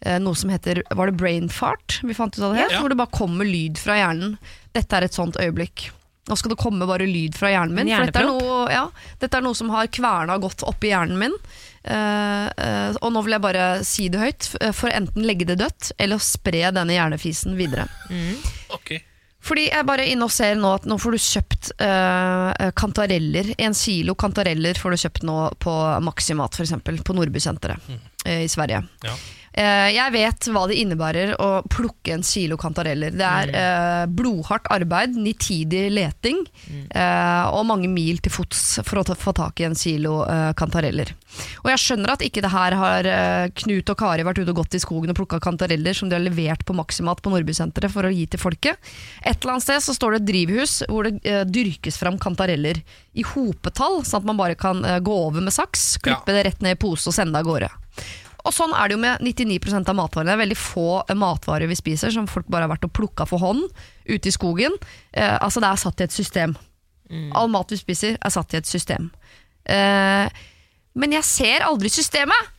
[0.00, 2.00] eh, noe som heter Var det brain fart?
[2.02, 2.74] Vi fant ut av det het?
[2.74, 2.82] Ja.
[2.82, 4.34] Hvor det bare kommer lyd fra hjernen.
[4.74, 5.86] Dette er et sånt øyeblikk.
[6.26, 7.94] Nå skal det komme bare lyd fra hjernen min.
[7.94, 8.84] For dette er, noe, ja,
[9.22, 11.42] dette er noe som har kverna godt oppi hjernen min.
[11.86, 15.94] Uh, uh, og nå vil jeg bare si det høyt, for enten legge det dødt
[16.02, 17.86] eller spre denne hjernefisen videre.
[18.74, 18.98] Ok
[19.46, 23.52] Fordi jeg bare inne og ser nå at nå får du kjøpt uh, kantareller.
[23.62, 26.74] En kilo kantareller får du kjøpt nå på Maximat, f.eks.
[27.06, 27.92] På Nordbysenteret
[28.26, 28.82] eh, i Sverige.
[29.06, 29.14] Ja.
[29.56, 33.14] Eh, jeg vet hva det innebærer å plukke en kilo kantareller.
[33.16, 34.16] Det er mm.
[34.16, 36.82] blodhardt arbeid, nitidig leting mm.
[37.56, 41.14] og mange mil til fots for å få tak i en kilo eh, kantareller.
[41.64, 44.60] Og jeg skjønner at ikke det her har eh, Knut og Kari vært ute og
[44.62, 48.08] gått i skogen og plukka kantareller som de har levert på Maximat på Nordbysenteret for
[48.08, 48.92] å gi til folket.
[49.22, 52.80] Et eller annet sted så står det et drivhus hvor det eh, dyrkes fram kantareller
[53.16, 56.64] i hopetall, sånn at man bare kan eh, gå over med saks, klippe det rett
[56.64, 57.72] ned i pose og sende det av gårde.
[58.46, 60.30] Og sånn er det jo med 99 av matvarene.
[60.30, 63.26] Det er veldig få eh, matvarer vi spiser som folk bare har vært og plukka
[63.28, 63.64] for hånd
[64.06, 64.76] ute i skogen.
[65.12, 66.56] Eh, altså det er satt i et system.
[67.38, 69.10] All mat vi spiser er satt i et system.
[69.66, 70.26] Eh,
[70.96, 72.52] men jeg ser aldri systemet!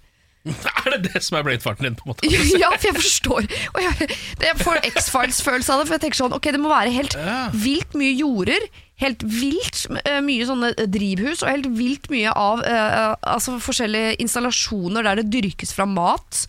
[0.88, 1.96] Er det det som er brainfarten din?
[2.00, 2.30] på en måte?
[2.64, 3.48] ja, for jeg forstår.
[3.74, 4.10] Og jeg,
[4.46, 5.88] jeg får X-Files-følelse av det.
[5.90, 7.18] For jeg tenker sånn, ok, Det må være helt
[7.58, 8.68] vilt mye jorder.
[8.98, 15.06] Helt vilt eh, mye sånne drivhus, og helt vilt mye av uh, altså forskjellige installasjoner
[15.06, 16.40] der det dyrkes fra mat.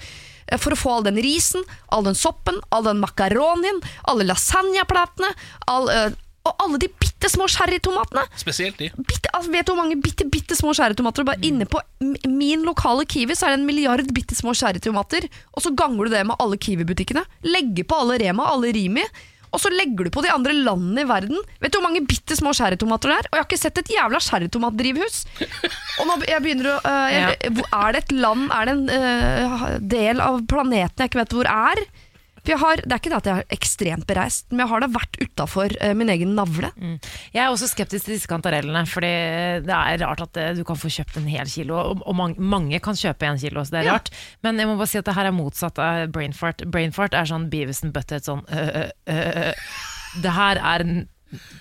[0.49, 5.34] eh, For å få all den risen, all den soppen, all den makaronien, alle lasagneplatene,
[5.68, 6.16] all, eh,
[6.47, 8.91] og alle de bitte små sherrytomatene Spesielt de.
[8.97, 11.26] bitte, altså, vet du hvor mange bitte, bitte små sherrytomater?
[11.28, 11.80] Bare inne på
[12.28, 15.26] min lokale Kiwi Så er det en milliard bitte små sherrytomater.
[15.53, 19.05] Og så ganger du det med alle Kiwi-butikkene Legger på alle Rema, alle Rimi
[19.51, 22.39] Og så legger du på de andre landene i verden Vet du hvor mange bitte
[22.39, 23.30] små sherrytomater det er?
[23.30, 25.22] Og jeg har ikke sett et jævla sherrytomatdrivhus!
[25.99, 30.22] Og nå jeg begynner å jeg, Er det et land, er det en uh, del
[30.24, 31.89] av planeten jeg ikke vet hvor er?
[32.49, 34.80] For jeg har, det er ikke det at jeg er ekstremt bereist Men jeg har
[34.80, 36.70] da vært utenfor øh, min egen navle
[37.34, 39.11] Jeg er også skeptisk til disse kantarellene, fordi
[39.66, 42.40] det er rart at eh, du kan få kjøpt en hel kilo, og, og mange,
[42.40, 43.99] mange kan kjøpe en kilo, så det er Ja.
[43.99, 44.09] rart.
[44.42, 46.64] Men jeg må bare si at det her er motsatt av brainfart.
[46.72, 49.68] Brainfart er sånn Beavis and Butthead, sånn øh, øh, øh, øh.
[50.24, 51.09] Det her er en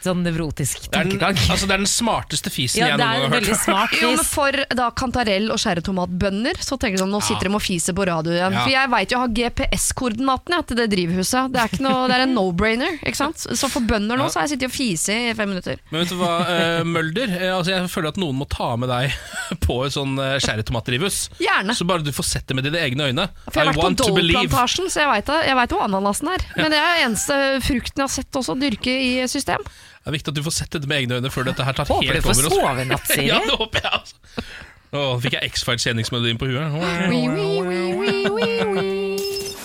[0.04, 1.40] sånn nevrotisk Det er, den, tankegang.
[1.52, 3.60] altså, det er den smarteste fisen Ja, jeg noen gang har hørt.
[3.64, 7.56] smart Jo, men for da kantarell- og skjæretomatbønder, så tenker jeg sånn, nå sitter de
[7.58, 8.54] og fiser på radio igjen.
[8.56, 8.64] Ja.
[8.64, 11.52] For jeg vet jo, jeg har GPS-koordinatene til det drivhuset.
[11.54, 13.44] Det er, ikke noe, det er en no-brainer, ikke sant?
[13.44, 15.82] Så for bønder nå, så har jeg sittet og fise i fem minutter.
[15.92, 17.34] Men vet du hva, uh, Mølder?
[17.38, 19.12] Eh, altså, jeg føler at noen må ta med deg
[19.68, 21.20] på et sånn uh, skjæretomatdrivhus.
[21.44, 21.76] Gjerne.
[21.78, 23.28] Så bare du får sett det med dine egne øyne.
[23.50, 24.06] For jeg har I vært på want.
[24.08, 26.44] Dole-plantasjen, så jeg vet, det- hvor ananasen er.
[26.56, 27.36] Men det er eneste
[27.66, 29.57] frukten jeg har sett også dyrke i system.
[29.66, 31.90] Det er viktig at du får sett dette med egne øyne før dette her tar
[31.90, 32.58] Håper du helt får over oss.
[32.62, 33.28] sove i natt, Siri.
[33.34, 34.16] ja, det håper jeg altså.
[34.88, 36.68] Nå fikk jeg X-Files kjenningsmelodien på huet.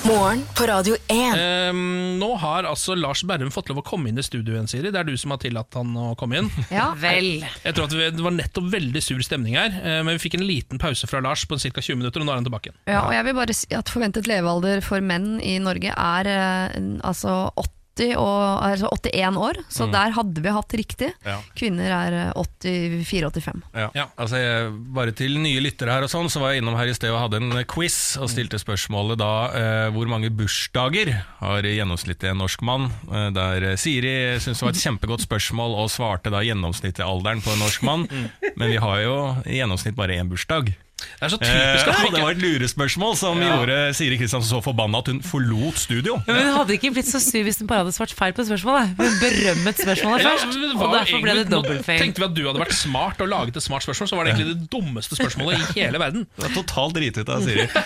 [0.03, 1.37] Morgen på Radio 1.
[1.39, 1.83] Ehm,
[2.19, 4.91] nå har altså Lars Berrum fått lov å komme inn i studio igjen, Siri.
[4.91, 6.49] Det er du som har tillatt han å komme inn.
[6.75, 6.89] Ja.
[6.99, 7.45] Vel.
[7.63, 10.47] Jeg tror at Det var nettopp veldig sur stemning her, eh, men vi fikk en
[10.49, 11.71] liten pause fra Lars på ca.
[11.79, 12.81] 20 minutter, og nå er han tilbake igjen.
[12.91, 16.81] Ja, og jeg vil bare si at forventet levealder for menn i Norge er eh,
[17.07, 17.71] altså 80
[18.01, 21.11] og, altså 81 år, så der hadde vi hatt riktig.
[21.27, 21.39] Ja.
[21.59, 23.63] Kvinner er eh, 84-85.
[23.77, 23.89] Ja.
[23.97, 24.07] Ja.
[24.17, 26.97] Altså, jeg, bare til nye lyttere her og sånn, så var jeg innom her i
[26.97, 31.13] sted og hadde en quiz, og stilte spørsmålet da eh, hvor mange bursdager
[31.43, 35.77] har gjennomsnittlig en norsk mann, eh, der eh, Siri syntes det var et kjempegodt spørsmål
[35.85, 38.09] og svarte da gjennomsnittlig alderen på en norsk mann,
[38.57, 40.73] men vi har jo i gjennomsnitt bare én bursdag.
[41.21, 43.57] Det er så Eh, typisk at og det var et lurespørsmål som Ja.
[43.57, 46.21] gjorde Siri Kristiansen så forbanna at hun forlot studio.
[46.27, 48.45] Ja, men Hun hadde ikke blitt så sur hvis hun bare hadde svart feil på
[48.47, 48.95] spørsmålet.
[48.99, 51.99] Hun berømmet spørsmålet først, ja, og derfor ble det dobbeltfeil.
[52.01, 54.35] Tenkte vi at du hadde vært smart og laget et smart spørsmål, så var det
[54.35, 56.27] egentlig det dummeste spørsmålet i hele verden.
[56.37, 57.69] Det var totalt dritete av Siri.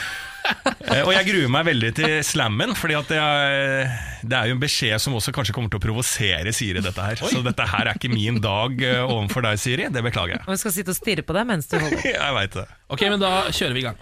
[0.87, 4.57] Eh, og jeg gruer meg veldig til slammen, Fordi at det er, det er jo
[4.57, 6.83] en beskjed som også kanskje kommer til å provosere Siri.
[6.85, 9.89] dette her Så dette her er ikke min dag eh, overfor deg, Siri.
[9.93, 10.45] Det beklager jeg.
[10.47, 12.07] Og hun skal sitte og stirre på deg mens du holder.
[12.17, 12.67] Jeg veit det.
[12.95, 13.99] Ok, men Da kjører vi i gang.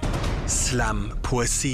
[0.51, 1.73] Slampoesi.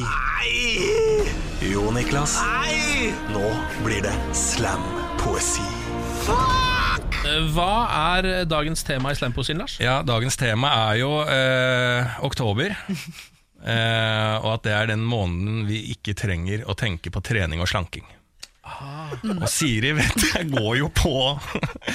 [1.72, 2.36] Jo, Niklas.
[2.38, 3.10] Nei.
[3.34, 3.48] Nå
[3.84, 5.66] blir det slampoesi.
[6.22, 7.18] Fuck!
[7.54, 7.72] Hva
[8.16, 9.74] er dagens tema i slampoesien, Lars?
[9.82, 12.76] Ja, dagens tema er jo eh, oktober.
[13.60, 17.68] Eh, og at det er den måneden vi ikke trenger å tenke på trening og
[17.68, 18.06] slanking.
[19.20, 21.10] Og Siri vet jeg går jo på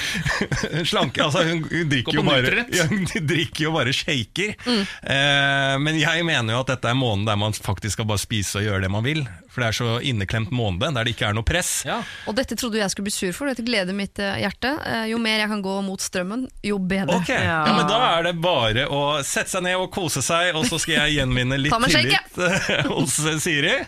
[0.90, 4.54] slanke Altså hun, hun drikker jo bare ja, Hun drikker jo bare shaker.
[4.66, 8.60] Eh, men jeg mener jo at dette er måneden der man faktisk skal bare spise
[8.60, 9.22] og gjøre det man vil.
[9.50, 11.70] For det er så inneklemt måned der det ikke er noe press.
[11.88, 12.02] Ja.
[12.28, 14.74] Og dette trodde jeg skulle bli sur for, dette gleder mitt eh, hjerte.
[14.84, 17.16] Eh, Jo mer jeg kan gå mot strømmen, jo bedre.
[17.22, 17.60] Ok, ja.
[17.72, 20.98] men Da er det bare å sette seg ned og kose seg, og så skal
[20.98, 23.78] jeg gjenvinne litt tillit eh, hos Siri.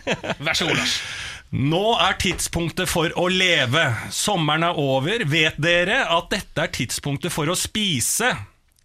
[0.41, 0.97] Vær så god, Lars.
[1.49, 3.81] Nå er tidspunktet for å leve.
[4.13, 5.23] Sommeren er over.
[5.25, 8.29] Vet dere at dette er tidspunktet for å spise?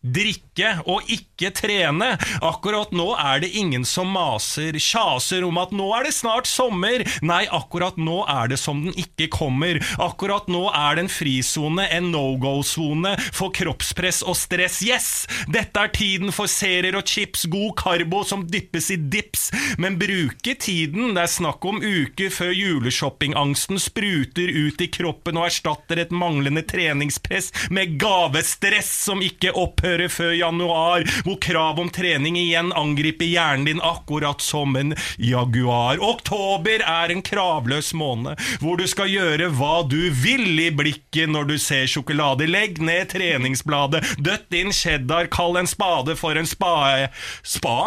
[0.01, 2.15] Drikke og ikke trene.
[2.45, 7.03] Akkurat nå er det ingen som maser, kjaser om at nå er det snart sommer.
[7.27, 9.81] Nei, akkurat nå er det som den ikke kommer.
[9.99, 14.81] Akkurat nå er det en frisone, en no go-sone for kroppspress og stress.
[14.87, 15.09] Yes!
[15.51, 19.49] Dette er tiden for serier og chips, god karbo som dyppes i dips.
[19.81, 25.49] Men bruke tiden, det er snakk om uker før juleshoppingangsten spruter ut i kroppen og
[25.49, 32.37] erstatter et manglende treningspress med gavestress som ikke opphører før januar, hvor krav om trening
[32.39, 36.01] igjen angriper hjernen din akkurat som en jaguar.
[36.03, 41.49] Oktober er en kravløs måned, hvor du skal gjøre hva du vil i blikket når
[41.53, 42.49] du ser sjokolade.
[42.51, 47.09] Legg ned treningsbladet, døtt inn cheddar, kall en spade for en spa.
[47.43, 47.79] Spa?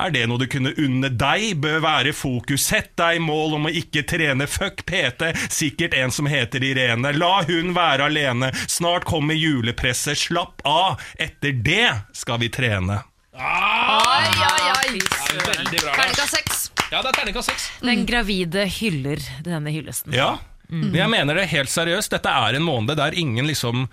[0.00, 1.58] Er det noe du kunne unne deg?
[1.60, 2.64] Bør være fokus.
[2.70, 4.46] Sett deg mål om å ikke trene.
[4.48, 5.32] Fuck PT.
[5.52, 7.12] Sikkert en som heter Irene.
[7.16, 8.52] La hun være alene.
[8.70, 10.18] Snart kommer julepresset.
[10.20, 11.00] Slapp av.
[11.20, 13.02] Etter det skal vi trene.
[13.36, 15.00] Oi, oi, oi!
[15.00, 15.92] Ja, veldig bra.
[15.96, 16.62] Terningkast seks.
[16.90, 17.68] Ja, det er terningkast seks.
[17.84, 20.16] Den gravide hyller denne hyllesten.
[20.16, 20.38] Ja,
[20.70, 22.12] men jeg mener det helt seriøst.
[22.14, 23.88] Dette er en måned der ingen liksom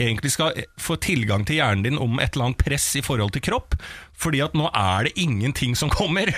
[0.00, 3.44] egentlig skal få tilgang til hjernen din om et eller annet press i forhold til
[3.44, 3.76] kropp.
[4.18, 6.32] Fordi at nå er det ingenting som kommer.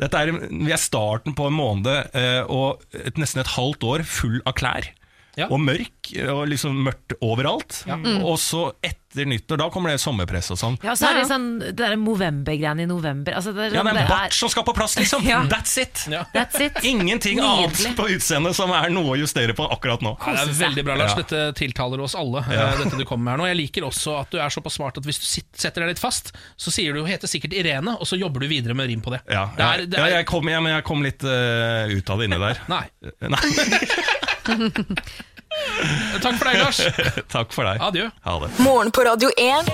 [0.00, 4.06] Dette er, vi er starten på en måned eh, og et, nesten et halvt år
[4.08, 4.90] full av klær.
[5.36, 5.48] Ja.
[5.50, 7.80] Og mørk, og liksom mørkt overalt.
[8.24, 10.76] Og så etter nyttår, da kommer det sommerpress og sånn.
[10.82, 13.36] Ja, og så er det sånn Det der Movember-greiene i november.
[13.38, 15.22] Altså, det er, Ja, sånn, det er en det bart som skal på plass, liksom!
[15.26, 15.40] Ja.
[15.50, 16.02] That's it!
[16.10, 16.24] Ja.
[16.34, 16.80] That's it.
[16.82, 17.86] Ingenting Nydelig.
[17.86, 20.16] annet på utseendet som er noe å justere på akkurat nå.
[20.18, 21.14] Ja, det er veldig bra, Lars.
[21.14, 21.22] Ja.
[21.22, 22.42] Dette tiltaler oss alle.
[22.50, 22.68] Ja.
[22.72, 24.98] eh, Dette du kommer med her nå Jeg liker også at du er såpass smart
[24.98, 28.06] at hvis du setter deg litt fast, så sier du jo heter sikkert Irene, og
[28.10, 29.22] så jobber du videre med rim på det.
[29.30, 32.10] Ja, det, er, det er, ja, jeg, kom, jeg, men jeg kom litt uh, ut
[32.10, 32.62] av det inne der.
[32.70, 32.84] Nei.
[33.30, 33.42] Nei.
[36.24, 36.80] Takk for deg, Lars.
[37.34, 37.80] Takk for deg.
[37.84, 38.08] Adjø.
[38.26, 38.50] Ha det.
[38.64, 39.70] Morgen på Radio 1.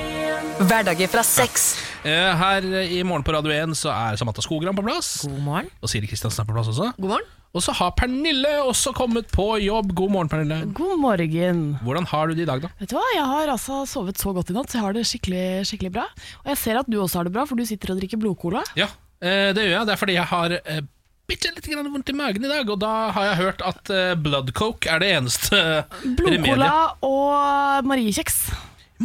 [0.68, 1.70] Hverdager fra seks.
[2.05, 5.22] Eh, Her i Morgen på Radio 1 så er Samantha Skogran på plass.
[5.26, 5.70] God morgen.
[5.80, 6.90] Og Siri Kristiansen er på plass også.
[7.01, 7.28] God morgen.
[7.51, 9.90] Og så har Pernille også kommet på jobb.
[9.98, 10.60] God morgen, Pernille.
[10.76, 11.64] God morgen.
[11.82, 12.70] Hvordan har du det i dag, da?
[12.78, 15.02] Vet du hva, Jeg har altså sovet så godt i natt, så jeg har det
[15.10, 16.06] skikkelig, skikkelig bra.
[16.44, 18.62] Og jeg ser at du også har det bra, for du sitter og drikker blodcola.
[18.78, 18.86] Ja,
[19.18, 19.88] eh, det gjør jeg.
[19.90, 20.84] Det er fordi jeg har eh,
[21.31, 24.15] bitte litt grann vondt i magen i dag, og da har jeg hørt at uh,
[24.19, 27.07] blood coke er det eneste eh, Blodcola remediet.
[27.07, 28.39] og mariekjeks.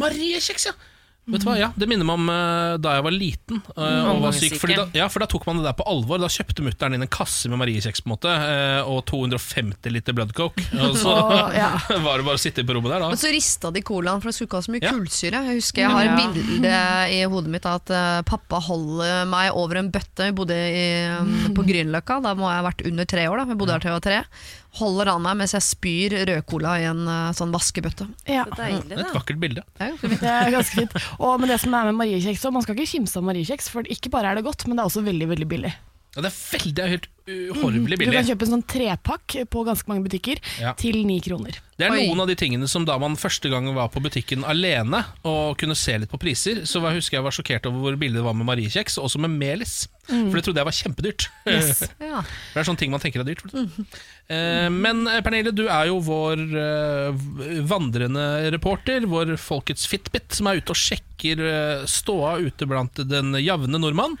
[0.02, 0.74] Mariekjeks, ja.
[1.26, 4.20] Vet du hva, ja, Det minner meg om uh, da jeg var liten uh, og
[4.28, 4.54] var syk.
[4.62, 6.20] Fordi da, ja, for da tok man det der på alvor.
[6.22, 10.14] Da kjøpte mutter'n inn en kasse med Mariekjeks på en måte, eh, og 250 liter
[10.14, 10.62] blood coke.
[10.86, 11.72] Og så oh, ja.
[12.06, 13.10] var det bare å sitte på rommet der, da.
[13.10, 14.92] Men så rista de colaen, for det skulle ikke ha så mye Ja.
[14.94, 15.40] kullsyre.
[15.48, 16.76] Jeg husker jeg har et bilde
[17.16, 20.28] i hodet mitt av at pappa holder meg over en bøtte.
[20.30, 23.42] Vi bodde i, um, på Grünerløkka, da må jeg ha vært under tre år.
[23.42, 24.22] da Vi bodde her til jeg var tre.
[24.76, 28.08] Holder an meg mens jeg spyr rødcola i en uh, sånn vaskebøtte.
[28.28, 28.44] Ja.
[28.44, 29.10] er deilig, Et da.
[29.14, 29.64] vakkert bilde.
[29.78, 30.18] Det fint.
[30.20, 30.96] Det er ganske fint.
[31.16, 34.12] Og men det som er med Mariekjeks, man skal ikke kimse av Mariekjeks, for ikke
[34.12, 35.72] bare er det godt, men det er også veldig veldig billig.
[36.16, 39.64] Ja, det er veldig det er helt uhorvelig Du kan kjøpe en sånn trepakk på
[39.66, 40.72] ganske mange butikker Ja.
[40.78, 41.58] til ni kroner.
[41.76, 42.06] Det er Oi.
[42.06, 45.74] noen av de tingene som da man første gang var på butikken alene og kunne
[45.76, 48.32] se litt på priser, så var, husker jeg var sjokkert over hvor billig det var
[48.38, 49.74] med mariekjeks, og også med melis.
[50.06, 51.26] For det trodde jeg var kjempedyrt.
[51.50, 51.82] Yes.
[52.00, 52.22] Ja.
[52.54, 53.44] Det er sånne ting man tenker er dyrt.
[54.30, 57.26] Eh, men eh, Pernille, du er jo vår eh,
[57.68, 58.24] vandrende
[58.54, 63.82] reporter, vår folkets Fitbit, som er ute og sjekker eh, ståa ute blant den javne
[63.82, 64.16] nordmann.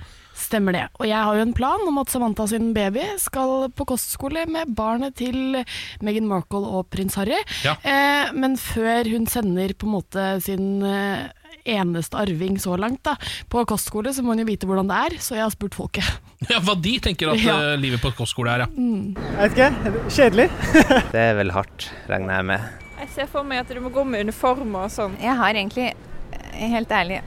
[0.46, 0.84] Stemmer det.
[1.00, 4.70] Og jeg har jo en plan om at Samantha sin baby skal på kostskole med
[4.78, 5.58] barnet til
[6.06, 7.38] Meghan Markle og prins Harry.
[7.66, 7.74] Ja.
[7.82, 11.26] Eh, men før hun sender på en måte sin eh,
[11.66, 13.16] eneste arving så langt da,
[13.50, 16.06] på kostskole, så må hun jo vite hvordan det er, så jeg har spurt folket.
[16.52, 17.54] Ja, Hva de tenker at Ja.
[17.72, 18.68] eh, livet på kostskole er, ja.
[18.76, 19.94] Jeg vet ikke.
[20.12, 20.44] Kjedelig.
[21.14, 22.66] Det er vel hardt, regner jeg med.
[23.00, 25.16] Jeg ser for meg at du må gå med uniform og sånn.
[25.22, 25.88] Jeg har egentlig,
[26.36, 27.22] eh, helt ærlig,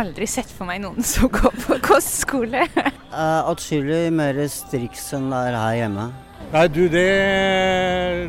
[0.00, 2.66] aldri sett for meg noen som går på kostskole.
[3.12, 6.06] Atskillig mer striks enn det er her hjemme.
[6.52, 7.02] Nei, du, det,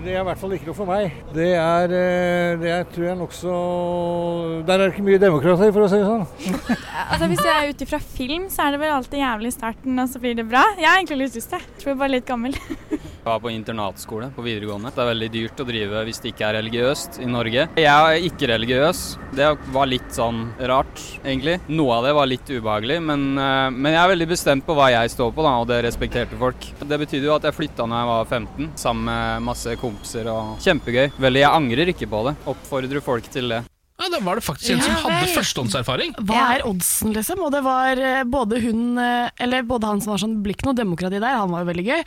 [0.05, 1.11] det er i hvert fall ikke noe for meg.
[1.35, 3.55] Det er eh, Det er, tror jeg nokså
[4.63, 6.23] Der er det ikke mye demokrati, for å si det sånn.
[7.13, 9.99] Altså Hvis jeg er ute fra film, så er det vel alltid jævlig i starten,
[9.99, 10.63] og så blir det bra.
[10.79, 11.75] Jeg har egentlig litt lyst til det.
[11.81, 12.55] Tror jeg bare er litt gammel.
[12.93, 14.93] Jeg var på internatskole på videregående.
[14.95, 17.67] Det er veldig dyrt å drive hvis det ikke er religiøst i Norge.
[17.83, 19.03] Jeg er ikke religiøs.
[19.35, 21.57] Det var litt sånn rart, egentlig.
[21.75, 24.89] Noe av det var litt ubehagelig, men, eh, men jeg er veldig bestemt på hva
[24.95, 26.71] jeg står på, da, og det respekterte folk.
[26.79, 30.57] Det betydde jo at jeg flytta når jeg var 15, sammen med masse kompiser og
[30.63, 31.11] Kjempegøy.
[31.19, 32.35] Veldig, jeg angrer ikke på det.
[32.53, 33.61] Oppfordrer folk til det.
[33.63, 34.09] ja.
[34.11, 36.15] Da var det faktisk en som hadde førstehåndserfaring.
[36.27, 37.39] Hva er oddsen, liksom?
[37.45, 40.75] Og det var eh, både hun eh, Eller både han som var sånn 'blikk noe
[40.75, 42.01] demokrati der, han var jo veldig gøy.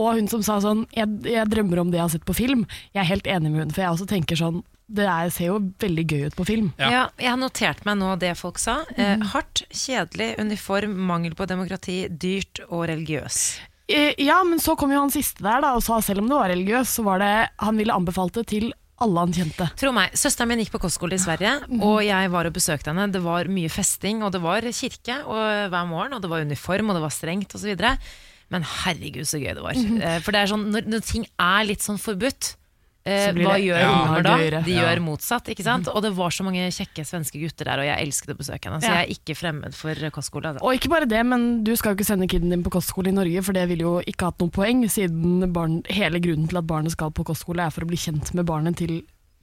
[0.00, 2.64] Og hun som sa sånn Jeg, jeg drømmer om det jeg har sett på film.
[2.94, 5.58] Jeg er helt enig med hun, for jeg også tenker sånn Det er, ser jo
[5.82, 6.72] veldig gøy ut på film.
[6.78, 7.08] Ja.
[7.20, 8.80] jeg har notert meg nå det folk sa.
[8.96, 13.38] Eh, hardt, kjedelig, uniform, mangel på demokrati, dyrt og religiøs.
[13.92, 16.38] Eh, Ja, men så kom jo han siste der da og sa selv om det
[16.38, 17.32] var religiøs, så var det
[17.62, 18.70] Han ville anbefalt det til
[19.02, 19.66] alle han kjente.
[19.80, 23.08] Tro meg, Søsteren min gikk på kostskole i Sverige, og jeg var og besøkte henne.
[23.10, 26.92] Det var mye festing, og det var kirke og, hver morgen, og det var uniform,
[26.92, 27.72] og det var strengt osv.
[28.52, 29.74] Men herregud, så gøy det var.
[29.74, 32.52] Eh, For det er sånn, når, når ting er litt sånn forbudt,
[33.04, 34.36] eh, hva det gjør ja, unger da?
[34.62, 34.82] De Ja.
[34.84, 35.88] gjør motsatt, ikke sant?
[35.88, 38.80] Og det var så mange kjekke svenske gutter der, og jeg elsket å besøke henne.
[38.80, 38.94] Så Ja.
[39.02, 40.44] jeg er ikke fremmed for kostskole.
[40.52, 40.62] altså.
[40.62, 43.16] Og ikke bare det, men du skal jo ikke sende kiden din på kostskole i
[43.16, 46.66] Norge, for det ville jo ikke hatt noe poeng, siden barn, hele grunnen til at
[46.66, 49.02] barnet skal på kostskole er for å bli kjent med barnet til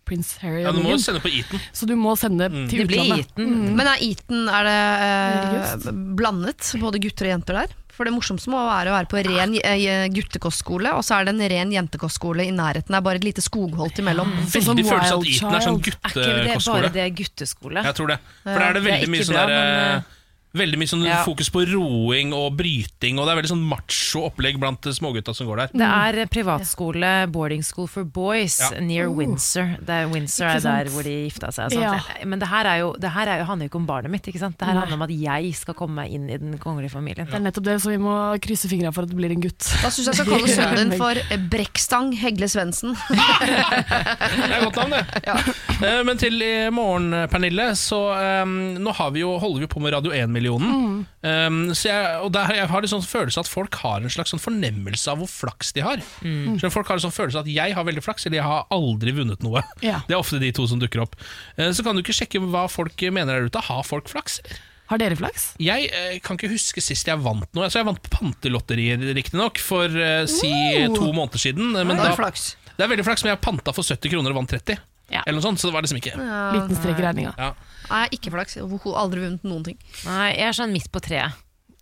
[0.09, 1.59] prins Harry Ja, Du må jo sende på Eton.
[1.71, 3.35] Så du må sende til Det blir utlandet.
[3.37, 3.75] Mm.
[3.75, 7.67] Men er Eton er det eh, blandet, både gutter og jenter der?
[7.99, 11.33] For det morsomste må være å være på ren eh, guttekostskole, og så er det
[11.33, 12.93] en ren jentekostskole i nærheten.
[12.93, 14.29] Det er bare et lite skogholt imellom.
[14.53, 15.97] Veldig følelse at Wild Eton er sånn Child.
[15.99, 17.83] Er ikke det bare det gutteskole?
[17.89, 18.17] Jeg tror det.
[18.45, 20.15] For da er det Det er veldig mye sånn derre eh,
[20.57, 21.23] Veldig mye sånn Ja.
[21.23, 25.35] fokus på roing og bryting, og det er veldig sånn macho opplegg blant eh, smågutta
[25.35, 25.67] som går der.
[25.77, 28.79] Det er privatskole, boarding school for boys, Ja.
[28.79, 29.77] near Windsor.
[29.79, 31.65] Det er Windsor er der hvor de gifta seg.
[31.65, 31.83] og sånt.
[31.83, 32.25] Ja.
[32.25, 34.25] Men det her, er jo, det her er jo, handler jo ikke om barnet mitt.
[34.25, 34.57] Ikke sant?
[34.57, 37.27] Det her handler om at jeg skal komme meg inn i den kongelige familien.
[37.29, 39.59] Det er nettopp det, så vi må krysse fingra for at det blir en gutt.
[39.83, 42.97] Da syns jeg skal kalle sønnen din for eh, Brekkstang Hegle Svendsen.
[43.09, 45.21] Det er godt navn, det.
[45.85, 47.99] Eh, Men til i morgen, Pernille, så
[48.43, 51.03] um, nå har vi jo, holder vi på med Radio 1-millionen.
[51.21, 54.33] Um, så jeg, og der, jeg har en sånn følelse at folk har en slags
[54.33, 56.03] sånn fornemmelse av hvor flaks de har.
[56.61, 59.15] Så folk har en sånn følelse at jeg har veldig flaks, eller jeg har aldri
[59.19, 59.63] vunnet noe.
[59.89, 60.01] Ja.
[60.05, 61.15] Det er ofte de to som dukker opp.
[61.57, 63.61] Uh, så kan du ikke sjekke hva folk mener der ute.
[63.69, 64.39] Har folk flaks?
[64.89, 65.51] Har dere flaks?
[65.61, 67.67] Jeg eh, kan ikke huske sist jeg vant noe.
[67.67, 70.95] Altså, jeg vant på pantelotterier, riktignok, for eh, si wow.
[70.97, 71.75] to måneder siden.
[71.77, 72.45] Men Det da, er flaks.
[72.73, 74.79] det er veldig flaks, men jeg panta for 70 kroner og vant 30.
[75.11, 75.23] Ja.
[75.25, 77.33] Eller noe sånt, så det var liksom ikke Liten strek i regninga.
[77.37, 77.53] ja.
[77.89, 78.55] Nei, ikke flaks.
[78.61, 79.77] Har Aldri vunnet noen ting.
[80.05, 81.33] Nei, jeg er sånn midt på treet.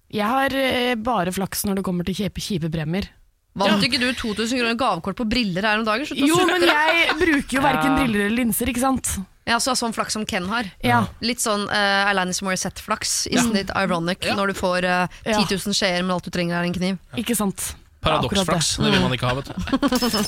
[0.07, 3.09] Jeg har eh, bare flaks når det kommer til kjipe, kjipe premier.
[3.57, 6.05] Vant ikke du 2000 kroner gavekort på briller her om dagen?
[6.07, 6.53] Slutt å Jo, sutre.
[6.59, 7.97] men jeg bruker jo verken Ja.
[7.97, 9.17] briller eller linser, ikke sant?
[9.47, 10.69] Ja, så sånn flaks som Ken har.
[10.85, 11.01] Ja.
[11.23, 13.27] Litt sånn uh, Alanis Morissette-flaks.
[13.31, 14.35] Isn't it ironic Ja.
[14.37, 15.41] når du får uh, Ja.
[15.43, 16.97] 10 000 skjeer, men alt du trenger er en kniv?
[17.19, 17.73] Ikke sant?
[18.07, 18.71] Paradoksflaks.
[18.81, 19.55] Det vil man ikke ha, vet du.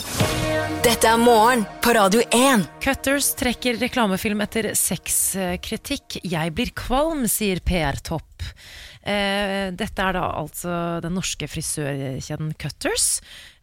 [0.90, 2.68] Dette er morgen på Radio 1.
[2.84, 6.20] Cutters trekker reklamefilm etter sexkritikk.
[6.24, 8.48] Jeg blir kvalm, sier PR-topp.
[9.00, 10.74] Eh, dette er da altså
[11.04, 13.20] den norske frisørkjeden Cutters.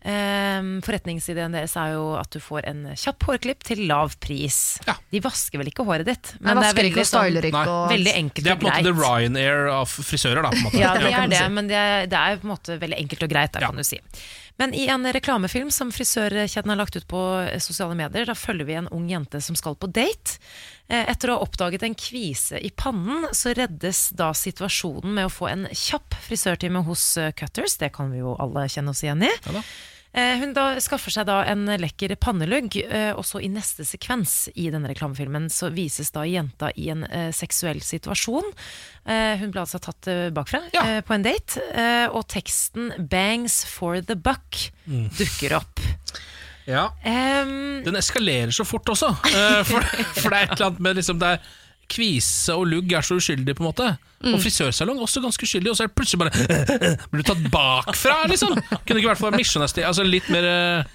[0.06, 4.78] Eh, forretningsideen deres er jo at du får en kjapp hårklipp til lav pris.
[5.10, 7.90] De vasker vel ikke håret ditt, Nei, men det er veldig, og ikke sånn, og-
[7.90, 10.50] veldig enkelt Det er på en måte the Ryanair av frisører, da.
[10.54, 10.78] På måte.
[10.78, 13.30] Ja, det er det, men det er, det er på en måte veldig enkelt og
[13.34, 13.98] greit, da, kan du si.
[14.58, 18.64] Men i en reklamefilm som frisørkjeden har lagt ut på eh, sosiale medier, da følger
[18.64, 20.38] vi en ung jente som skal på date.
[20.88, 25.34] Eh, Etter å ha oppdaget en kvise i pannen, så reddes da situasjonen med å
[25.34, 27.76] få en kjapp frisørtime hos eh, Cutters.
[27.76, 29.32] Det kan vi jo alle kjenne oss igjen i.
[29.50, 29.60] Eh,
[30.16, 34.70] Hun da skaffer seg da en lekker pannelugg, eh, og så i neste sekvens i
[34.72, 38.48] denne reklamefilmen så vises da jenta i en eh, seksuell situasjon.
[39.04, 40.86] Eh, hun ble altså tatt eh, bakfra ja.
[41.04, 45.08] på en date, eh, og teksten 'Bangs for the buck' Mm.
[45.18, 45.80] dukker opp.
[46.66, 46.88] Ja.
[47.04, 49.08] Um, Den eskalerer så fort også.
[49.26, 51.38] eh, For, for det er et eller annet med liksom der
[51.92, 53.88] Kvise og lugg er så uskyldig, på en måte.
[54.24, 54.34] Mm.
[54.34, 55.70] Og frisørsalong også ganske uskyldig.
[55.70, 56.32] Og så er det plutselig bare
[57.10, 58.56] Blir du tatt bakfra, liksom?
[58.56, 60.94] Kunne ikke vært for Mission Altså litt mer eh,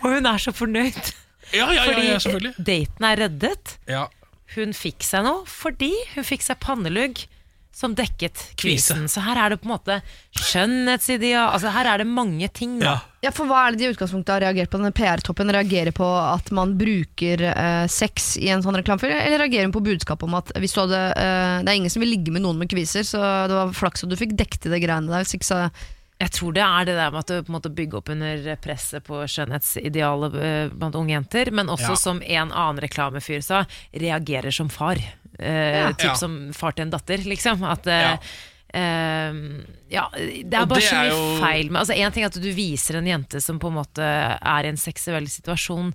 [0.00, 1.12] og hun er så fornøyd.
[1.54, 3.76] Ja, ja, ja, fordi daten er reddet.
[3.90, 4.06] Ja.
[4.54, 7.24] Hun fikk seg noe fordi hun fikk seg pannelugg
[7.72, 9.06] som dekket kvisen.
[9.08, 10.00] Så her er det på en måte
[10.36, 12.96] skjønnhetsideal Altså her er det mange ting, da.
[13.24, 14.80] Ja, for Hva er det de i utgangspunktet har reagert på?
[14.80, 19.68] Denne PR-toppen reagerer på at man bruker eh, sex i en sånn reklamefilm, eller reagerer
[19.68, 22.32] hun på budskapet om at hvis du hadde, eh, det er ingen som vil ligge
[22.34, 23.20] med noen med kviser, så
[23.50, 25.24] det var flaks at du fikk dekket det greiene der.
[25.26, 25.62] Hvis ikke så
[26.20, 28.56] Jeg tror det er det der med at du på en måte bygger opp under
[28.60, 31.96] presset på skjønnhetsidealet eh, blant unge jenter, men også Ja.
[31.96, 33.62] som en annen reklamefyr sa,
[33.96, 35.00] reagerer som far.
[35.40, 35.88] Eh, Ja.
[35.92, 36.14] Typ Ja.
[36.14, 37.62] som far til en datter, liksom.
[37.64, 38.16] At eh,
[38.74, 39.32] eh,
[39.90, 42.40] ja, det er bare det så mye jo- feil med altså, En ting er at
[42.40, 45.92] du viser en jente som på en måte er i en seksuell situasjon.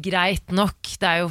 [0.00, 1.30] Greit nok, det er jo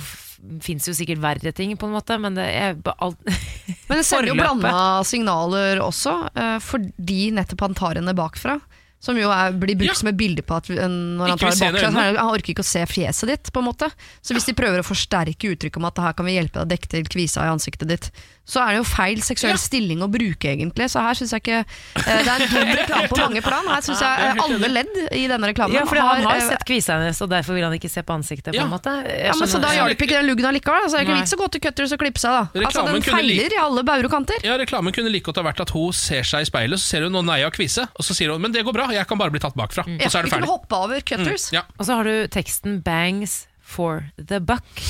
[0.63, 3.17] fins jo sikkert verre ting, på en måte, men det er alt
[3.89, 8.59] Men det sender jo blanda signaler også, eh, fordi nettopp han tar henne bakfra.
[8.99, 11.91] Som jo er, blir brukt som et bilde på at når han tar er det-
[11.93, 13.51] han orker ikke å se fjeset ditt.
[13.53, 13.87] på en måte
[14.21, 16.69] Så hvis de prøver å forsterke uttrykket om at her kan vi hjelpe deg å
[16.69, 18.11] dekke til kvisa i ansiktet ditt,
[18.49, 20.89] så er det jo feil seksuell stilling å bruke, egentlig.
[20.89, 23.67] Så her syns jeg ikke eh, Det er en dum reklame på mange plan.
[23.69, 26.97] Her syns jeg alle ledd i denne reklamen Ja, for han har eh, sett kvisa
[26.97, 28.51] hennes, og derfor vil han ikke se på ansiktet.
[28.57, 30.89] på en måte ja, men Så da hjalp ikke den luggen allikevel.
[30.89, 31.23] Så er det ikke Nei.
[31.23, 32.65] vits å gå til Cutters og klippe seg, da.
[32.65, 34.41] Altså, den feiler i alle bauer og kanter.
[34.43, 37.05] Ja, Reklamen kunne like godt ha vært at hun ser seg i speilet, så ser
[37.05, 39.19] hun noen nei av kvise, og så sier hun men det går bra, jeg kan
[39.19, 39.85] bare bli tatt bakfra.
[39.87, 39.99] Mm.
[39.99, 40.49] Og så er det ferdig.
[40.49, 41.49] hoppe over Cutters.
[41.51, 41.63] Mm, ja.
[41.77, 44.83] Og så har du teksten 'Bangs for the buck'.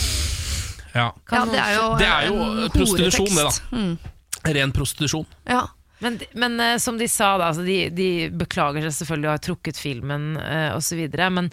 [0.93, 1.13] Ja.
[1.31, 3.77] Ja, det er jo, Det er jo en prostitusjon, det, da.
[3.77, 4.55] Mm.
[4.55, 5.27] Ren prostitusjon.
[5.45, 5.67] Ja.
[5.99, 9.43] Men, men eh, som de sa, da, altså de, de beklager seg selvfølgelig og har
[9.43, 11.01] trukket filmen uh, osv.
[11.35, 11.49] Men,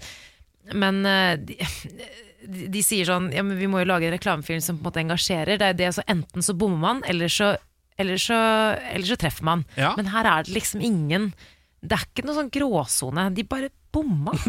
[0.72, 1.56] men eh, de,
[2.46, 4.90] de, de sier sånn Ja, men vi må jo lage en reklamefilm som på en
[4.90, 5.58] måte engasjerer.
[5.58, 7.56] Det er det, så Enten så bommer man, eller så,
[7.98, 8.38] eller så,
[8.92, 9.66] eller så treffer man.
[9.74, 9.96] Ja.
[9.98, 11.32] Men her er det liksom ingen
[11.80, 13.26] Det er ikke noe sånn gråsone.
[13.36, 14.34] De bare bomma.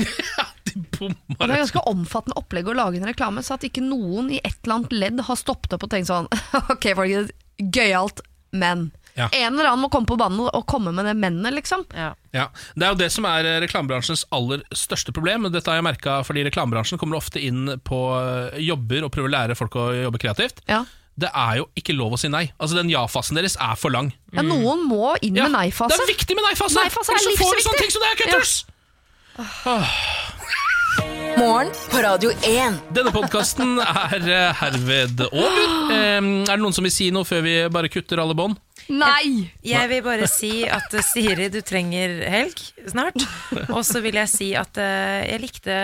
[0.78, 4.40] Og det er ganske omfattende opplegg å lage en reklame, så at ikke noen i
[4.44, 6.28] et eller annet ledd har stoppet opp og tenkt sånn
[6.74, 8.22] Ok, folkens, gøyalt,
[8.58, 8.90] men.
[9.18, 9.28] Ja.
[9.34, 11.88] En eller annen må komme på banen og komme med det mennet, liksom.
[11.98, 12.12] Ja.
[12.36, 15.50] Ja, Det er jo det som er eh, reklamebransjens aller største problem.
[15.50, 19.36] Dette har jeg merka fordi reklamebransjen kommer ofte inn på eh, jobber og prøver å
[19.40, 20.62] lære folk å jobbe kreativt.
[21.18, 22.44] Det er jo ikke lov å si nei.
[22.62, 24.12] Altså Den ja-fasen deres er for lang.
[24.36, 25.96] Ja, noen må inn Ja, med nei-fase.
[25.96, 26.78] Det er viktig med nei-fase!
[26.78, 28.54] Er Ellers så får du sånne ting som det er, Cutters!
[31.38, 32.78] Morgen på Radio 1.
[32.96, 35.74] Denne podkasten er eh, herved over.
[35.94, 38.58] Er det noen som vil si noe før vi bare kutter alle bånd?
[38.90, 39.50] Nei!
[39.68, 43.22] Jeg vil bare si at eh, Siri, du trenger helg snart.
[43.68, 45.78] Og så vil jeg si at eh, jeg likte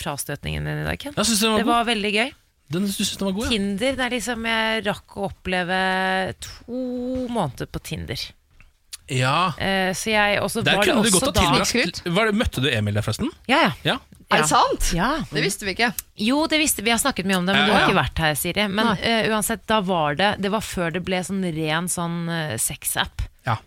[0.00, 1.16] frastøtningen din i dag, Ken.
[1.16, 1.72] Jeg synes var det god.
[1.74, 2.32] var veldig gøy.
[2.74, 3.52] Den, du synes den var god, ja.
[3.54, 5.82] Tinder, det er liksom Jeg rakk å oppleve
[6.44, 6.80] to
[7.30, 8.24] måneder på Tinder.
[9.08, 9.52] ja.
[9.58, 12.30] Eh, så jeg også Der var det kunne du også godt ha da tilbrakt Var
[12.30, 13.30] det- Møtte du Emil der, forresten?
[13.46, 13.72] Ja, ja.
[13.84, 13.98] Ja.
[14.32, 14.92] Er det sant?
[14.96, 15.10] Ja.
[15.30, 15.90] Det visste vi ikke.
[16.16, 16.88] Jo, det visste vi.
[16.88, 17.88] Vi har snakket mye om det, men du har ja.
[17.90, 18.64] ikke vært her, Siri.
[18.72, 18.96] Men Nei.
[19.04, 23.22] eh, uansett, da var det Det var før det ble sånn ren sånn uh, sexapp.
[23.46, 23.58] Ja.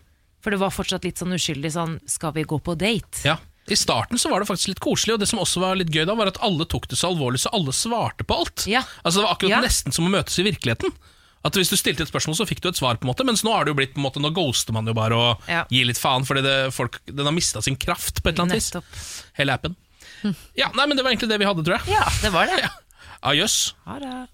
[0.42, 3.22] For det var fortsatt litt sånn uskyldig sånn Skal vi gå på date?
[3.24, 3.38] Ja.
[3.70, 6.04] I starten så var det faktisk litt koselig, og det som også var litt gøy
[6.08, 8.64] da, var at alle tok det så alvorlig, så alle svarte på alt.
[9.04, 9.60] Altså Det var akkurat Ja.
[9.60, 10.92] nesten som å møtes i virkeligheten.
[11.44, 13.44] At Hvis du stilte et spørsmål, så fikk du et svar, på en måte mens
[13.44, 15.64] nå er det jo blitt på en måte Nå ghoster man jo bare og Ja.
[15.70, 18.58] gir litt faen, fordi det, folk, den har mista sin kraft på et eller annet
[18.58, 19.22] vis.
[19.38, 19.76] Hele appen.
[20.56, 21.94] Ja, nei, men Det var egentlig det vi hadde, tror jeg.
[21.94, 22.68] Ja, det var det.
[23.22, 23.74] Adjøs.
[23.86, 24.28] Ha det.